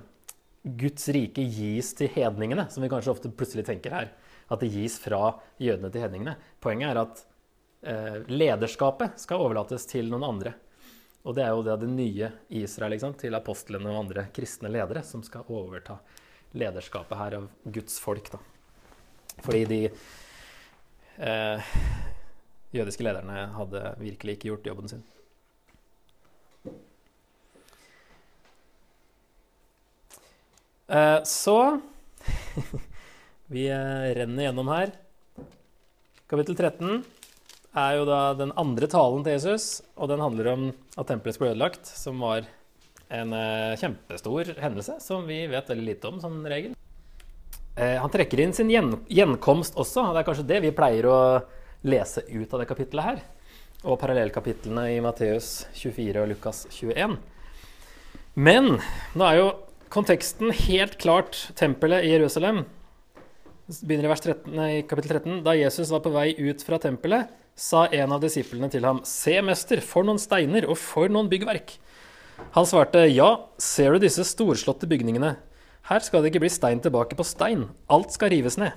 Guds 0.63 1.05
rike 1.13 1.43
gis 1.45 1.91
til 1.97 2.09
hedningene, 2.15 2.65
som 2.73 2.81
vi 2.81 2.89
kanskje 2.89 3.13
ofte 3.13 3.29
plutselig 3.29 3.67
tenker 3.67 3.93
her. 3.93 4.09
At 4.49 4.63
det 4.63 4.71
gis 4.73 4.97
fra 5.01 5.35
jødene 5.61 5.91
til 5.93 6.05
hedningene. 6.05 6.37
Poenget 6.63 6.89
er 6.89 7.01
at 7.03 7.23
uh, 7.85 8.17
lederskapet 8.31 9.21
skal 9.21 9.45
overlates 9.45 9.85
til 9.89 10.09
noen 10.09 10.25
andre. 10.31 10.55
Og 11.23 11.37
det 11.37 11.45
er 11.45 11.53
jo 11.55 11.63
det, 11.63 11.77
det 11.83 11.91
nye 11.91 12.31
Israel, 12.59 12.97
til 13.19 13.37
apostlene 13.37 13.91
og 13.91 14.01
andre 14.01 14.25
kristne 14.35 14.71
ledere, 14.71 15.05
som 15.07 15.23
skal 15.23 15.47
overta 15.47 15.95
lederskapet 16.57 17.17
her 17.17 17.37
av 17.39 17.47
Guds 17.63 17.95
folk. 18.03 18.27
Da. 18.33 18.41
Fordi 19.45 19.63
de 19.69 19.79
eh, 19.87 21.71
jødiske 22.73 23.05
lederne 23.05 23.47
hadde 23.55 23.81
virkelig 24.01 24.37
ikke 24.37 24.49
gjort 24.51 24.69
jobben 24.71 24.91
sin. 24.91 25.03
Eh, 30.87 31.19
så 31.27 31.57
Vi 33.53 33.67
renner 33.69 34.47
gjennom 34.47 34.69
her. 34.71 34.93
Kapittel 36.31 36.55
13 36.57 37.03
er 37.77 37.95
jo 37.97 38.05
da 38.07 38.19
den 38.37 38.53
andre 38.57 38.87
talen 38.89 39.25
til 39.25 39.35
Jesus, 39.35 39.83
og 39.97 40.09
den 40.09 40.21
handler 40.23 40.49
om 40.53 40.63
at 40.97 41.09
tempelet 41.09 41.35
skulle 41.35 41.53
ødelagt, 41.53 41.89
som 41.89 42.21
var 42.23 42.47
en 43.13 43.33
eh, 43.37 43.75
kjempestor 43.77 44.55
hendelse 44.61 44.97
som 45.03 45.27
vi 45.29 45.43
vet 45.51 45.69
veldig 45.69 45.85
lite 45.85 46.09
om 46.09 46.21
som 46.23 46.39
regel. 46.49 46.73
Eh, 47.75 47.97
han 47.99 48.13
trekker 48.13 48.41
inn 48.41 48.53
sin 48.55 48.71
gjenkomst 48.71 49.77
også. 49.77 50.07
og 50.07 50.15
Det 50.15 50.23
er 50.23 50.29
kanskje 50.29 50.49
det 50.49 50.61
vi 50.65 50.73
pleier 50.77 51.09
å 51.09 51.19
lese 51.83 52.23
ut 52.29 52.53
av 52.53 52.63
det 52.63 52.69
kapittelet 52.69 53.07
her. 53.07 53.21
Og 53.83 53.99
parallellkapitlene 53.99 54.87
i 54.93 55.01
Matteus 55.03 55.65
24 55.75 56.23
og 56.23 56.31
Lukas 56.31 56.63
21. 56.71 57.17
Men 58.39 58.77
nå 59.13 59.27
er 59.27 59.39
jo 59.41 59.49
konteksten 59.93 60.53
helt 60.63 60.97
klart 61.01 61.37
tempelet 61.59 62.07
i 62.07 62.13
Jerusalem. 62.15 62.63
Begynner 63.69 64.07
i 64.07 64.11
vers 64.11 64.23
13, 64.23 64.53
nei, 64.55 64.71
kapittel 64.87 65.17
13. 65.19 65.41
Da 65.45 65.53
Jesus 65.57 65.91
var 65.93 66.01
på 66.03 66.13
vei 66.15 66.31
ut 66.39 66.63
fra 66.65 66.79
tempelet, 66.81 67.29
sa 67.55 67.85
en 67.93 68.15
av 68.15 68.23
disiplene 68.23 68.71
til 68.73 68.87
ham, 68.87 69.03
Se, 69.05 69.35
mester, 69.45 69.83
for 69.85 70.07
noen 70.07 70.21
steiner 70.21 70.65
og 70.65 70.79
for 70.81 71.11
noen 71.11 71.29
byggverk. 71.31 71.75
Han 72.55 72.65
svarte, 72.67 73.05
Ja, 73.11 73.45
ser 73.61 73.93
du 73.93 74.03
disse 74.03 74.25
storslåtte 74.25 74.89
bygningene? 74.89 75.35
Her 75.89 76.01
skal 76.01 76.23
det 76.23 76.31
ikke 76.31 76.45
bli 76.45 76.51
stein 76.51 76.81
tilbake 76.81 77.17
på 77.19 77.27
stein. 77.27 77.67
Alt 77.91 78.15
skal 78.15 78.31
rives 78.33 78.57
ned. 78.57 78.73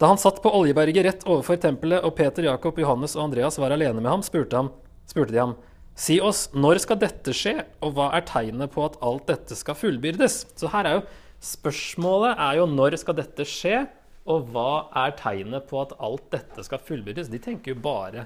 Da 0.00 0.08
han 0.08 0.18
satt 0.18 0.38
på 0.40 0.50
Oljeberget 0.56 1.04
rett 1.04 1.24
overfor 1.28 1.58
tempelet, 1.60 2.00
og 2.06 2.14
Peter, 2.16 2.46
Jakob, 2.46 2.78
Johannes 2.80 3.18
og 3.18 3.26
Andreas 3.26 3.58
var 3.60 3.74
alene 3.74 4.00
med 4.00 4.08
ham, 4.08 4.22
spurte, 4.24 4.56
ham, 4.56 4.70
spurte 5.10 5.34
de 5.34 5.42
ham, 5.42 5.58
Si 6.00 6.16
oss, 6.24 6.46
når 6.56 6.78
skal 6.80 6.96
dette 7.02 7.34
skje, 7.36 7.58
og 7.84 7.96
hva 7.98 8.06
er 8.16 8.24
tegnet 8.24 8.72
på 8.72 8.86
at 8.86 8.96
alt 9.04 9.26
dette 9.28 9.56
skal 9.58 9.76
fullbyrdes? 9.76 10.38
Så 10.56 10.70
her 10.72 10.88
er 10.88 10.94
jo 10.96 11.02
spørsmålet 11.44 12.40
er 12.40 12.60
jo 12.60 12.68
når 12.70 12.96
skal 13.02 13.18
dette 13.18 13.44
skje, 13.44 13.82
og 14.30 14.48
hva 14.54 14.86
er 15.02 15.12
tegnet 15.18 15.66
på 15.68 15.82
at 15.82 15.92
alt 16.00 16.30
dette 16.32 16.64
skal 16.64 16.80
fullbyrdes? 16.86 17.28
De 17.28 17.42
tenker 17.42 17.74
jo 17.74 17.82
bare 17.84 18.24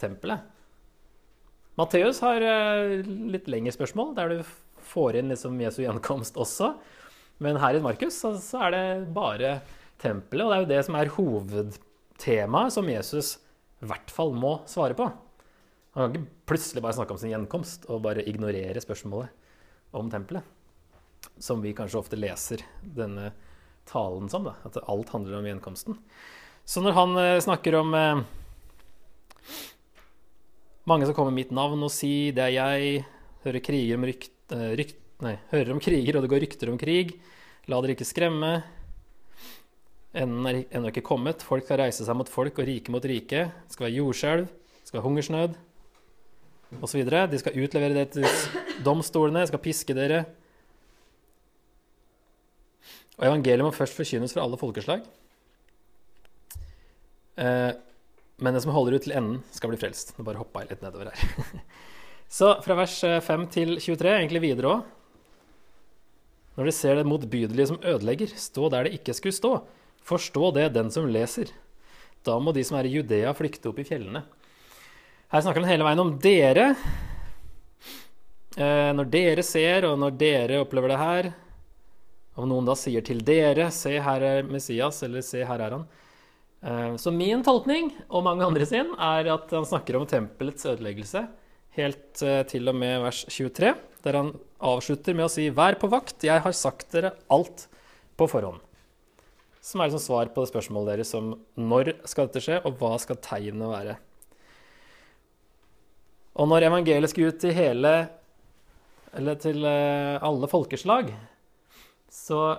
tempelet. 0.00 0.46
Matteus 1.76 2.22
har 2.24 2.40
eh, 2.40 3.02
litt 3.04 3.50
lengre 3.52 3.74
spørsmål, 3.76 4.14
der 4.16 4.32
du 4.32 4.54
får 4.94 5.20
inn 5.20 5.34
liksom 5.34 5.60
Jesu 5.60 5.82
gjenkomst 5.84 6.38
også. 6.40 6.72
Men 7.44 7.60
her 7.60 7.76
i 7.76 7.84
Markus 7.84 8.16
så, 8.22 8.32
så 8.40 8.62
er 8.64 8.72
det 8.72 8.84
bare 9.12 9.58
tempelet, 10.02 10.44
og 10.44 10.50
det 10.50 10.56
er 10.56 10.64
jo 10.64 10.72
det 10.74 10.82
som 10.86 10.98
er 10.98 11.12
hovedtemaet 11.16 12.74
som 12.74 12.90
Jesus 12.90 13.36
i 13.82 13.88
hvert 13.90 14.12
fall 14.12 14.32
må 14.36 14.58
svare 14.68 14.96
på. 14.96 15.08
Han 15.96 16.12
kan 16.12 16.20
ikke 16.20 16.48
plutselig 16.52 16.82
bare 16.84 16.96
snakke 16.98 17.14
om 17.14 17.20
sin 17.20 17.32
gjenkomst 17.32 17.86
og 17.88 18.02
bare 18.04 18.24
ignorere 18.28 18.80
spørsmålet 18.84 19.96
om 19.96 20.10
tempelet. 20.12 20.44
Som 21.40 21.62
vi 21.64 21.74
kanskje 21.76 22.00
ofte 22.00 22.18
leser 22.18 22.62
denne 22.80 23.30
talen 23.88 24.28
som, 24.28 24.44
da, 24.44 24.56
at 24.66 24.76
alt 24.84 25.12
handler 25.14 25.38
om 25.38 25.48
gjenkomsten. 25.48 25.96
Så 26.66 26.82
når 26.82 26.96
han 26.96 27.16
eh, 27.22 27.40
snakker 27.42 27.78
om 27.78 27.94
eh, 27.94 28.22
mange 30.90 31.06
som 31.06 31.14
kommer 31.16 31.32
med 31.32 31.44
mitt 31.44 31.54
navn 31.54 31.84
og 31.86 31.92
sier 31.94 32.34
'det 32.34 32.44
er 32.44 32.54
jeg', 32.58 33.04
hører 33.46 33.94
om 33.94 34.04
rykt, 34.04 34.32
eh, 34.52 34.72
rykt, 34.76 34.98
nei, 35.22 35.38
hører 35.52 35.72
om 35.72 35.80
kriger 35.86 36.16
og 36.16 36.22
det 36.22 36.30
går 36.30 36.42
rykter 36.42 36.70
om 36.70 36.78
krig, 36.78 37.20
la 37.68 37.80
dere 37.80 37.94
ikke 37.96 38.12
skremme. 38.12 38.64
Enden 40.16 40.48
er 40.48 40.62
ennå 40.72 40.88
ikke 40.92 41.04
kommet. 41.04 41.44
Folk 41.44 41.66
skal 41.66 41.82
reise 41.82 42.06
seg 42.06 42.16
mot 42.16 42.30
folk 42.30 42.56
og 42.56 42.68
rike 42.68 42.92
mot 42.94 43.04
rike. 43.04 43.46
Det 43.52 43.76
skal 43.76 43.88
være 43.88 43.98
jordskjelv, 43.98 44.46
det 44.48 44.88
skal 44.88 44.98
være 44.98 45.08
hungersnød 45.08 45.56
osv. 46.82 47.02
De 47.04 47.40
skal 47.40 47.58
utlevere 47.62 47.96
det 47.96 48.06
til 48.16 48.26
domstolene, 48.84 49.44
de 49.44 49.50
skal 49.52 49.62
piske 49.62 49.96
dere. 49.96 50.24
Og 53.16 53.28
evangeliet 53.28 53.64
må 53.64 53.72
først 53.72 53.96
forkynnes 53.96 54.34
for 54.34 54.44
alle 54.44 54.58
folkeslag. 54.60 55.04
Eh, 57.36 57.72
men 58.36 58.56
den 58.56 58.64
som 58.64 58.74
holder 58.76 58.98
ut 58.98 59.06
til 59.06 59.14
enden, 59.16 59.38
skal 59.52 59.72
bli 59.72 59.80
frelst. 59.80 60.12
Nå 60.16 60.24
bare 60.26 60.40
hoppa 60.40 60.64
jeg 60.64 60.74
litt 60.74 60.84
nedover 60.84 61.12
her. 61.12 61.56
Så 62.36 62.56
fra 62.64 62.76
vers 62.76 62.98
5 63.24 63.48
til 63.54 63.76
23, 63.78 64.12
egentlig 64.18 64.42
videre 64.44 64.72
òg. 64.74 64.92
Når 66.56 66.68
de 66.68 66.72
ser 66.72 66.96
det 66.96 67.08
motbydelige 67.08 67.68
som 67.68 67.80
ødelegger, 67.84 68.32
stå 68.40 68.68
der 68.72 68.88
det 68.88 68.96
ikke 68.98 69.14
skulle 69.16 69.36
stå. 69.36 69.52
Forstå 70.06 70.50
det, 70.54 70.68
den 70.76 70.90
som 70.94 71.08
leser. 71.10 71.50
Da 72.26 72.36
må 72.38 72.52
de 72.54 72.62
som 72.66 72.78
er 72.78 72.86
i 72.86 72.94
Judea, 72.94 73.32
flykte 73.34 73.70
opp 73.70 73.80
i 73.82 73.86
fjellene. 73.86 74.22
Her 75.32 75.42
snakker 75.42 75.64
han 75.64 75.72
hele 75.72 75.86
veien 75.86 76.02
om 76.02 76.12
dere. 76.22 76.66
Eh, 78.56 78.90
når 78.94 79.10
dere 79.10 79.44
ser, 79.46 79.88
og 79.88 79.98
når 79.98 80.14
dere 80.20 80.60
opplever 80.62 80.94
det 80.94 80.96
her 80.96 81.26
Om 82.36 82.46
noen 82.48 82.66
da 82.68 82.74
sier 82.76 83.00
til 83.04 83.22
dere 83.24 83.70
'Se, 83.70 83.98
her 84.00 84.22
er 84.22 84.42
Messias', 84.44 85.02
eller 85.02 85.22
'Se, 85.22 85.44
her 85.44 85.60
er 85.60 85.70
han'. 85.70 85.86
Eh, 86.62 86.96
så 86.96 87.10
min 87.10 87.42
tolkning, 87.42 87.92
og 88.10 88.24
mange 88.24 88.44
andre 88.44 88.66
sin, 88.66 88.92
er 88.98 89.32
at 89.32 89.50
han 89.50 89.64
snakker 89.64 89.96
om 89.96 90.06
tempelets 90.06 90.66
ødeleggelse 90.66 91.26
helt 91.76 92.22
eh, 92.22 92.42
til 92.48 92.68
og 92.68 92.76
med 92.76 93.00
vers 93.04 93.24
23, 93.28 93.74
der 94.04 94.20
han 94.20 94.34
avslutter 94.60 95.14
med 95.14 95.26
å 95.26 95.32
si 95.32 95.48
'Vær 95.50 95.80
på 95.80 95.88
vakt, 95.88 96.24
jeg 96.24 96.40
har 96.40 96.52
sagt 96.52 96.92
dere 96.92 97.14
alt 97.30 97.68
på 98.16 98.28
forhånd' 98.28 98.65
som 99.66 99.80
er 99.80 99.90
liksom 99.90 100.04
svar 100.04 100.28
på 100.30 100.44
det 100.44 100.52
spørsmålet 100.52 100.94
deres 100.94 101.14
om 101.18 101.32
når 101.58 101.96
skal 102.06 102.28
dette 102.28 102.44
skje, 102.44 102.60
og 102.62 102.78
hva 102.78 102.92
skal 103.02 103.18
tegnene 103.22 103.70
være. 103.72 103.96
Og 106.36 106.46
når 106.50 106.68
evangeliet 106.68 107.10
skal 107.10 107.32
ut 107.32 107.40
til 107.40 107.56
hele 107.56 107.96
Eller 109.16 109.38
til 109.40 109.64
eh, 109.64 110.18
alle 110.20 110.48
folkeslag, 110.50 111.08
så 112.12 112.58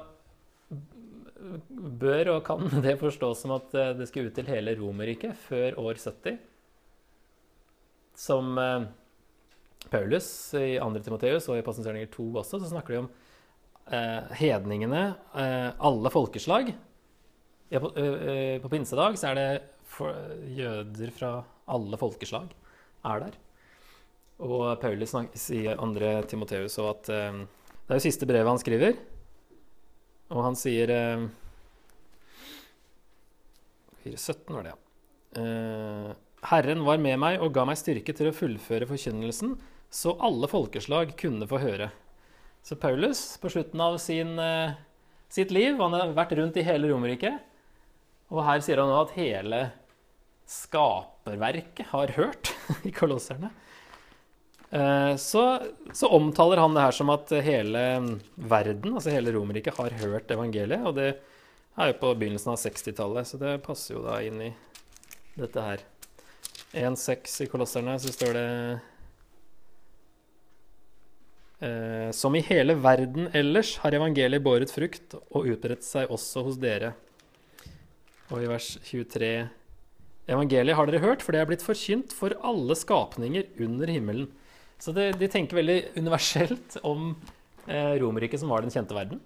bør 1.69 2.31
og 2.31 2.39
kan 2.47 2.63
det 2.85 2.95
forstås 2.97 3.43
som 3.43 3.53
at 3.53 3.75
eh, 3.77 3.91
det 3.99 4.07
skal 4.09 4.25
ut 4.25 4.33
til 4.33 4.49
hele 4.49 4.73
Romerriket 4.79 5.37
før 5.37 5.77
år 5.77 6.01
70. 6.01 6.39
Som 8.17 8.57
eh, 8.57 8.87
Paulus 9.93 10.31
i 10.57 10.79
2. 10.81 10.89
Timoteus 11.05 11.45
og 11.51 11.59
i 11.59 11.67
Passenseringer 11.67 12.09
2 12.15 12.25
også, 12.41 12.57
så 12.57 12.71
snakker 12.73 12.95
de 12.95 13.01
om 13.05 13.13
hedningene, 14.35 15.01
alle 15.79 16.09
folkeslag, 16.11 16.73
ja, 17.71 17.81
på, 17.83 17.91
øh, 17.99 18.61
på, 18.61 18.69
pinsedag 18.71 19.17
så 19.19 19.31
er 19.31 19.35
det 19.35 19.49
for, 19.91 20.15
jøder 20.55 21.11
fra 21.15 21.31
alle 21.67 21.99
folkeslag 21.99 22.47
er 23.07 23.23
der. 23.25 23.35
Og 24.39 24.77
Paulus 24.79 25.15
sier 25.35 25.81
andre 25.81 26.21
Timoteus 26.29 26.77
òg 26.79 26.89
at 26.91 27.09
øh, 27.09 27.43
Det 27.87 27.95
er 27.95 27.99
jo 27.99 28.03
siste 28.03 28.27
brevet 28.27 28.51
han 28.51 28.59
skriver. 28.61 28.97
Og 30.29 30.43
han 30.43 30.55
sier 30.59 30.91
øh, 30.91 31.27
417 34.03 34.55
var 34.55 34.63
det, 34.63 34.71
ja. 34.71 36.13
Herren 36.47 36.83
var 36.85 36.99
med 37.01 37.17
meg 37.19 37.41
og 37.43 37.51
ga 37.53 37.65
meg 37.67 37.77
styrke 37.79 38.13
til 38.15 38.29
å 38.29 38.35
fullføre 38.35 38.87
forkynnelsen, 38.87 39.57
så 39.91 40.13
alle 40.23 40.47
folkeslag 40.47 41.11
kunne 41.19 41.47
få 41.49 41.59
høre. 41.59 41.89
Så 42.63 42.77
Paulus, 42.79 43.35
på 43.41 43.51
slutten 43.51 43.81
av 43.83 43.97
sin, 43.99 44.39
sitt 45.33 45.51
liv, 45.51 45.75
han 45.81 45.97
har 45.97 46.13
vært 46.15 46.37
rundt 46.39 46.57
i 46.61 46.63
hele 46.65 46.89
Romerriket, 46.91 47.46
og 48.33 48.43
her 48.43 48.63
sier 48.63 48.81
han 48.81 48.91
nå 48.91 48.97
at 49.05 49.15
hele 49.15 49.61
skaperverket 50.47 51.91
har 51.93 52.13
hørt 52.17 52.51
i 52.87 52.91
kolosserne. 52.95 53.51
Eh, 54.69 55.15
så, 55.15 55.43
så, 55.93 56.07
omtaler 56.07 56.57
han 56.57 56.75
det 56.75 56.83
her 56.83 56.95
som 56.95 57.11
at 57.13 57.31
hele 57.43 57.83
verden, 58.35 58.95
altså 58.95 59.13
hele 59.13 59.31
Romerriket, 59.35 59.77
har 59.79 59.95
hørt 60.03 60.31
evangeliet. 60.31 60.83
Og 60.83 60.95
det 60.97 61.09
er 61.77 61.91
jo 61.91 61.99
på 62.01 62.13
begynnelsen 62.19 62.51
av 62.53 62.59
60-tallet, 62.63 63.29
så 63.29 63.39
det 63.41 63.55
passer 63.65 63.95
jo 63.95 64.03
da 64.07 64.19
inn 64.25 64.43
i 64.49 64.51
dette 65.37 65.63
her. 65.63 65.85
1.6 66.75 67.41
i 67.45 67.47
kolosserne, 67.47 67.95
så 68.01 68.11
står 68.11 68.33
det 68.35 68.47
eh, 71.63 72.09
Som 72.11 72.35
i 72.35 72.43
hele 72.43 72.75
verden 72.83 73.29
ellers 73.31 73.77
har 73.83 73.95
evangeliet 73.95 74.43
båret 74.43 74.73
frukt 74.73 75.15
og 75.15 75.47
utbredt 75.47 75.87
seg 75.87 76.11
også 76.11 76.43
hos 76.49 76.59
dere. 76.59 76.91
Og 78.27 78.43
i 78.43 78.49
vers 78.49 78.73
23 78.83 79.31
evangeliet 80.27 80.75
har 80.75 80.89
dere 80.89 81.03
hørt, 81.03 81.23
for 81.23 81.31
det 81.31 81.41
er 81.41 81.47
blitt 81.49 81.63
forkynt 81.63 82.11
for 82.15 82.35
alle 82.45 82.75
skapninger 82.75 83.47
under 83.63 83.91
himmelen. 83.91 84.27
Så 84.77 84.93
det, 84.93 85.13
de 85.21 85.29
tenker 85.31 85.57
veldig 85.57 85.77
universelt 85.97 86.77
om 86.85 87.13
eh, 87.65 87.95
Romerriket, 88.01 88.41
som 88.43 88.51
var 88.51 88.65
den 88.65 88.73
kjente 88.73 88.97
verden. 88.97 89.21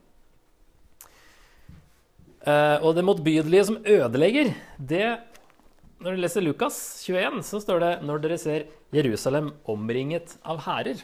Eh, 2.41 2.77
og 2.81 2.95
det 2.97 3.05
motbydelige 3.05 3.67
som 3.69 3.81
ødelegger, 3.85 4.55
det 4.77 5.19
Når 6.01 6.15
du 6.15 6.21
leser 6.23 6.41
Lukas 6.41 6.75
21, 7.05 7.43
så 7.45 7.59
står 7.61 7.79
det 7.79 7.89
når 8.01 8.21
dere 8.23 8.37
ser 8.41 8.63
Jerusalem 8.89 9.51
omringet 9.69 10.33
av 10.41 10.63
hærer. 10.65 11.03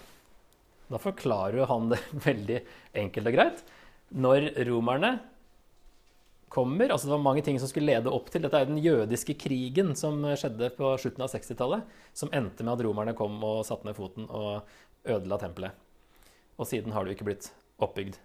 Da 0.90 0.98
forklarer 0.98 1.70
han 1.70 1.92
det 1.92 2.00
veldig 2.28 2.64
enkelt 3.04 3.30
og 3.30 3.36
greit. 3.36 3.60
Når 4.10 4.48
romerne 4.66 5.20
kommer 6.50 6.92
altså 6.94 7.10
Det 7.10 7.12
var 7.12 7.24
mange 7.26 7.44
ting 7.44 7.58
som 7.60 7.70
skulle 7.70 7.92
lede 7.92 8.12
opp 8.14 8.30
til 8.32 8.44
Dette 8.46 8.60
er 8.60 8.70
den 8.70 8.80
jødiske 8.80 9.36
krigen 9.40 9.92
som 10.00 10.22
skjedde 10.40 10.70
på 10.78 10.94
slutten 11.02 11.26
av 11.26 11.32
60-tallet, 11.34 11.98
som 12.16 12.32
endte 12.36 12.64
med 12.64 12.78
at 12.78 12.84
romerne 12.88 13.16
kom 13.18 13.36
og 13.44 13.66
satte 13.68 13.88
ned 13.88 13.98
foten 13.98 14.30
og 14.32 14.64
ødela 15.08 15.40
tempelet. 15.42 15.76
Og 16.58 16.68
siden 16.70 16.94
har 16.96 17.04
det 17.04 17.14
jo 17.14 17.18
ikke 17.20 17.30
blitt 17.30 17.50
oppbygd. 17.84 18.18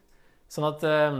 Sånn 0.52 0.66
at 0.68 0.84
eh, 0.86 1.18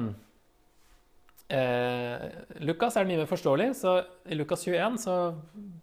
eh, 1.57 2.24
Lukas 2.64 2.96
er 2.96 3.09
mye 3.09 3.22
mer 3.22 3.30
forståelig, 3.30 3.72
så 3.78 3.98
i 4.28 4.38
Lukas 4.38 4.64
21 4.66 4.98
så 5.03 5.16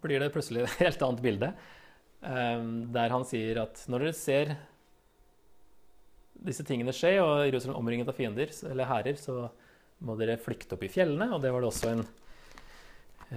blir 0.02 0.22
det 0.22 0.32
plutselig 0.34 0.64
et 0.66 0.82
helt 0.84 1.06
annet 1.06 1.24
bilde. 1.24 1.52
Eh, 2.20 2.66
der 2.96 3.14
han 3.14 3.26
sier 3.28 3.62
at 3.64 3.84
når 3.90 4.06
dere 4.06 4.18
ser 4.18 4.54
disse 6.40 6.64
tingene 6.64 6.94
skje, 6.96 7.18
og 7.22 7.46
Jerusalem 7.48 7.78
omringet 7.78 8.08
av 8.10 8.16
fiender 8.16 8.52
eller 8.70 8.88
hærer, 8.88 9.18
så 9.20 9.50
må 10.06 10.16
dere 10.18 10.40
flykte 10.40 10.76
opp 10.76 10.84
i 10.86 10.90
fjellene. 10.92 11.30
Og 11.34 11.42
det 11.42 11.52
var 11.52 11.62
det 11.62 11.70
også 11.70 11.92
en, 11.92 12.02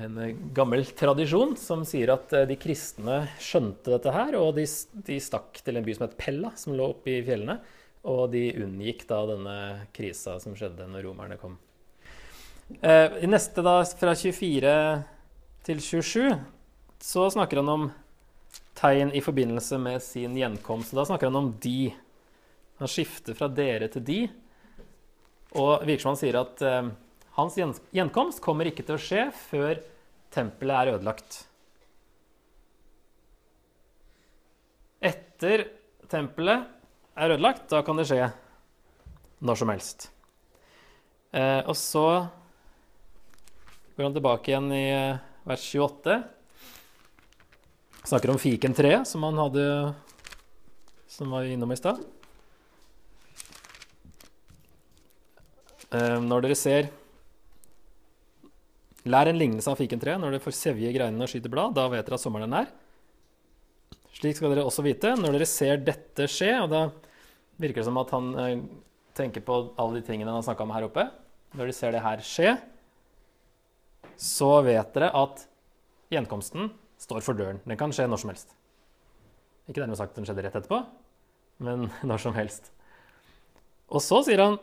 en 0.05 0.19
gammel 0.55 0.85
tradisjon 0.97 1.55
som 1.59 1.85
sier 1.87 2.13
at 2.15 2.33
eh, 2.35 2.47
de 2.49 2.57
kristne 2.59 3.23
skjønte 3.41 3.93
dette 3.95 4.13
her, 4.15 4.37
og 4.39 4.55
de, 4.57 4.67
de 5.07 5.19
stakk 5.23 5.61
til 5.63 5.79
en 5.79 5.85
by 5.85 5.97
som 5.97 6.07
het 6.07 6.17
Pella, 6.19 6.53
som 6.59 6.75
lå 6.77 6.91
oppe 6.95 7.17
i 7.17 7.23
fjellene. 7.25 7.59
Og 8.09 8.25
de 8.33 8.49
unngikk 8.59 9.05
da 9.07 9.21
denne 9.29 9.57
krisa 9.95 10.35
som 10.43 10.57
skjedde 10.59 10.89
når 10.91 11.07
romerne 11.07 11.39
kom. 11.39 11.55
Eh, 12.81 13.23
I 13.23 13.29
neste, 13.29 13.63
da, 13.63 13.79
fra 13.85 14.15
24 14.15 14.73
til 15.63 15.79
27, 15.79 16.33
så 17.03 17.27
snakker 17.31 17.61
han 17.61 17.71
om 17.71 17.85
tegn 18.79 19.13
i 19.15 19.21
forbindelse 19.23 19.77
med 19.79 20.03
sin 20.03 20.35
gjenkomst. 20.37 20.95
Da 20.95 21.05
snakker 21.07 21.31
han 21.31 21.39
om 21.39 21.51
de. 21.61 21.93
Han 22.81 22.91
skifter 22.91 23.37
fra 23.37 23.47
dere 23.47 23.89
til 23.91 24.03
de. 24.07 24.19
Og 25.53 25.85
virker 25.85 26.15
sier 26.17 26.37
at 26.39 26.61
eh, 26.65 26.91
hans 27.37 27.57
gjenkomst 27.93 28.41
kommer 28.43 28.69
ikke 28.69 28.85
til 28.85 28.97
å 28.97 29.01
skje 29.01 29.27
før 29.35 29.81
tempelet 30.33 30.79
er 30.79 30.93
ødelagt. 30.95 31.43
Etter 35.03 35.67
tempelet 36.09 36.65
er 37.13 37.35
ødelagt, 37.35 37.67
da 37.69 37.83
kan 37.85 37.99
det 37.99 38.07
skje 38.09 38.31
når 39.43 39.59
som 39.59 39.73
helst. 39.73 40.07
Eh, 41.33 41.61
og 41.67 41.75
så 41.77 42.07
går 43.93 44.07
han 44.07 44.15
tilbake 44.15 44.53
igjen 44.53 44.71
i 44.73 44.85
eh, 44.93 45.21
vers 45.45 45.67
28. 45.69 46.17
Snakker 48.03 48.33
om 48.33 48.41
fikentreet 48.41 49.07
som 49.07 49.25
han 49.27 49.37
hadde 49.41 49.67
som 51.13 51.29
var 51.29 51.45
innom 51.45 51.71
i 51.71 51.77
stad. 51.77 52.01
Når 55.93 56.45
dere 56.47 56.57
ser 56.57 56.91
Lær 59.03 59.27
en 59.27 59.35
lignelse 59.39 59.67
av 59.67 59.79
fikentreet. 59.79 60.19
Når 60.19 60.35
dere 60.35 60.43
får 60.43 60.55
sevje 60.55 60.91
greinene 60.95 61.25
og 61.25 61.31
skyter 61.31 61.51
blad, 61.51 61.73
da 61.75 61.89
vet 61.91 62.05
dere 62.07 62.15
at 62.15 62.23
sommeren 62.23 62.47
er 62.47 62.53
nær. 62.53 62.69
Slik 64.15 64.37
skal 64.37 64.53
dere 64.53 64.63
også 64.63 64.85
vite 64.85 65.15
når 65.17 65.35
dere 65.35 65.47
ser 65.49 65.81
dette 65.83 66.27
skje, 66.31 66.53
og 66.63 66.69
da 66.71 66.83
virker 67.59 67.81
det 67.81 67.87
som 67.89 67.99
at 67.99 68.13
han 68.15 68.29
eh, 68.39 68.53
tenker 69.17 69.43
på 69.45 69.57
alle 69.81 69.99
de 69.99 70.05
tingene 70.07 70.31
han 70.31 70.39
har 70.39 70.45
snakka 70.47 70.63
om 70.63 70.73
her 70.75 70.87
oppe. 70.87 71.07
Når 71.53 71.65
dere 71.65 71.75
ser 71.75 71.95
det 71.95 72.03
her 72.05 72.23
skje, 72.23 72.55
så 74.15 74.53
vet 74.63 74.93
dere 74.95 75.11
at 75.19 75.43
gjenkomsten 76.13 76.71
står 77.01 77.25
for 77.25 77.37
døren. 77.37 77.59
Den 77.67 77.79
kan 77.79 77.91
skje 77.91 78.07
når 78.07 78.21
som 78.23 78.31
helst. 78.31 78.55
Ikke 79.67 79.81
dermed 79.81 79.99
sagt 79.99 80.13
at 80.13 80.21
den 80.21 80.29
skjedde 80.29 80.45
rett 80.45 80.55
etterpå, 80.61 80.79
men 81.65 81.89
når 82.09 82.23
som 82.23 82.37
helst. 82.37 82.71
Og 83.91 83.99
så 84.01 84.23
sier 84.23 84.45
han 84.45 84.61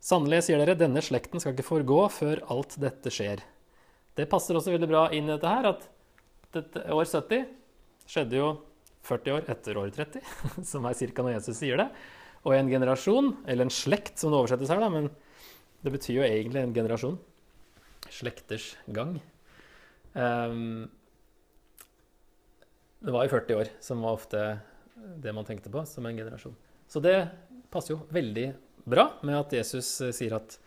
Sannelig, 0.00 0.46
sier 0.46 0.60
dere, 0.62 0.78
denne 0.80 1.02
slekten 1.04 1.42
skal 1.42 1.52
ikke 1.52 1.66
forgå 1.66 2.02
før 2.14 2.40
alt 2.52 2.78
dette 2.80 3.12
skjer. 3.12 3.42
Det 4.16 4.28
passer 4.32 4.56
også 4.56 4.72
veldig 4.72 4.88
bra 4.88 5.02
inn 5.12 5.28
i 5.28 5.34
dette 5.34 5.50
her, 5.50 5.68
at 5.74 5.84
dette, 6.56 6.84
år 6.88 7.04
70 7.04 7.44
skjedde 8.10 8.38
jo 8.38 8.46
40 9.06 9.34
år 9.36 9.50
etter 9.52 9.80
år 9.80 9.92
30, 9.94 10.30
som 10.70 10.88
er 10.88 10.96
ca. 10.96 11.24
når 11.24 11.36
Jesus 11.36 11.60
sier 11.60 11.80
det. 11.80 11.90
Og 12.48 12.56
en 12.56 12.70
generasjon, 12.72 13.34
eller 13.44 13.68
en 13.68 13.74
slekt 13.74 14.16
som 14.20 14.32
det 14.32 14.40
oversettes 14.40 14.72
her, 14.72 14.80
da, 14.80 14.88
men 14.92 15.10
det 15.84 15.92
betyr 15.92 16.16
jo 16.22 16.24
egentlig 16.24 16.64
en 16.64 16.74
generasjon. 16.76 17.20
Slekters 18.10 18.72
gang. 18.96 19.18
Um, 20.16 20.88
det 23.04 23.12
var 23.14 23.28
jo 23.28 23.34
40 23.36 23.60
år, 23.60 23.70
som 23.84 24.00
var 24.04 24.16
ofte 24.16 24.48
det 25.20 25.36
man 25.36 25.46
tenkte 25.48 25.72
på 25.72 25.84
som 25.88 26.08
en 26.08 26.16
generasjon. 26.16 26.56
Så 26.88 27.04
det 27.04 27.16
passer 27.72 27.94
jo 27.94 28.02
veldig 28.12 28.48
bra 28.90 29.06
med 29.26 29.38
at 29.38 29.54
Jesus 29.54 29.88
eh, 30.04 30.14
sier 30.16 30.36
at 30.38 30.58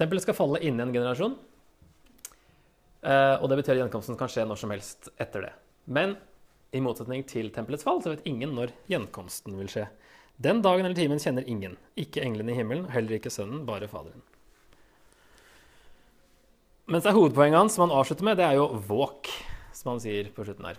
tempelet 0.00 0.24
skal 0.24 0.36
falle 0.38 0.62
innen 0.62 0.88
en 0.88 0.94
generasjon. 0.94 1.36
Eh, 3.00 3.36
og 3.40 3.48
det 3.50 3.60
betyr 3.60 3.76
at 3.76 3.84
gjenkomsten 3.84 4.18
kan 4.20 4.30
skje 4.30 4.46
når 4.48 4.60
som 4.60 4.74
helst 4.74 5.10
etter 5.20 5.48
det. 5.48 5.54
Men 5.90 6.16
i 6.76 6.82
motsetning 6.84 7.24
til 7.28 7.50
tempelets 7.54 7.86
fall 7.86 8.02
så 8.02 8.12
vet 8.12 8.26
ingen 8.28 8.52
når 8.56 8.74
gjenkomsten 8.90 9.56
vil 9.58 9.70
skje. 9.72 9.86
Den 10.40 10.62
dagen 10.64 10.86
eller 10.86 10.96
timen 10.96 11.20
kjenner 11.20 11.44
ingen. 11.48 11.76
Ikke 12.00 12.22
englene 12.24 12.54
i 12.54 12.56
himmelen, 12.56 12.86
heller 12.94 13.18
ikke 13.18 13.32
Sønnen, 13.32 13.66
bare 13.68 13.90
Faderen. 13.90 14.22
Mens 16.90 17.04
det 17.04 17.12
er 17.12 17.18
hovedpoenget 17.18 17.60
hans 17.60 17.76
som 17.76 17.84
han 17.84 17.94
avslutter 17.94 18.26
med, 18.26 18.38
det 18.40 18.46
er 18.46 18.56
jo 18.58 18.70
'våk', 18.74 19.28
som 19.72 19.92
han 19.92 20.00
sier 20.00 20.30
på 20.34 20.44
slutten 20.44 20.66
her. 20.66 20.78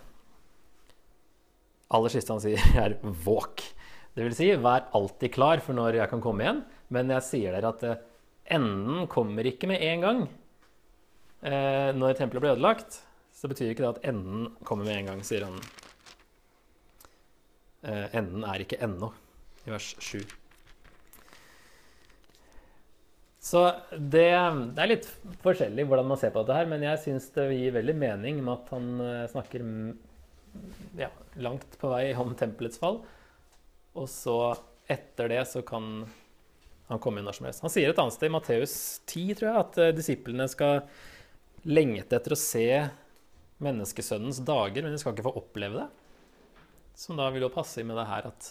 Aller 1.88 2.12
siste 2.12 2.32
han 2.32 2.42
sier, 2.42 2.58
er 2.84 2.98
'våk'. 3.00 3.62
Det 4.12 4.26
vil 4.26 4.36
si, 4.36 4.50
vær 4.60 4.90
alltid 4.96 5.32
klar 5.32 5.62
for 5.64 5.76
når 5.76 6.02
jeg 6.02 6.10
kan 6.10 6.22
komme 6.24 6.44
igjen. 6.44 6.60
Men 6.92 7.12
jeg 7.14 7.24
sier 7.28 7.56
dere 7.56 7.70
at 7.72 7.84
eh, 7.88 8.02
enden 8.56 9.06
kommer 9.12 9.46
ikke 9.48 9.70
med 9.70 9.84
en 9.86 10.04
gang. 10.04 10.20
Eh, 11.42 11.88
når 11.96 12.18
tempelet 12.18 12.44
blir 12.44 12.54
ødelagt, 12.54 13.00
så 13.32 13.48
betyr 13.50 13.72
ikke 13.72 13.86
det 13.86 13.94
at 13.96 14.04
enden 14.12 14.52
kommer 14.68 14.86
med 14.86 15.00
en 15.00 15.10
gang, 15.12 15.24
sier 15.26 15.48
han. 15.48 15.56
Eh, 17.82 18.06
enden 18.20 18.44
er 18.46 18.62
ikke 18.62 18.78
ennå, 18.84 19.08
i 19.66 19.72
vers 19.72 19.88
7. 19.98 20.20
Så 23.42 23.64
det, 23.90 24.28
det, 24.76 24.78
er 24.78 24.90
litt 24.92 25.08
forskjellig 25.42 25.88
hvordan 25.90 26.12
man 26.12 26.20
ser 26.20 26.30
på 26.30 26.44
dette 26.44 26.60
her, 26.60 26.68
men 26.70 26.84
jeg 26.86 27.00
syns 27.02 27.26
det 27.34 27.48
gir 27.50 27.74
veldig 27.74 27.96
mening 27.98 28.38
med 28.44 28.52
at 28.54 28.70
han 28.76 28.92
eh, 29.02 29.24
snakker 29.32 29.64
ja, 31.00 31.08
langt 31.42 31.74
på 31.80 31.90
vei 31.90 32.04
om 32.22 32.36
tempelets 32.38 32.78
fall. 32.78 33.00
Og 33.98 34.08
så 34.10 34.36
etter 34.90 35.30
det 35.32 35.42
så 35.50 35.62
kan 35.66 36.04
han 36.88 37.00
komme 37.00 37.20
inn 37.20 37.28
når 37.28 37.38
som 37.38 37.48
helst. 37.48 37.64
Han 37.64 37.72
sier 37.72 37.92
et 37.92 38.00
annet 38.00 38.16
sted, 38.16 38.28
i 38.28 38.34
Matteus 38.34 38.74
10, 39.06 39.34
tror 39.38 39.48
jeg, 39.48 39.64
at 39.64 39.80
eh, 39.80 39.94
disiplene 39.96 40.48
skal 40.50 40.82
lengte 41.68 42.18
etter 42.18 42.34
å 42.34 42.38
se 42.38 42.66
menneskesønnens 43.62 44.42
dager, 44.44 44.82
men 44.82 44.94
de 44.94 45.00
skal 45.00 45.14
ikke 45.14 45.28
få 45.28 45.36
oppleve 45.38 45.78
det. 45.78 45.88
Som 46.98 47.20
da 47.20 47.28
vil 47.32 47.46
jo 47.46 47.52
passe 47.52 47.84
med 47.86 47.96
det 47.96 48.08
her 48.10 48.28
at 48.32 48.50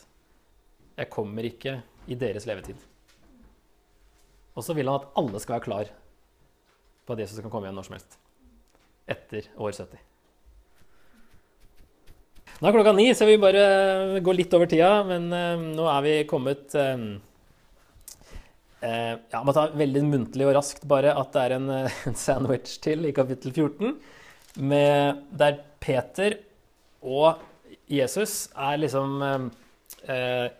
jeg 0.98 1.12
kommer 1.14 1.46
ikke 1.48 1.80
i 2.12 2.18
deres 2.20 2.48
levetid. 2.50 2.80
Og 4.58 4.66
så 4.66 4.76
vil 4.76 4.89
han 4.89 5.02
at 5.02 5.12
alle 5.20 5.42
skal 5.42 5.58
være 5.58 5.68
klar 5.68 5.92
på 7.06 7.16
at 7.16 7.24
Jesus 7.24 7.42
kan 7.42 7.52
komme 7.54 7.70
igjen 7.70 7.78
når 7.80 7.88
som 7.88 7.98
helst. 7.98 8.18
Etter 9.10 9.48
år 9.58 9.76
70. 9.76 10.11
Nå 12.62 12.70
er 12.70 12.76
klokka 12.76 12.91
ni, 12.93 13.07
så 13.18 13.26
vi 13.26 13.39
bare 13.41 14.20
går 14.22 14.36
litt 14.38 14.51
over 14.53 14.68
tida. 14.70 14.91
Men 15.07 15.24
eh, 15.34 15.62
nå 15.74 15.88
er 15.89 16.03
vi 16.05 16.12
kommet 16.30 16.76
eh, 16.78 17.05
uh, 18.86 19.14
Ja, 19.34 19.41
må 19.41 19.55
ta 19.57 19.64
veldig 19.74 20.03
muntlig 20.05 20.45
og 20.45 20.53
raskt 20.59 20.86
bare 20.89 21.16
at 21.18 21.34
det 21.34 21.45
er 21.47 21.55
en, 21.55 21.72
en 22.12 22.20
sandwich 22.26 22.76
til 22.86 23.09
i 23.09 23.16
kapittel 23.18 23.49
14. 23.55 23.95
Med, 24.62 25.24
der 25.34 25.57
Peter 25.82 26.38
og 27.01 27.41
Jesus 27.89 28.51
er 28.53 28.78
liksom 28.78 29.24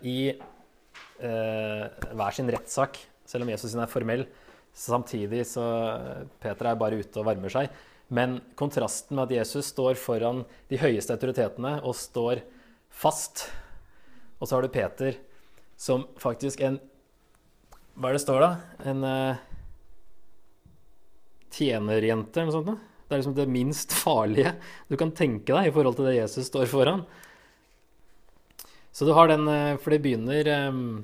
i 0.02 0.16
hver 1.22 2.34
sin 2.34 2.48
rettssak, 2.50 2.96
selv 3.28 3.44
om 3.44 3.52
Jesus 3.52 3.74
sin 3.74 3.82
er 3.84 3.90
formell. 3.92 4.24
Samtidig 4.74 5.44
så 5.52 5.62
Peter 6.42 6.72
er 6.72 6.80
bare 6.80 6.98
ute 6.98 7.20
og 7.20 7.28
varmer 7.28 7.52
seg. 7.52 7.68
Men 8.12 8.40
kontrasten 8.60 9.16
med 9.16 9.30
at 9.30 9.36
Jesus 9.38 9.70
står 9.72 9.96
foran 9.96 10.42
de 10.68 10.80
høyeste 10.80 11.14
autoritetene 11.14 11.78
og 11.80 11.96
står 11.96 12.42
fast 12.92 13.46
Og 14.36 14.44
så 14.44 14.56
har 14.56 14.66
du 14.66 14.74
Peter 14.74 15.16
som 15.80 16.04
faktisk 16.20 16.60
en 16.60 16.76
Hva 17.96 18.10
er 18.10 18.18
det 18.18 18.24
står, 18.24 18.44
da? 18.44 18.50
En 18.92 19.06
uh, 19.06 19.40
tjenerjente 21.52 22.40
eller 22.40 22.52
noe 22.52 22.58
sånt? 22.58 22.84
Det 23.08 23.16
er 23.16 23.22
liksom 23.22 23.36
det 23.36 23.48
minst 23.52 23.96
farlige 23.96 24.54
du 24.92 24.98
kan 25.00 25.12
tenke 25.16 25.56
deg 25.56 25.70
i 25.70 25.74
forhold 25.74 25.98
til 25.98 26.08
det 26.08 26.18
Jesus 26.18 26.48
står 26.48 26.68
foran. 26.70 27.02
Så 28.92 29.08
du 29.08 29.12
har 29.16 29.28
den 29.32 29.48
uh, 29.48 29.80
For 29.80 29.92
det 29.92 30.02
begynner 30.04 30.48
um, 30.68 31.02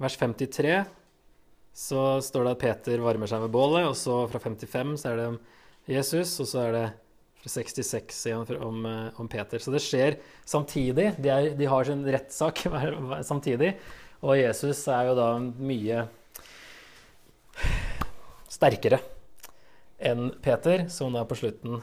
vers 0.00 0.16
53. 0.20 0.80
Så 1.76 2.02
står 2.24 2.44
det 2.44 2.56
at 2.56 2.64
Peter 2.64 3.00
varmer 3.04 3.28
seg 3.30 3.44
ved 3.44 3.52
bålet, 3.54 3.86
og 3.88 3.96
så 3.96 4.24
fra 4.28 4.40
55 4.42 4.96
så 5.00 5.12
er 5.12 5.20
det 5.20 5.30
Jesus, 5.88 6.34
og 6.42 6.48
så 6.50 6.66
er 6.66 6.76
det 6.76 6.86
fra 7.40 7.52
66 7.54 8.26
igjen 8.28 8.62
om, 8.62 8.84
eh, 8.86 9.20
om 9.20 9.28
Peter. 9.28 9.58
Så 9.58 9.72
det 9.72 9.82
skjer 9.84 10.18
samtidig. 10.44 11.14
De, 11.18 11.30
er, 11.32 11.54
de 11.56 11.68
har 11.68 11.84
sin 11.88 12.04
rettssak 12.04 12.66
samtidig. 13.30 13.74
Og 14.20 14.36
Jesus 14.36 14.82
er 14.92 15.08
jo 15.08 15.16
da 15.16 15.30
mye 15.40 16.04
sterkere 18.50 19.00
enn 20.00 20.30
Peter, 20.44 20.86
som 20.92 21.12
da 21.12 21.24
på 21.28 21.36
slutten 21.36 21.80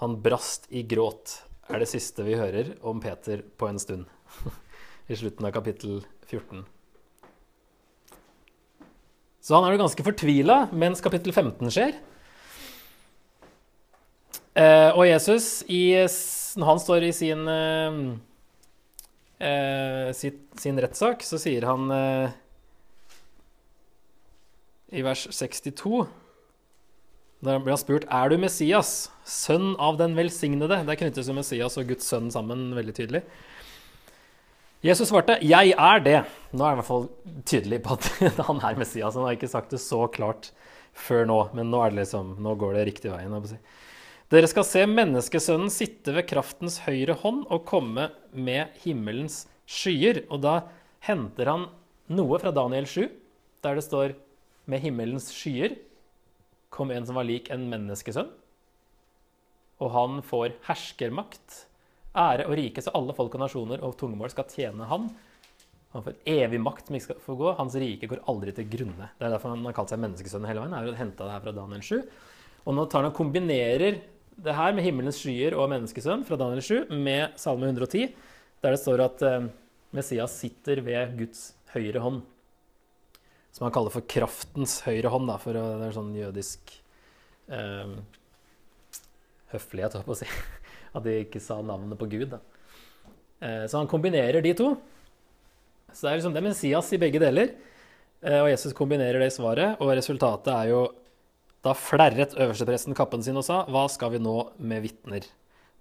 Han 0.00 0.14
brast 0.22 0.66
i 0.72 0.80
gråt, 0.88 1.42
er 1.68 1.82
det 1.82 1.90
siste 1.90 2.24
vi 2.24 2.38
hører 2.40 2.72
om 2.86 3.02
Peter 3.04 3.42
på 3.60 3.68
en 3.68 3.78
stund. 3.78 4.06
I 5.12 5.18
slutten 5.18 5.44
av 5.44 5.52
kapittel 5.52 6.00
14. 6.24 6.64
Så 9.40 9.56
han 9.56 9.66
er 9.66 9.74
jo 9.74 9.82
ganske 9.82 10.04
fortvila 10.04 10.62
mens 10.76 11.02
kapittel 11.04 11.32
15 11.32 11.72
skjer. 11.72 11.96
Eh, 14.60 14.90
og 14.92 15.06
Jesus, 15.06 15.62
i, 15.70 15.94
når 16.60 16.72
han 16.72 16.82
står 16.82 17.06
i 17.06 17.12
sin, 17.16 17.48
eh, 17.48 18.00
eh 19.48 20.12
sitt, 20.16 20.42
sin 20.60 20.80
rettssak, 20.82 21.22
så 21.24 21.38
sier 21.40 21.64
han 21.68 21.90
eh, 21.94 22.38
i 24.92 25.04
vers 25.06 25.28
62 25.30 26.04
da 27.40 27.56
blir 27.56 27.72
han 27.72 27.80
spurt 27.80 28.04
er 28.12 28.28
du 28.28 28.36
Messias, 28.36 29.08
sønn 29.24 29.72
av 29.80 29.96
den 29.96 30.12
velsignede. 30.18 30.82
Det 30.84 30.96
knyttes 31.00 31.30
jo 31.30 31.36
Messias 31.38 31.78
og 31.80 31.88
Guds 31.88 32.04
sønn 32.10 32.28
sammen 32.32 32.66
veldig 32.76 32.94
tydelig. 32.98 33.22
Jesus 34.80 35.10
svarte 35.10 35.36
'Jeg 35.42 35.74
er 35.76 36.00
det'. 36.00 36.24
Nå 36.52 36.64
er 36.64 36.70
han 36.70 36.78
i 36.78 36.80
hvert 36.80 36.88
fall 36.88 37.08
tydelig 37.44 37.82
på 37.84 37.98
at 37.98 38.06
han 38.48 38.60
er 38.64 38.78
Messias. 38.80 39.14
Han 39.14 39.26
har 39.28 39.36
ikke 39.36 39.48
sagt 39.52 39.70
det 39.70 39.80
så 39.80 40.06
klart 40.08 40.52
før 40.96 41.26
nå, 41.28 41.40
men 41.54 41.70
nå, 41.70 41.82
liksom, 41.92 42.38
nå 42.40 42.54
går 42.56 42.74
det 42.74 42.86
riktig 42.88 43.12
veien. 43.12 43.34
Si. 43.46 43.58
Dere 44.32 44.48
skal 44.48 44.64
se 44.64 44.86
menneskesønnen 44.86 45.70
sitte 45.70 46.14
ved 46.16 46.28
kraftens 46.30 46.80
høyre 46.86 47.18
hånd 47.20 47.44
og 47.50 47.66
komme 47.68 48.08
med 48.32 48.72
himmelens 48.80 49.44
skyer. 49.68 50.24
Og 50.30 50.40
da 50.46 50.62
henter 51.04 51.50
han 51.50 51.68
noe 52.08 52.40
fra 52.40 52.50
Daniel 52.50 52.88
7, 52.88 53.10
der 53.60 53.74
det 53.74 53.84
står 53.84 54.16
'med 54.66 54.80
himmelens 54.80 55.28
skyer' 55.28 55.76
kom 56.70 56.90
en 56.90 57.04
som 57.04 57.18
var 57.18 57.26
lik 57.28 57.50
en 57.50 57.68
menneskesønn. 57.68 58.30
Og 59.80 59.90
han 59.90 60.22
får 60.22 60.54
herskermakt, 60.68 61.66
ære 62.16 62.46
og 62.48 62.56
rike, 62.58 62.82
så 62.82 62.92
alle 62.96 63.14
folk 63.16 63.34
og 63.36 63.44
nasjoner 63.44 63.82
og 63.86 63.96
tungemål 64.00 64.32
skal 64.32 64.48
tjene 64.50 64.88
han. 64.90 65.10
Han 65.94 66.04
får 66.06 66.18
evig 66.30 66.60
makt 66.62 66.88
som 66.88 66.96
ikke 66.96 67.08
skal 67.08 67.22
få 67.24 67.36
gå. 67.38 67.52
Hans 67.58 67.76
rike 67.82 68.08
går 68.10 68.24
aldri 68.30 68.54
til 68.54 68.68
grunne. 68.70 69.10
Det 69.18 69.26
er 69.26 69.34
derfor 69.34 69.54
han 69.54 69.66
har 69.66 69.76
kalt 69.76 69.92
seg 69.92 70.02
menneskesønnen 70.02 70.50
hele 70.50 70.62
veien. 70.62 70.74
er 70.78 70.86
jo 70.86 70.98
henta 70.98 71.26
det 71.26 71.34
her 71.34 71.44
fra 71.46 71.54
Daniel 71.56 71.86
7. 71.86 72.02
Og 72.64 72.76
nå 72.76 72.86
tar 72.86 73.02
han 73.02 73.10
og 73.10 73.16
kombinerer 73.18 74.02
det 74.40 74.56
her 74.56 74.74
med 74.76 74.86
himmelens 74.86 75.18
skyer 75.20 75.56
og 75.58 75.70
menneskesønn 75.72 76.22
fra 76.28 76.38
Daniel 76.40 76.62
7 76.62 76.92
med 76.94 77.34
Salme 77.40 77.68
110, 77.72 78.12
der 78.62 78.76
det 78.76 78.80
står 78.80 79.02
at 79.04 79.24
eh, 79.26 79.48
Messias 79.96 80.36
sitter 80.38 80.80
ved 80.86 81.16
Guds 81.18 81.50
høyre 81.74 82.04
hånd 82.04 82.22
som 83.52 83.66
han 83.66 83.74
kaller 83.74 83.92
for 83.94 84.06
kraftens 84.08 84.80
høyre 84.86 85.10
hånd. 85.12 85.28
Da, 85.30 85.36
for 85.42 85.56
det 85.56 85.88
er 85.88 85.94
sånn 85.96 86.12
jødisk 86.16 86.72
eh, 87.50 87.96
høflighet, 89.54 89.98
holdt 89.98 90.08
på 90.08 90.14
å 90.14 90.20
si. 90.20 90.28
At 90.94 91.04
de 91.06 91.20
ikke 91.24 91.42
sa 91.42 91.60
navnet 91.62 91.98
på 91.98 92.08
Gud. 92.10 92.32
Da. 92.32 92.40
Eh, 93.40 93.64
så 93.70 93.80
han 93.80 93.90
kombinerer 93.90 94.42
de 94.44 94.54
to. 94.58 94.72
Så 95.92 96.06
det 96.06 96.12
er 96.12 96.20
liksom 96.20 96.34
det 96.36 96.44
Messias 96.44 96.90
i 96.94 97.00
begge 97.00 97.22
deler. 97.22 97.54
Eh, 98.20 98.40
og 98.42 98.50
Jesus 98.50 98.76
kombinerer 98.76 99.22
det 99.22 99.30
i 99.30 99.36
svaret, 99.36 99.80
og 99.80 99.94
resultatet 99.96 100.52
er 100.54 100.74
jo 100.74 100.88
Da 101.60 101.74
flerret 101.76 102.32
øverstepresten 102.40 102.96
kappen 102.96 103.20
sin 103.20 103.36
og 103.36 103.44
sa, 103.44 103.66
Hva 103.68 103.84
skal 103.92 104.14
vi 104.14 104.18
nå 104.18 104.52
med 104.56 104.80
vitner? 104.80 105.26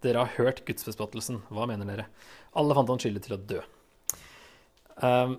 Dere 0.03 0.26
har 0.26 0.34
hørt 0.36 0.66
gudsbespottelsen. 0.68 1.41
Hva 1.47 1.68
mener 1.68 1.88
dere? 1.88 2.05
Alle 2.51 2.76
fant 2.76 2.91
han 2.91 2.99
skyldig 2.99 3.22
til 3.24 3.36
å 3.36 3.39
dø. 3.39 3.62
Um, 4.99 5.38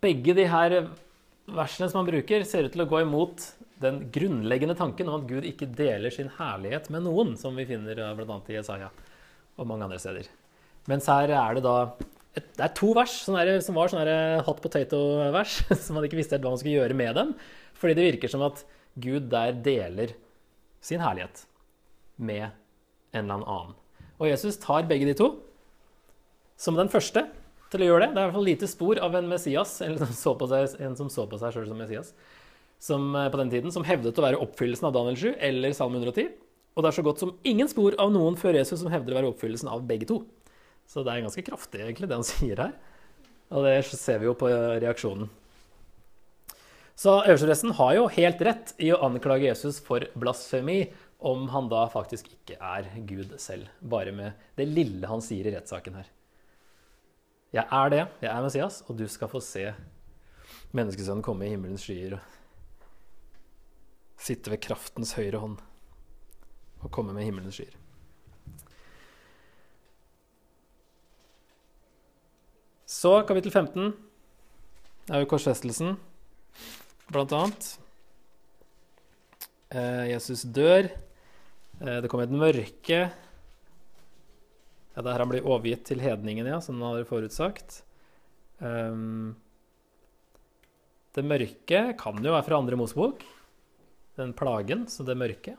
Begge 0.00 0.34
de 0.36 0.44
her 0.48 0.74
versene 1.48 1.88
som 1.88 2.00
han 2.00 2.08
bruker, 2.08 2.44
ser 2.44 2.66
ut 2.66 2.72
til 2.72 2.84
å 2.84 2.88
gå 2.88 3.02
imot 3.04 3.44
den 3.82 4.04
grunnleggende 4.14 4.76
tanken 4.78 5.08
om 5.10 5.20
at 5.20 5.28
Gud 5.28 5.46
ikke 5.48 5.68
deler 5.74 6.12
sin 6.14 6.30
herlighet 6.38 6.90
med 6.94 7.04
noen, 7.06 7.34
som 7.40 7.56
vi 7.58 7.66
finner 7.68 7.98
bl.a. 8.16 8.38
i 8.48 8.58
Jesaja 8.58 8.90
og 9.54 9.68
mange 9.68 9.86
andre 9.86 10.00
steder. 10.02 10.28
Mens 10.90 11.08
her 11.10 11.32
er 11.32 11.56
det 11.56 11.64
da 11.64 11.76
et, 12.34 12.48
det 12.56 12.64
er 12.66 12.74
to 12.74 12.90
vers 12.96 13.14
er, 13.30 13.52
som 13.62 13.78
var 13.78 13.90
sånne 13.90 14.16
hot 14.46 14.60
potato-vers, 14.62 15.60
som 15.84 15.98
man 15.98 16.06
ikke 16.06 16.18
visste 16.18 16.36
helt 16.36 16.46
hva 16.46 16.54
man 16.54 16.60
skulle 16.60 16.80
gjøre 16.80 16.98
med 16.98 17.14
dem. 17.18 17.32
Fordi 17.78 17.96
det 17.98 18.08
virker 18.08 18.32
som 18.32 18.42
at 18.46 18.64
Gud 18.98 19.30
der 19.30 19.54
deler 19.64 20.14
sin 20.84 21.02
herlighet 21.02 21.44
med 22.16 22.48
en 23.14 23.24
eller 23.24 23.46
annen. 23.46 23.78
Og 24.18 24.28
Jesus 24.30 24.58
tar 24.62 24.86
begge 24.90 25.08
de 25.08 25.16
to. 25.18 25.32
Som 26.58 26.78
den 26.78 26.90
første 26.90 27.24
til 27.72 27.82
å 27.82 27.88
gjøre 27.88 28.06
det. 28.06 28.14
Det 28.14 28.20
er 28.20 28.22
i 28.22 28.28
hvert 28.28 28.36
fall 28.36 28.48
lite 28.48 28.70
spor 28.70 29.00
av 29.02 29.16
en 29.18 29.30
Messias, 29.30 29.76
eller 29.82 30.04
en 30.04 30.12
som 30.98 31.10
så 31.10 31.26
på 31.28 31.38
seg 31.40 31.54
sjøl 31.54 31.66
som 31.70 31.80
Messias, 31.80 32.12
som, 32.84 33.14
eh, 33.16 33.30
på 33.30 33.40
den 33.40 33.50
tiden, 33.50 33.72
som 33.72 33.84
hevdet 33.86 34.18
å 34.18 34.24
være 34.24 34.40
oppfyllelsen 34.44 34.88
av 34.88 34.92
Daniel 34.96 35.16
7 35.16 35.36
eller 35.40 35.72
Salme 35.72 36.00
110. 36.02 36.32
Og 36.74 36.82
det 36.82 36.90
er 36.90 36.96
så 36.98 37.06
godt 37.06 37.22
som 37.22 37.36
ingen 37.46 37.70
spor 37.70 37.94
av 37.98 38.10
noen 38.12 38.36
før 38.36 38.58
Jesus 38.58 38.82
som 38.82 38.90
hevder 38.92 39.14
å 39.14 39.20
være 39.20 39.30
oppfyllelsen 39.32 39.70
av 39.70 39.86
begge 39.88 40.08
to. 40.10 40.24
Så 40.90 41.04
det 41.04 41.14
er 41.14 41.24
ganske 41.24 41.44
kraftig, 41.46 41.80
egentlig, 41.80 42.10
det 42.10 42.18
han 42.18 42.26
sier 42.34 42.60
her. 42.60 42.74
Og 43.54 43.64
det 43.64 43.78
ser 43.86 44.20
vi 44.20 44.28
jo 44.28 44.34
på 44.36 44.50
reaksjonen. 44.82 45.30
Så 46.94 47.16
øverstepresten 47.24 47.72
har 47.74 47.94
jo 47.96 48.10
helt 48.12 48.42
rett 48.46 48.74
i 48.78 48.92
å 48.94 49.00
anklage 49.02 49.48
Jesus 49.48 49.80
for 49.82 50.04
blasfemi 50.14 50.92
om 51.24 51.48
han 51.50 51.70
da 51.70 51.86
faktisk 51.90 52.28
ikke 52.30 52.58
er 52.60 52.90
Gud 53.08 53.32
selv, 53.40 53.70
bare 53.80 54.12
med 54.14 54.36
det 54.58 54.68
lille 54.68 55.08
han 55.08 55.24
sier 55.24 55.48
i 55.48 55.54
rettssaken 55.56 55.96
her. 55.98 56.12
Jeg 57.54 57.64
er 57.64 57.90
det. 57.90 58.04
Jeg 58.20 58.30
er 58.30 58.44
Messias, 58.44 58.82
og 58.86 58.98
du 58.98 59.06
skal 59.10 59.30
få 59.30 59.40
se 59.42 59.68
menneskesønnen 60.74 61.24
komme 61.24 61.46
i 61.46 61.54
himmelens 61.54 61.86
skyer 61.86 62.18
sitte 64.20 64.52
ved 64.52 64.62
kraftens 64.64 65.14
høyre 65.18 65.40
hånd 65.42 65.58
og 66.84 66.92
komme 66.92 67.14
med 67.16 67.26
himmelens 67.26 67.58
skyer. 67.58 67.74
Så 72.84 73.16
kapittel 73.26 73.50
15 73.50 73.90
er 75.10 75.22
jo 75.22 75.28
korsfestelsen, 75.28 75.96
blant 77.10 77.32
annet. 77.36 77.70
Eh, 79.74 80.10
Jesus 80.12 80.44
dør. 80.46 80.88
Eh, 81.80 81.98
det 82.00 82.08
kommer 82.12 82.28
et 82.28 82.36
mørke 82.36 83.00
ja, 84.94 85.02
der 85.02 85.18
han 85.18 85.30
blir 85.30 85.46
overgitt 85.46 85.88
til 85.88 86.02
hedningen, 86.02 86.46
ja, 86.46 86.60
som 86.62 86.78
han 86.78 86.92
hadde 86.92 87.08
forutsagt. 87.08 87.80
Um, 88.62 89.34
det 91.14 91.24
mørke 91.26 91.80
kan 91.98 92.20
jo 92.22 92.34
være 92.34 92.46
fra 92.46 92.60
andre 92.60 92.78
Mosebok. 92.78 93.24
Den 94.18 94.34
plagen, 94.36 94.86
så 94.90 95.06
det 95.06 95.16
mørke. 95.18 95.56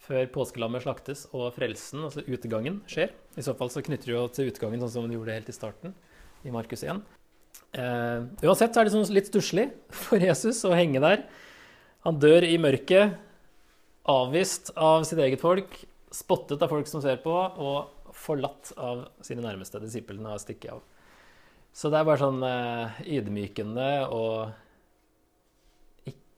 Før 0.00 0.24
påskelammet 0.32 0.82
slaktes 0.82 1.26
og 1.36 1.52
frelsen, 1.54 2.06
altså 2.08 2.24
utgangen, 2.24 2.80
skjer. 2.90 3.12
I 3.38 3.44
så 3.44 3.54
fall 3.58 3.70
så 3.70 3.82
knytter 3.84 4.10
det 4.10 4.16
jo 4.16 4.24
til 4.32 4.50
utgangen, 4.50 4.80
sånn 4.82 4.94
som 4.94 5.08
det 5.10 5.18
gjorde 5.18 5.36
helt 5.36 5.50
i 5.52 5.54
starten, 5.54 5.94
i 6.42 6.54
Markus 6.54 6.82
1. 6.82 7.02
Uh, 7.70 7.80
ehm, 7.82 8.28
uansett 8.42 8.74
så 8.74 8.80
er 8.80 8.88
det 8.88 8.94
sånn 8.94 9.14
litt 9.14 9.28
stusslig 9.30 9.68
for 10.06 10.22
Jesus 10.22 10.64
å 10.66 10.72
henge 10.74 11.02
der. 11.04 11.26
Han 12.06 12.18
dør 12.18 12.46
i 12.48 12.56
mørket, 12.58 13.18
avvist 14.08 14.72
av 14.74 15.04
sitt 15.06 15.20
eget 15.20 15.42
folk, 15.42 15.76
spottet 16.10 16.62
av 16.64 16.72
folk 16.72 16.88
som 16.90 17.04
ser 17.04 17.20
på, 17.22 17.34
og 17.36 18.14
forlatt 18.16 18.72
av 18.80 19.04
sine 19.22 19.44
nærmeste. 19.44 19.82
Disiplene 19.84 20.32
har 20.32 20.40
stukket 20.42 20.74
av. 20.74 20.80
Så 21.76 21.90
det 21.92 22.00
er 22.00 22.08
bare 22.08 22.18
sånn 22.18 22.42
eh, 22.42 23.02
ydmykende 23.18 23.90
og 24.10 24.50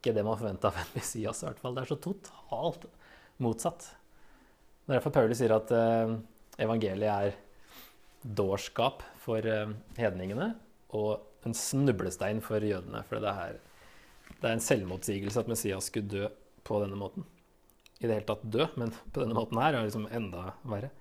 ikke 0.03 0.13
det 0.17 0.25
man 0.27 0.35
forventa 0.35 0.67
av 0.67 0.79
en 0.81 0.93
Messias, 0.97 1.39
i 1.41 1.47
hvert 1.47 1.61
fall. 1.63 1.75
Det 1.77 1.85
er 1.85 1.91
så 1.93 1.99
totalt 2.03 2.87
motsatt. 3.43 3.85
Det 4.83 4.91
er 4.91 4.97
derfor 4.97 5.13
Paulus 5.15 5.39
sier 5.39 5.53
at 5.55 5.69
eh, 5.71 6.15
evangeliet 6.61 7.31
er 7.31 7.37
dårskap 8.23 9.05
for 9.23 9.47
eh, 9.47 9.71
hedningene 9.95 10.49
og 10.93 11.47
en 11.47 11.55
snublestein 11.55 12.41
for 12.43 12.63
jødene. 12.63 13.03
For 13.07 13.23
det 13.23 13.31
er, 13.31 13.61
det 14.33 14.49
er 14.49 14.57
en 14.57 14.63
selvmotsigelse 14.63 15.39
at 15.39 15.51
Messias 15.51 15.87
skulle 15.87 16.11
dø 16.11 16.27
på 16.67 16.81
denne 16.83 16.99
måten. 16.99 17.23
I 18.03 18.09
det 18.09 18.17
hele 18.17 18.27
tatt 18.27 18.43
dø, 18.43 18.67
men 18.75 18.91
på 18.91 19.23
denne 19.23 19.37
måten 19.37 19.59
her 19.59 19.71
er 19.71 19.79
det 19.79 19.93
liksom 19.93 20.09
enda 20.11 20.51
verre. 20.67 20.91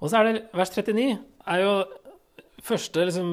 Og 0.00 0.12
så 0.12 0.20
er 0.20 0.28
det 0.28 0.44
vers 0.56 0.72
39 0.76 1.08
er 1.16 1.64
jo 1.64 1.72
første 2.64 3.08
liksom, 3.08 3.32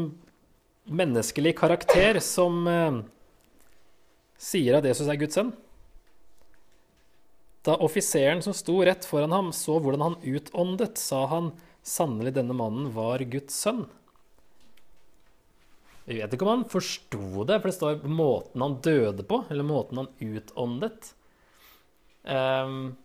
menneskelig 0.88 1.56
karakter 1.60 2.24
som 2.24 2.64
eh, 2.72 3.04
sier 4.38 4.78
at 4.78 4.86
Jesus 4.88 5.10
er 5.10 5.20
Guds 5.20 5.38
sønn. 5.38 5.54
Da 7.68 7.76
offiseren 7.84 8.40
som 8.46 8.56
sto 8.56 8.80
rett 8.86 9.06
foran 9.06 9.34
ham, 9.36 9.52
så 9.52 9.80
hvordan 9.84 10.06
han 10.06 10.20
utåndet, 10.24 11.02
sa 11.02 11.26
han 11.34 11.52
sannelig 11.84 12.38
denne 12.38 12.56
mannen 12.56 12.92
var 12.96 13.24
Guds 13.28 13.58
sønn. 13.60 13.86
Vi 16.08 16.22
vet 16.22 16.32
ikke 16.32 16.46
om 16.48 16.54
han 16.54 16.70
forsto 16.72 17.44
det, 17.50 17.58
for 17.60 17.68
det 17.68 17.76
står 17.76 18.06
måten 18.08 18.64
han 18.64 18.78
døde 18.84 19.26
på, 19.28 19.42
eller 19.52 19.68
måten 19.68 20.00
han 20.00 20.14
utåndet. 20.24 21.10
Um, 22.24 22.96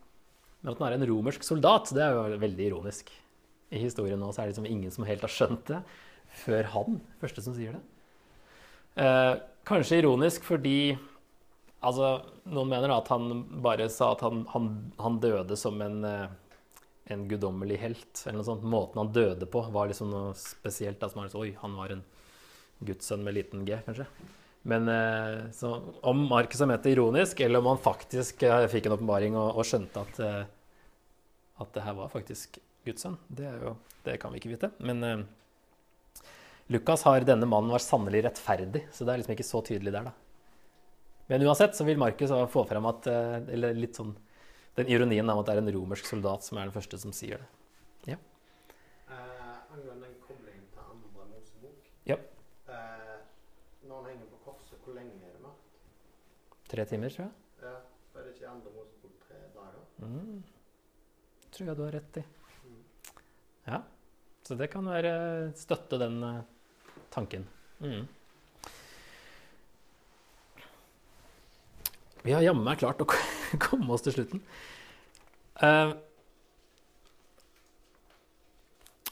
men 0.63 0.71
at 0.71 0.79
han 0.79 0.87
er 0.93 1.01
en 1.01 1.09
romersk 1.11 1.43
soldat, 1.43 1.91
det 1.91 2.05
er 2.05 2.15
jo 2.15 2.39
veldig 2.43 2.69
ironisk. 2.69 3.11
I 3.75 3.81
historien 3.83 4.21
nå 4.23 4.29
så 4.31 4.43
er 4.43 4.47
det 4.47 4.55
liksom 4.55 4.69
ingen 4.71 4.95
som 4.95 5.07
helt 5.09 5.25
har 5.27 5.35
skjønt 5.35 5.65
det, 5.73 5.81
før 6.45 6.71
han, 6.77 7.01
første 7.19 7.43
som 7.43 7.57
sier 7.57 7.75
det. 7.75 7.83
Uh, 8.95 9.43
kanskje 9.67 9.99
ironisk 10.03 10.47
fordi 10.47 10.95
altså, 11.83 12.13
noen 12.55 12.71
mener 12.71 12.95
at 12.95 13.11
han 13.13 13.45
bare 13.65 13.89
sa 13.93 14.13
at 14.15 14.25
han, 14.27 14.47
han, 14.55 14.71
han 15.03 15.19
døde 15.23 15.59
som 15.59 15.81
en, 15.85 16.01
uh, 16.07 16.27
en 17.13 17.27
guddommelig 17.31 17.81
helt. 17.83 18.25
eller 18.27 18.41
noe 18.41 18.49
sånt. 18.49 18.65
Måten 18.65 19.03
han 19.03 19.13
døde 19.15 19.49
på, 19.51 19.65
var 19.75 19.91
liksom 19.91 20.11
noe 20.13 20.33
spesielt. 20.39 21.01
Da, 21.01 21.11
som 21.11 21.23
var 21.23 21.31
liksom, 21.31 21.45
Oi, 21.45 21.57
han 21.63 21.77
var 21.79 21.97
en 21.97 22.07
gudssønn 22.87 23.25
med 23.25 23.37
liten 23.39 23.67
g, 23.67 23.77
kanskje. 23.87 24.07
Men 24.63 24.89
eh, 24.89 25.51
så 25.53 25.83
om 26.07 26.27
Markus 26.31 26.61
har 26.63 26.71
ment 26.71 26.85
det 26.87 26.95
ironisk, 26.95 27.41
eller 27.41 27.59
om 27.59 27.73
han 27.73 27.83
faktisk 27.83 28.45
eh, 28.47 28.67
fikk 28.71 28.87
en 28.87 28.97
åpenbaring 28.97 29.37
og, 29.39 29.57
og, 29.59 29.67
skjønte 29.67 30.05
at, 30.07 30.21
eh, 30.23 30.43
at 31.63 31.73
det 31.75 31.87
her 31.87 31.97
var 31.99 32.13
faktisk 32.13 32.61
Guds 32.87 33.03
sønn, 33.05 33.19
det, 33.27 33.51
jo, 33.63 33.77
det, 34.07 34.19
kan 34.23 34.33
vi 34.33 34.41
ikke 34.41 34.53
vite. 34.55 34.73
Men 34.83 35.03
uh, 35.07 35.21
Lukas 36.75 37.05
har 37.07 37.23
'denne 37.23 37.47
mannen 37.47 37.71
var 37.71 37.83
sannelig 37.83 38.25
rettferdig', 38.27 38.89
så 38.91 39.07
det 39.07 39.13
er 39.13 39.21
liksom 39.21 39.35
ikke 39.37 39.47
så 39.47 39.61
tydelig 39.63 39.93
der, 39.95 40.09
da. 40.11 40.15
Men 41.33 41.47
uansett 41.49 41.77
så 41.77 41.85
vil 41.89 41.97
Markus 41.97 42.31
få 42.53 42.63
frem 42.69 42.85
at 42.91 43.07
eh, 43.09 43.39
Eller 43.57 43.73
litt 43.73 43.97
sånn 43.97 44.13
den 44.77 44.89
ironien 44.89 45.29
om 45.29 45.39
at 45.41 45.49
det 45.49 45.55
er 45.55 45.61
en 45.63 45.71
romersk 45.73 46.07
soldat 46.09 46.45
som 46.45 46.59
er 46.59 46.69
den 46.69 46.75
første 46.75 46.99
som 47.01 47.13
sier 47.13 47.41
det. 47.41 47.49
Ja. 48.13 48.19
Uh, 49.09 49.17
angående 49.73 50.07
den 50.07 50.15
koblingen 50.25 50.65
til 50.73 50.85
andre 50.85 51.27
Mosebok 51.29 51.91
ja. 52.09 52.17
Tre 56.73 56.87
timer, 56.89 57.13
tror 57.13 57.27
jeg. 57.27 57.35
Ja, 57.65 57.75
Er 58.17 58.25
det 58.25 58.33
ikke 58.33 58.49
andre 58.49 58.77
Mosebok 58.79 59.19
tre 59.27 59.43
dager? 59.57 59.83
Mm. 60.01 60.41
Tror 61.53 61.69
jeg 61.69 61.77
du 61.77 61.85
har 61.85 61.93
rett 61.99 62.23
i. 62.23 62.25
Mm. 62.65 62.81
Ja. 63.67 63.83
Så 64.49 64.57
det 64.61 64.73
kan 64.73 64.89
være 64.89 65.13
støtte 65.57 66.01
den 66.01 66.21
uh, 66.25 66.41
tanken. 67.13 67.49
Mm. 67.85 68.09
Vi 72.23 72.35
har 72.35 72.45
jammen 72.45 72.65
meg 72.67 72.79
klart 72.83 73.03
å 73.03 73.09
komme 73.67 73.91
oss 73.95 74.05
til 74.07 74.15
slutten. 74.15 74.43
Uh, 75.63 75.95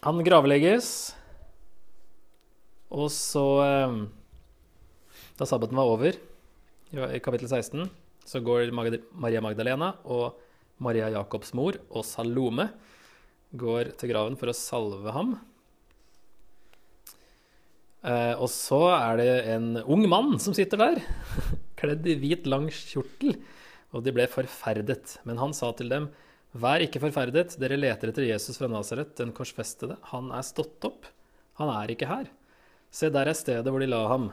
han 0.01 0.23
gravlegges, 0.25 0.91
og 2.91 3.11
så 3.15 3.45
uh, 3.61 3.99
Da 5.39 5.47
sabbaten 5.47 5.79
var 5.79 5.91
over 5.93 6.17
i 6.91 7.21
kapittel 7.23 7.47
16 7.47 7.85
så 8.27 8.41
går 8.45 8.73
Maria 8.75 9.43
Magdalena 9.43 9.93
og 10.11 10.39
Maria 10.83 11.11
Jakobs 11.13 11.53
mor 11.57 11.77
og 11.91 12.05
Salome 12.07 12.69
går 13.51 13.93
til 13.99 14.13
graven 14.13 14.37
for 14.39 14.51
å 14.51 14.57
salve 14.57 15.15
ham. 15.15 15.35
Uh, 18.01 18.35
og 18.41 18.49
så 18.49 18.81
er 18.95 19.19
det 19.21 19.33
en 19.57 19.75
ung 19.83 20.07
mann 20.09 20.39
som 20.41 20.55
sitter 20.57 20.81
der, 20.81 21.03
kledd 21.81 22.07
i 22.07 22.17
hvit, 22.21 22.49
lang 22.51 22.69
kjortel. 22.73 23.39
Og 23.91 24.05
de 24.07 24.15
ble 24.15 24.29
forferdet. 24.31 25.17
Men 25.27 25.41
han 25.43 25.57
sa 25.57 25.73
til 25.77 25.91
dem, 25.93 26.11
Vær 26.51 26.83
ikke 26.83 26.99
forferdet, 26.99 27.55
dere 27.63 27.79
leter 27.79 28.11
etter 28.11 28.25
Jesus 28.27 28.57
fra 28.59 28.67
Nasaret, 28.71 29.13
den 29.19 29.31
korsfestede. 29.35 29.95
Han 30.11 30.33
er 30.35 30.43
stått 30.43 30.83
opp. 30.87 31.07
Han 31.61 31.71
er 31.71 31.93
ikke 31.95 32.09
her. 32.11 32.27
Se, 32.91 33.07
der 33.13 33.31
er 33.31 33.39
stedet 33.39 33.71
hvor 33.71 33.83
de 33.83 33.87
la 33.87 34.01
ham. 34.11 34.33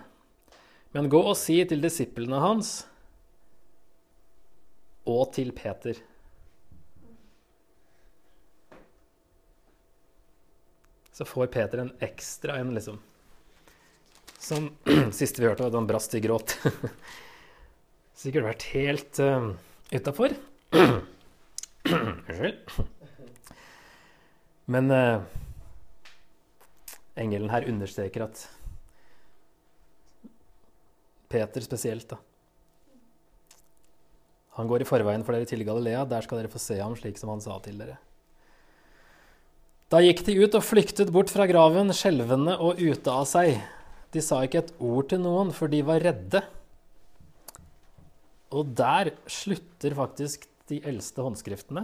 Men 0.98 1.12
gå 1.14 1.20
og 1.22 1.38
si 1.38 1.60
til 1.70 1.84
disiplene 1.84 2.40
hans 2.42 2.80
og 5.08 5.30
til 5.36 5.54
Peter 5.56 6.00
Så 11.18 11.26
får 11.26 11.48
Peter 11.50 11.82
en 11.82 11.94
ekstra 12.06 12.60
en, 12.62 12.76
liksom. 12.76 13.00
Som 14.38 14.68
siste 15.18 15.42
vi 15.42 15.48
hørte, 15.48 15.64
var 15.64 15.72
at 15.72 15.78
han 15.80 15.88
brast 15.90 16.14
i 16.14 16.22
gråt. 16.22 16.54
Sikkert 18.18 18.48
vært 18.48 18.64
helt 18.74 19.20
uh, 19.22 19.52
utafor. 19.94 20.34
Unnskyld. 21.88 22.80
Men 24.68 24.90
uh, 24.92 25.22
engelen 27.16 27.54
her 27.54 27.68
understreker 27.70 28.26
at 28.26 28.42
Peter 31.30 31.64
spesielt, 31.64 32.10
da. 32.10 32.18
Han 34.58 34.70
går 34.70 34.82
i 34.82 34.90
forveien 34.90 35.22
for 35.22 35.38
dere 35.38 35.46
til 35.46 35.62
Galilea. 35.68 36.02
Der 36.10 36.26
skal 36.26 36.42
dere 36.42 36.50
få 36.50 36.60
se 36.62 36.80
ham 36.82 36.96
slik 36.98 37.20
som 37.22 37.30
han 37.30 37.44
sa 37.44 37.60
til 37.62 37.78
dere. 37.78 38.00
Da 39.94 40.02
gikk 40.04 40.26
de 40.28 40.40
ut 40.42 40.56
og 40.58 40.66
flyktet 40.66 41.14
bort 41.14 41.30
fra 41.32 41.46
graven, 41.48 41.94
skjelvende 41.96 42.58
og 42.58 42.82
ute 42.82 43.14
av 43.14 43.28
seg. 43.30 43.62
De 44.12 44.24
sa 44.24 44.42
ikke 44.44 44.66
et 44.66 44.74
ord 44.84 45.12
til 45.12 45.22
noen, 45.22 45.54
for 45.56 45.70
de 45.72 45.84
var 45.86 46.02
redde. 46.04 46.42
Og 48.56 48.70
der 48.78 49.12
slutter 49.28 49.96
faktisk 49.98 50.48
de 50.72 50.80
eldste 50.88 51.24
håndskriftene. 51.24 51.84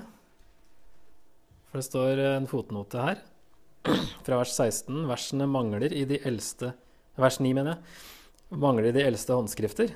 For 1.71 1.81
det 1.81 1.87
står 1.87 2.21
en 2.27 2.47
fotnote 2.47 3.03
her 3.03 3.21
fra 4.23 4.39
vers 4.39 4.53
16. 4.55 5.03
Versene 5.09 5.47
mangler 5.49 5.91
i 5.91 6.05
de 6.07 6.21
eldste 6.23 6.71
Vers 7.13 7.37
9, 7.37 7.51
mener 7.53 7.75
jeg 7.75 8.57
mangler 8.57 8.93
de 8.93 9.03
eldste 9.05 9.35
håndskrifter. 9.37 9.91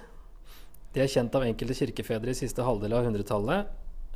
De 0.93 1.01
er 1.01 1.09
kjent 1.09 1.33
av 1.33 1.45
enkelte 1.47 1.73
kirkefedre 1.79 2.29
i 2.29 2.37
siste 2.37 2.61
halvdel 2.65 2.93
av 2.93 3.07
100-tallet 3.07 3.71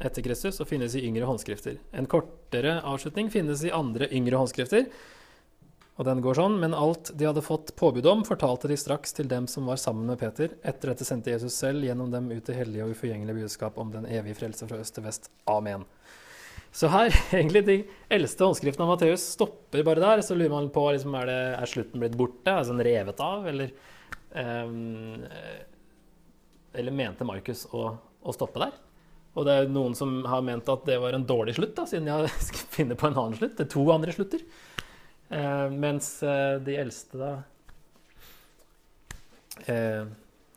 etter 0.06 0.26
Kristus 0.26 0.60
og 0.62 0.70
finnes 0.70 0.94
i 0.98 1.02
yngre 1.08 1.26
håndskrifter. 1.30 1.80
En 1.98 2.10
kortere 2.10 2.76
avslutning 2.86 3.32
finnes 3.34 3.64
i 3.66 3.74
andre 3.74 4.10
yngre 4.14 4.38
håndskrifter. 4.38 4.86
Og 6.02 6.08
den 6.08 6.22
går 6.26 6.34
sånn, 6.34 6.56
men 6.58 6.74
alt 6.74 7.12
de 7.14 7.28
hadde 7.28 7.44
fått 7.46 7.76
påbud 7.78 8.08
om, 8.10 8.24
fortalte 8.26 8.72
de 8.72 8.74
straks 8.80 9.14
til 9.14 9.28
dem 9.30 9.46
som 9.46 9.68
var 9.70 9.78
sammen 9.78 10.08
med 10.10 10.18
Peter. 10.18 10.56
Etter 10.66 10.90
dette 10.90 11.06
sendte 11.06 11.30
Jesus 11.30 11.54
selv 11.54 11.86
gjennom 11.86 12.10
dem 12.10 12.32
ut 12.32 12.42
til 12.48 12.58
hellige 12.58 12.88
og 12.88 12.96
uforgjengelige 12.96 13.44
budskap 13.44 13.78
om 13.78 13.92
den 13.94 14.08
evige 14.10 14.40
frelse 14.40 14.66
fra 14.66 14.80
øst 14.82 14.98
til 14.98 15.06
vest. 15.06 15.30
Amen. 15.46 15.86
Så 16.74 16.90
her, 16.90 17.14
egentlig 17.38 17.62
de 17.68 17.78
eldste 18.18 18.48
håndskriftene 18.48 18.88
av 18.88 18.96
Matteus 18.96 19.28
stopper 19.36 19.86
bare 19.86 20.02
der. 20.02 20.26
Så 20.26 20.40
lurer 20.40 20.56
man 20.56 20.72
på 20.74 20.88
liksom, 20.90 21.14
er, 21.22 21.30
det, 21.30 21.40
er 21.60 21.70
slutten 21.70 22.02
blitt 22.02 22.18
borte, 22.18 22.50
altså 22.50 22.74
den 22.74 22.86
revet 22.90 23.22
av, 23.22 23.46
eller 23.52 23.70
um, 24.34 25.28
eller 26.82 26.96
mente 26.96 27.28
Markus 27.28 27.68
å, 27.76 27.92
å, 28.24 28.34
stoppe 28.34 28.64
der. 28.64 28.74
Og 29.38 29.46
det 29.46 29.54
er 29.54 29.70
noen 29.72 29.94
som 29.96 30.24
har 30.28 30.42
ment 30.44 30.70
at 30.72 30.88
det 30.88 30.98
var 31.04 31.14
en 31.14 31.30
dårlig 31.30 31.60
slutt, 31.60 31.76
da, 31.78 31.86
siden 31.86 32.10
jeg 32.10 32.32
finner 32.42 32.72
finne 32.74 32.98
på 32.98 33.12
en 33.12 33.20
annen 33.20 33.38
slutt. 33.38 33.58
Det 33.60 33.68
er 33.68 33.74
to 33.78 33.86
andre 33.94 34.16
slutter. 34.16 34.48
Eh, 35.32 35.68
mens 35.72 36.18
eh, 36.28 36.58
de 36.60 36.74
eldste 36.82 37.16
da 37.16 37.30
eh, 39.72 40.04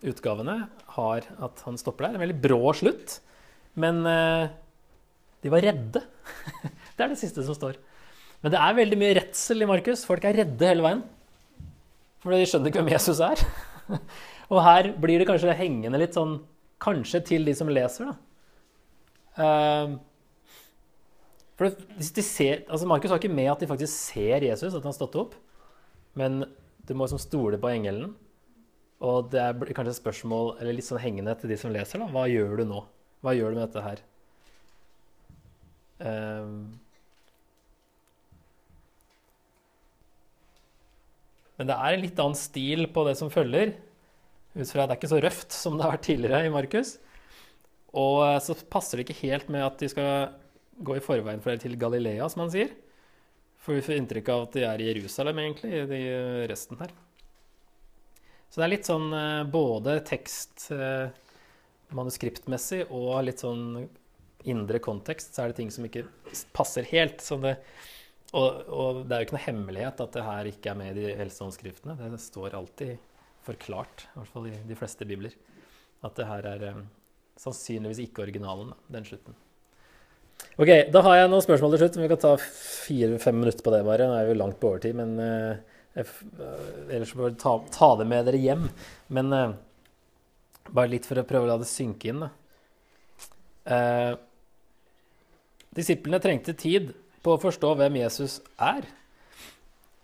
utgavene 0.03 0.65
har 0.97 1.29
at 1.47 1.63
han 1.69 1.79
stopper 1.79 2.09
der. 2.09 2.17
En 2.17 2.25
veldig 2.25 2.41
brå 2.43 2.75
slutt. 2.77 3.21
Men 3.79 4.05
de 4.05 5.51
var 5.51 5.65
redde. 5.67 6.05
det 6.95 7.03
er 7.03 7.11
det 7.11 7.19
siste 7.19 7.43
som 7.43 7.57
står. 7.57 7.79
Men 8.43 8.53
det 8.55 8.61
er 8.61 8.77
veldig 8.77 8.99
mye 9.01 9.17
redsel 9.19 9.65
i 9.65 9.67
Markus. 9.67 10.05
Folk 10.07 10.27
er 10.29 10.37
redde 10.45 10.69
hele 10.69 10.85
veien. 10.85 11.01
For 12.23 12.31
de 12.31 12.47
skjønner 12.47 12.71
ikke 12.71 12.85
hvem 12.85 12.93
Jesus 12.95 13.23
er. 13.25 13.43
og 14.53 14.61
her 14.63 14.93
blir 15.01 15.21
det 15.21 15.27
kanskje 15.29 15.57
hengende 15.59 16.01
litt 16.03 16.19
sånn 16.19 16.41
Kanskje 16.85 17.21
til 17.25 17.47
de 17.47 17.53
som 17.57 17.71
leser, 17.71 18.11
da. 18.11 18.15
Uh, 19.39 19.93
for 21.73 22.27
ser, 22.27 22.65
altså 22.69 22.89
Markus 22.91 23.13
har 23.13 23.23
ikke 23.23 23.33
med 23.33 23.51
at 23.53 23.63
de 23.63 23.71
faktisk 23.71 23.93
ser 23.93 24.45
Jesus, 24.47 24.75
at 24.75 24.83
han 24.83 24.91
har 24.91 24.97
stått 24.97 25.19
opp. 25.21 25.35
Men 26.19 26.45
du 26.85 26.95
må 26.95 27.07
liksom 27.07 27.23
stole 27.23 27.59
på 27.61 27.73
engelen. 27.73 28.13
Og 29.05 29.31
det 29.33 29.41
er 29.43 29.75
kanskje 29.77 29.97
et 29.97 30.01
spørsmål 30.01 30.55
eller 30.61 30.77
litt 30.77 30.87
sånn 30.87 31.03
hengende 31.03 31.35
til 31.41 31.51
de 31.53 31.59
som 31.61 31.73
leser. 31.75 32.01
da. 32.01 32.09
Hva 32.13 32.29
gjør 32.31 32.61
du 32.61 32.65
nå? 32.71 32.85
Hva 33.25 33.35
gjør 33.37 33.53
du 33.53 33.59
med 33.59 33.67
dette 33.67 33.85
her? 33.85 34.03
Um, 36.05 36.57
Men 41.59 41.71
det 41.71 41.75
er 41.79 41.95
en 41.95 42.03
litt 42.03 42.21
annen 42.21 42.39
stil 42.39 42.89
på 42.91 43.05
det 43.07 43.17
som 43.19 43.31
følger. 43.33 43.75
Ut 44.55 44.71
fra 44.71 44.85
at 44.85 44.91
det 44.91 44.95
er 44.95 45.01
ikke 45.01 45.13
så 45.13 45.21
røft 45.23 45.55
som 45.55 45.77
det 45.77 45.87
har 45.87 45.95
vært 45.97 46.07
tidligere 46.09 46.47
i 46.49 46.55
Markus. 46.55 46.97
Og 47.95 48.25
eh, 48.27 48.41
så 48.43 48.57
passer 48.71 48.99
det 48.99 49.07
ikke 49.07 49.29
helt 49.29 49.53
med 49.55 49.63
at 49.67 49.79
de 49.83 49.91
skal 49.91 50.35
gå 50.79 50.97
i 50.99 51.05
forveien 51.05 51.43
for 51.43 51.53
dere 51.53 51.63
til 51.63 51.79
Galilea, 51.81 52.29
som 52.33 52.45
han 52.45 52.53
sier. 52.55 52.73
For 53.65 53.79
vi 53.79 53.85
får 53.85 53.99
inntrykk 53.99 54.31
av 54.35 54.47
at 54.47 54.57
de 54.57 54.65
er 54.69 54.83
i 54.83 54.89
Jerusalem, 54.91 55.41
egentlig, 55.41 55.73
i 55.73 56.07
resten 56.51 56.81
her. 56.81 56.93
Så 58.51 58.61
det 58.61 58.67
er 58.67 58.73
litt 58.75 58.89
sånn 58.89 59.09
eh, 59.17 59.47
både 59.51 59.97
tekst 60.07 60.69
eh, 60.75 61.09
manuskriptmessig 61.97 62.85
og 62.87 63.17
litt 63.27 63.43
sånn 63.43 63.65
indre 64.45 64.79
kontekst, 64.85 65.33
så 65.35 65.43
er 65.43 65.51
det 65.51 65.59
ting 65.59 65.73
som 65.75 65.87
ikke 65.89 66.05
passer 66.55 66.87
helt. 66.91 67.25
Det, 67.43 67.55
og, 68.37 68.61
og 68.69 69.01
det 69.09 69.17
er 69.17 69.23
jo 69.23 69.29
ikke 69.29 69.37
noe 69.39 69.47
hemmelighet 69.47 70.03
at 70.05 70.19
det 70.19 70.27
her 70.27 70.51
ikke 70.51 70.75
er 70.75 70.79
med 70.79 70.93
i 70.93 71.07
de 71.07 71.17
eldste 71.25 71.47
håndskriftene. 71.47 71.97
Det 71.99 72.21
står 72.23 72.59
alltid 72.61 72.95
forklart, 73.45 74.07
i 74.11 74.21
hvert 74.21 74.33
fall 74.37 74.51
i 74.53 74.59
de 74.69 74.79
fleste 74.79 75.09
bibler, 75.09 75.35
at 76.05 76.21
det 76.21 76.29
her 76.29 76.51
er 76.53 76.69
eh, 76.71 76.85
sannsynligvis 77.41 78.05
ikke 78.07 78.27
originalen, 78.29 78.71
den 78.93 79.09
slutten. 79.09 79.37
Ok, 80.55 80.71
da 80.95 81.01
har 81.03 81.17
jeg 81.19 81.31
noen 81.33 81.43
spørsmål 81.43 81.75
til 81.75 81.83
slutt. 81.83 81.97
Vi 81.99 82.11
kan 82.13 82.21
ta 82.23 82.35
fire-fem 82.39 83.39
minutter 83.41 83.65
på 83.67 83.73
det 83.75 83.85
bare. 83.87 84.07
Nå 84.07 84.19
er 84.21 84.29
vi 84.29 84.37
langt 84.39 84.61
på 84.63 84.71
overtid, 84.71 84.95
men 84.99 85.17
eh, 85.19 85.63
ellers 85.99 87.11
får 87.11 87.25
bare 87.25 87.39
ta, 87.43 87.55
ta 87.75 87.89
det 87.99 88.07
med 88.11 88.29
dere 88.29 88.43
hjem. 88.43 88.69
Men 89.15 89.35
uh, 89.35 89.55
bare 90.71 90.93
litt 90.93 91.07
for 91.09 91.21
å 91.21 91.27
prøve 91.27 91.47
å 91.47 91.51
la 91.53 91.59
det 91.61 91.69
synke 91.71 92.11
inn. 92.13 92.23
Eh, 93.65 94.13
disiplene 95.75 96.21
trengte 96.23 96.55
tid 96.57 96.93
på 97.25 97.35
å 97.35 97.41
forstå 97.41 97.73
hvem 97.81 97.99
Jesus 98.03 98.41
er. 98.61 98.87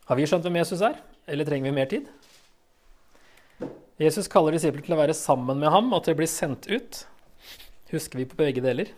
Har 0.09 0.19
vi 0.19 0.27
skjønt 0.29 0.47
hvem 0.47 0.59
Jesus 0.61 0.83
er, 0.85 0.97
eller 1.31 1.47
trenger 1.47 1.71
vi 1.71 1.77
mer 1.77 1.91
tid? 1.91 2.09
Jesus 4.01 4.31
kaller 4.33 4.57
disiplene 4.57 4.87
til 4.87 4.97
å 4.97 5.01
være 5.03 5.17
sammen 5.17 5.61
med 5.61 5.73
ham 5.73 5.93
og 5.93 6.03
til 6.07 6.17
å 6.17 6.21
bli 6.21 6.29
sendt 6.31 6.67
ut. 6.73 7.05
Husker 7.93 8.23
vi 8.23 8.29
på 8.29 8.39
begge 8.39 8.65
deler? 8.65 8.91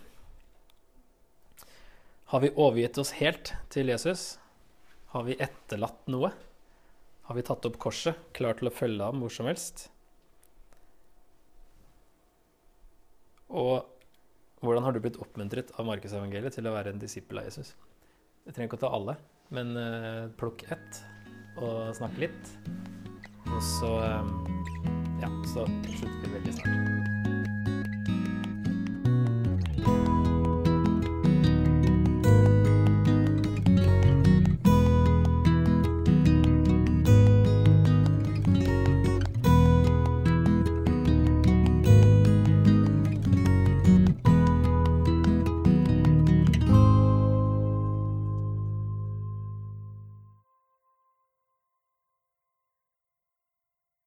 Har 2.33 2.41
vi 2.41 2.49
overgitt 2.57 2.97
oss 2.97 3.11
helt 3.19 3.51
til 3.69 3.91
Jesus? 3.93 4.39
Har 5.13 5.27
vi 5.27 5.35
etterlatt 5.37 6.07
noe? 6.09 6.31
Har 7.29 7.37
vi 7.37 7.45
tatt 7.45 7.67
opp 7.69 7.77
korset, 7.83 8.17
klar 8.33 8.57
til 8.57 8.71
å 8.71 8.73
følge 8.73 9.05
ham 9.05 9.21
hvor 9.21 9.35
som 9.35 9.51
helst? 9.51 9.91
Og 13.53 13.85
hvordan 14.65 14.89
har 14.89 14.97
du 14.97 15.03
blitt 15.05 15.21
oppmuntret 15.21 15.75
av 15.77 15.91
Markusevangeliet 15.91 16.57
til 16.57 16.71
å 16.71 16.73
være 16.73 16.97
en 16.97 17.05
disippel 17.05 17.43
av 17.43 17.51
Jesus? 17.51 17.75
Jeg 18.47 18.57
trenger 18.57 18.71
ikke 18.71 18.81
å 18.81 18.85
ta 18.87 18.95
alle, 18.97 19.19
men 19.53 19.77
eh, 19.77 20.33
plukk 20.41 20.65
ett 20.73 21.05
og 21.61 21.93
snakk 22.01 22.17
litt. 22.17 22.57
Og 23.45 23.61
så 23.77 23.93
eh, 24.09 24.35
Ja, 25.21 25.29
så 25.53 25.69
slutter 25.69 26.31
vi 26.31 26.37
veldig 26.39 26.61
snart. 26.63 27.02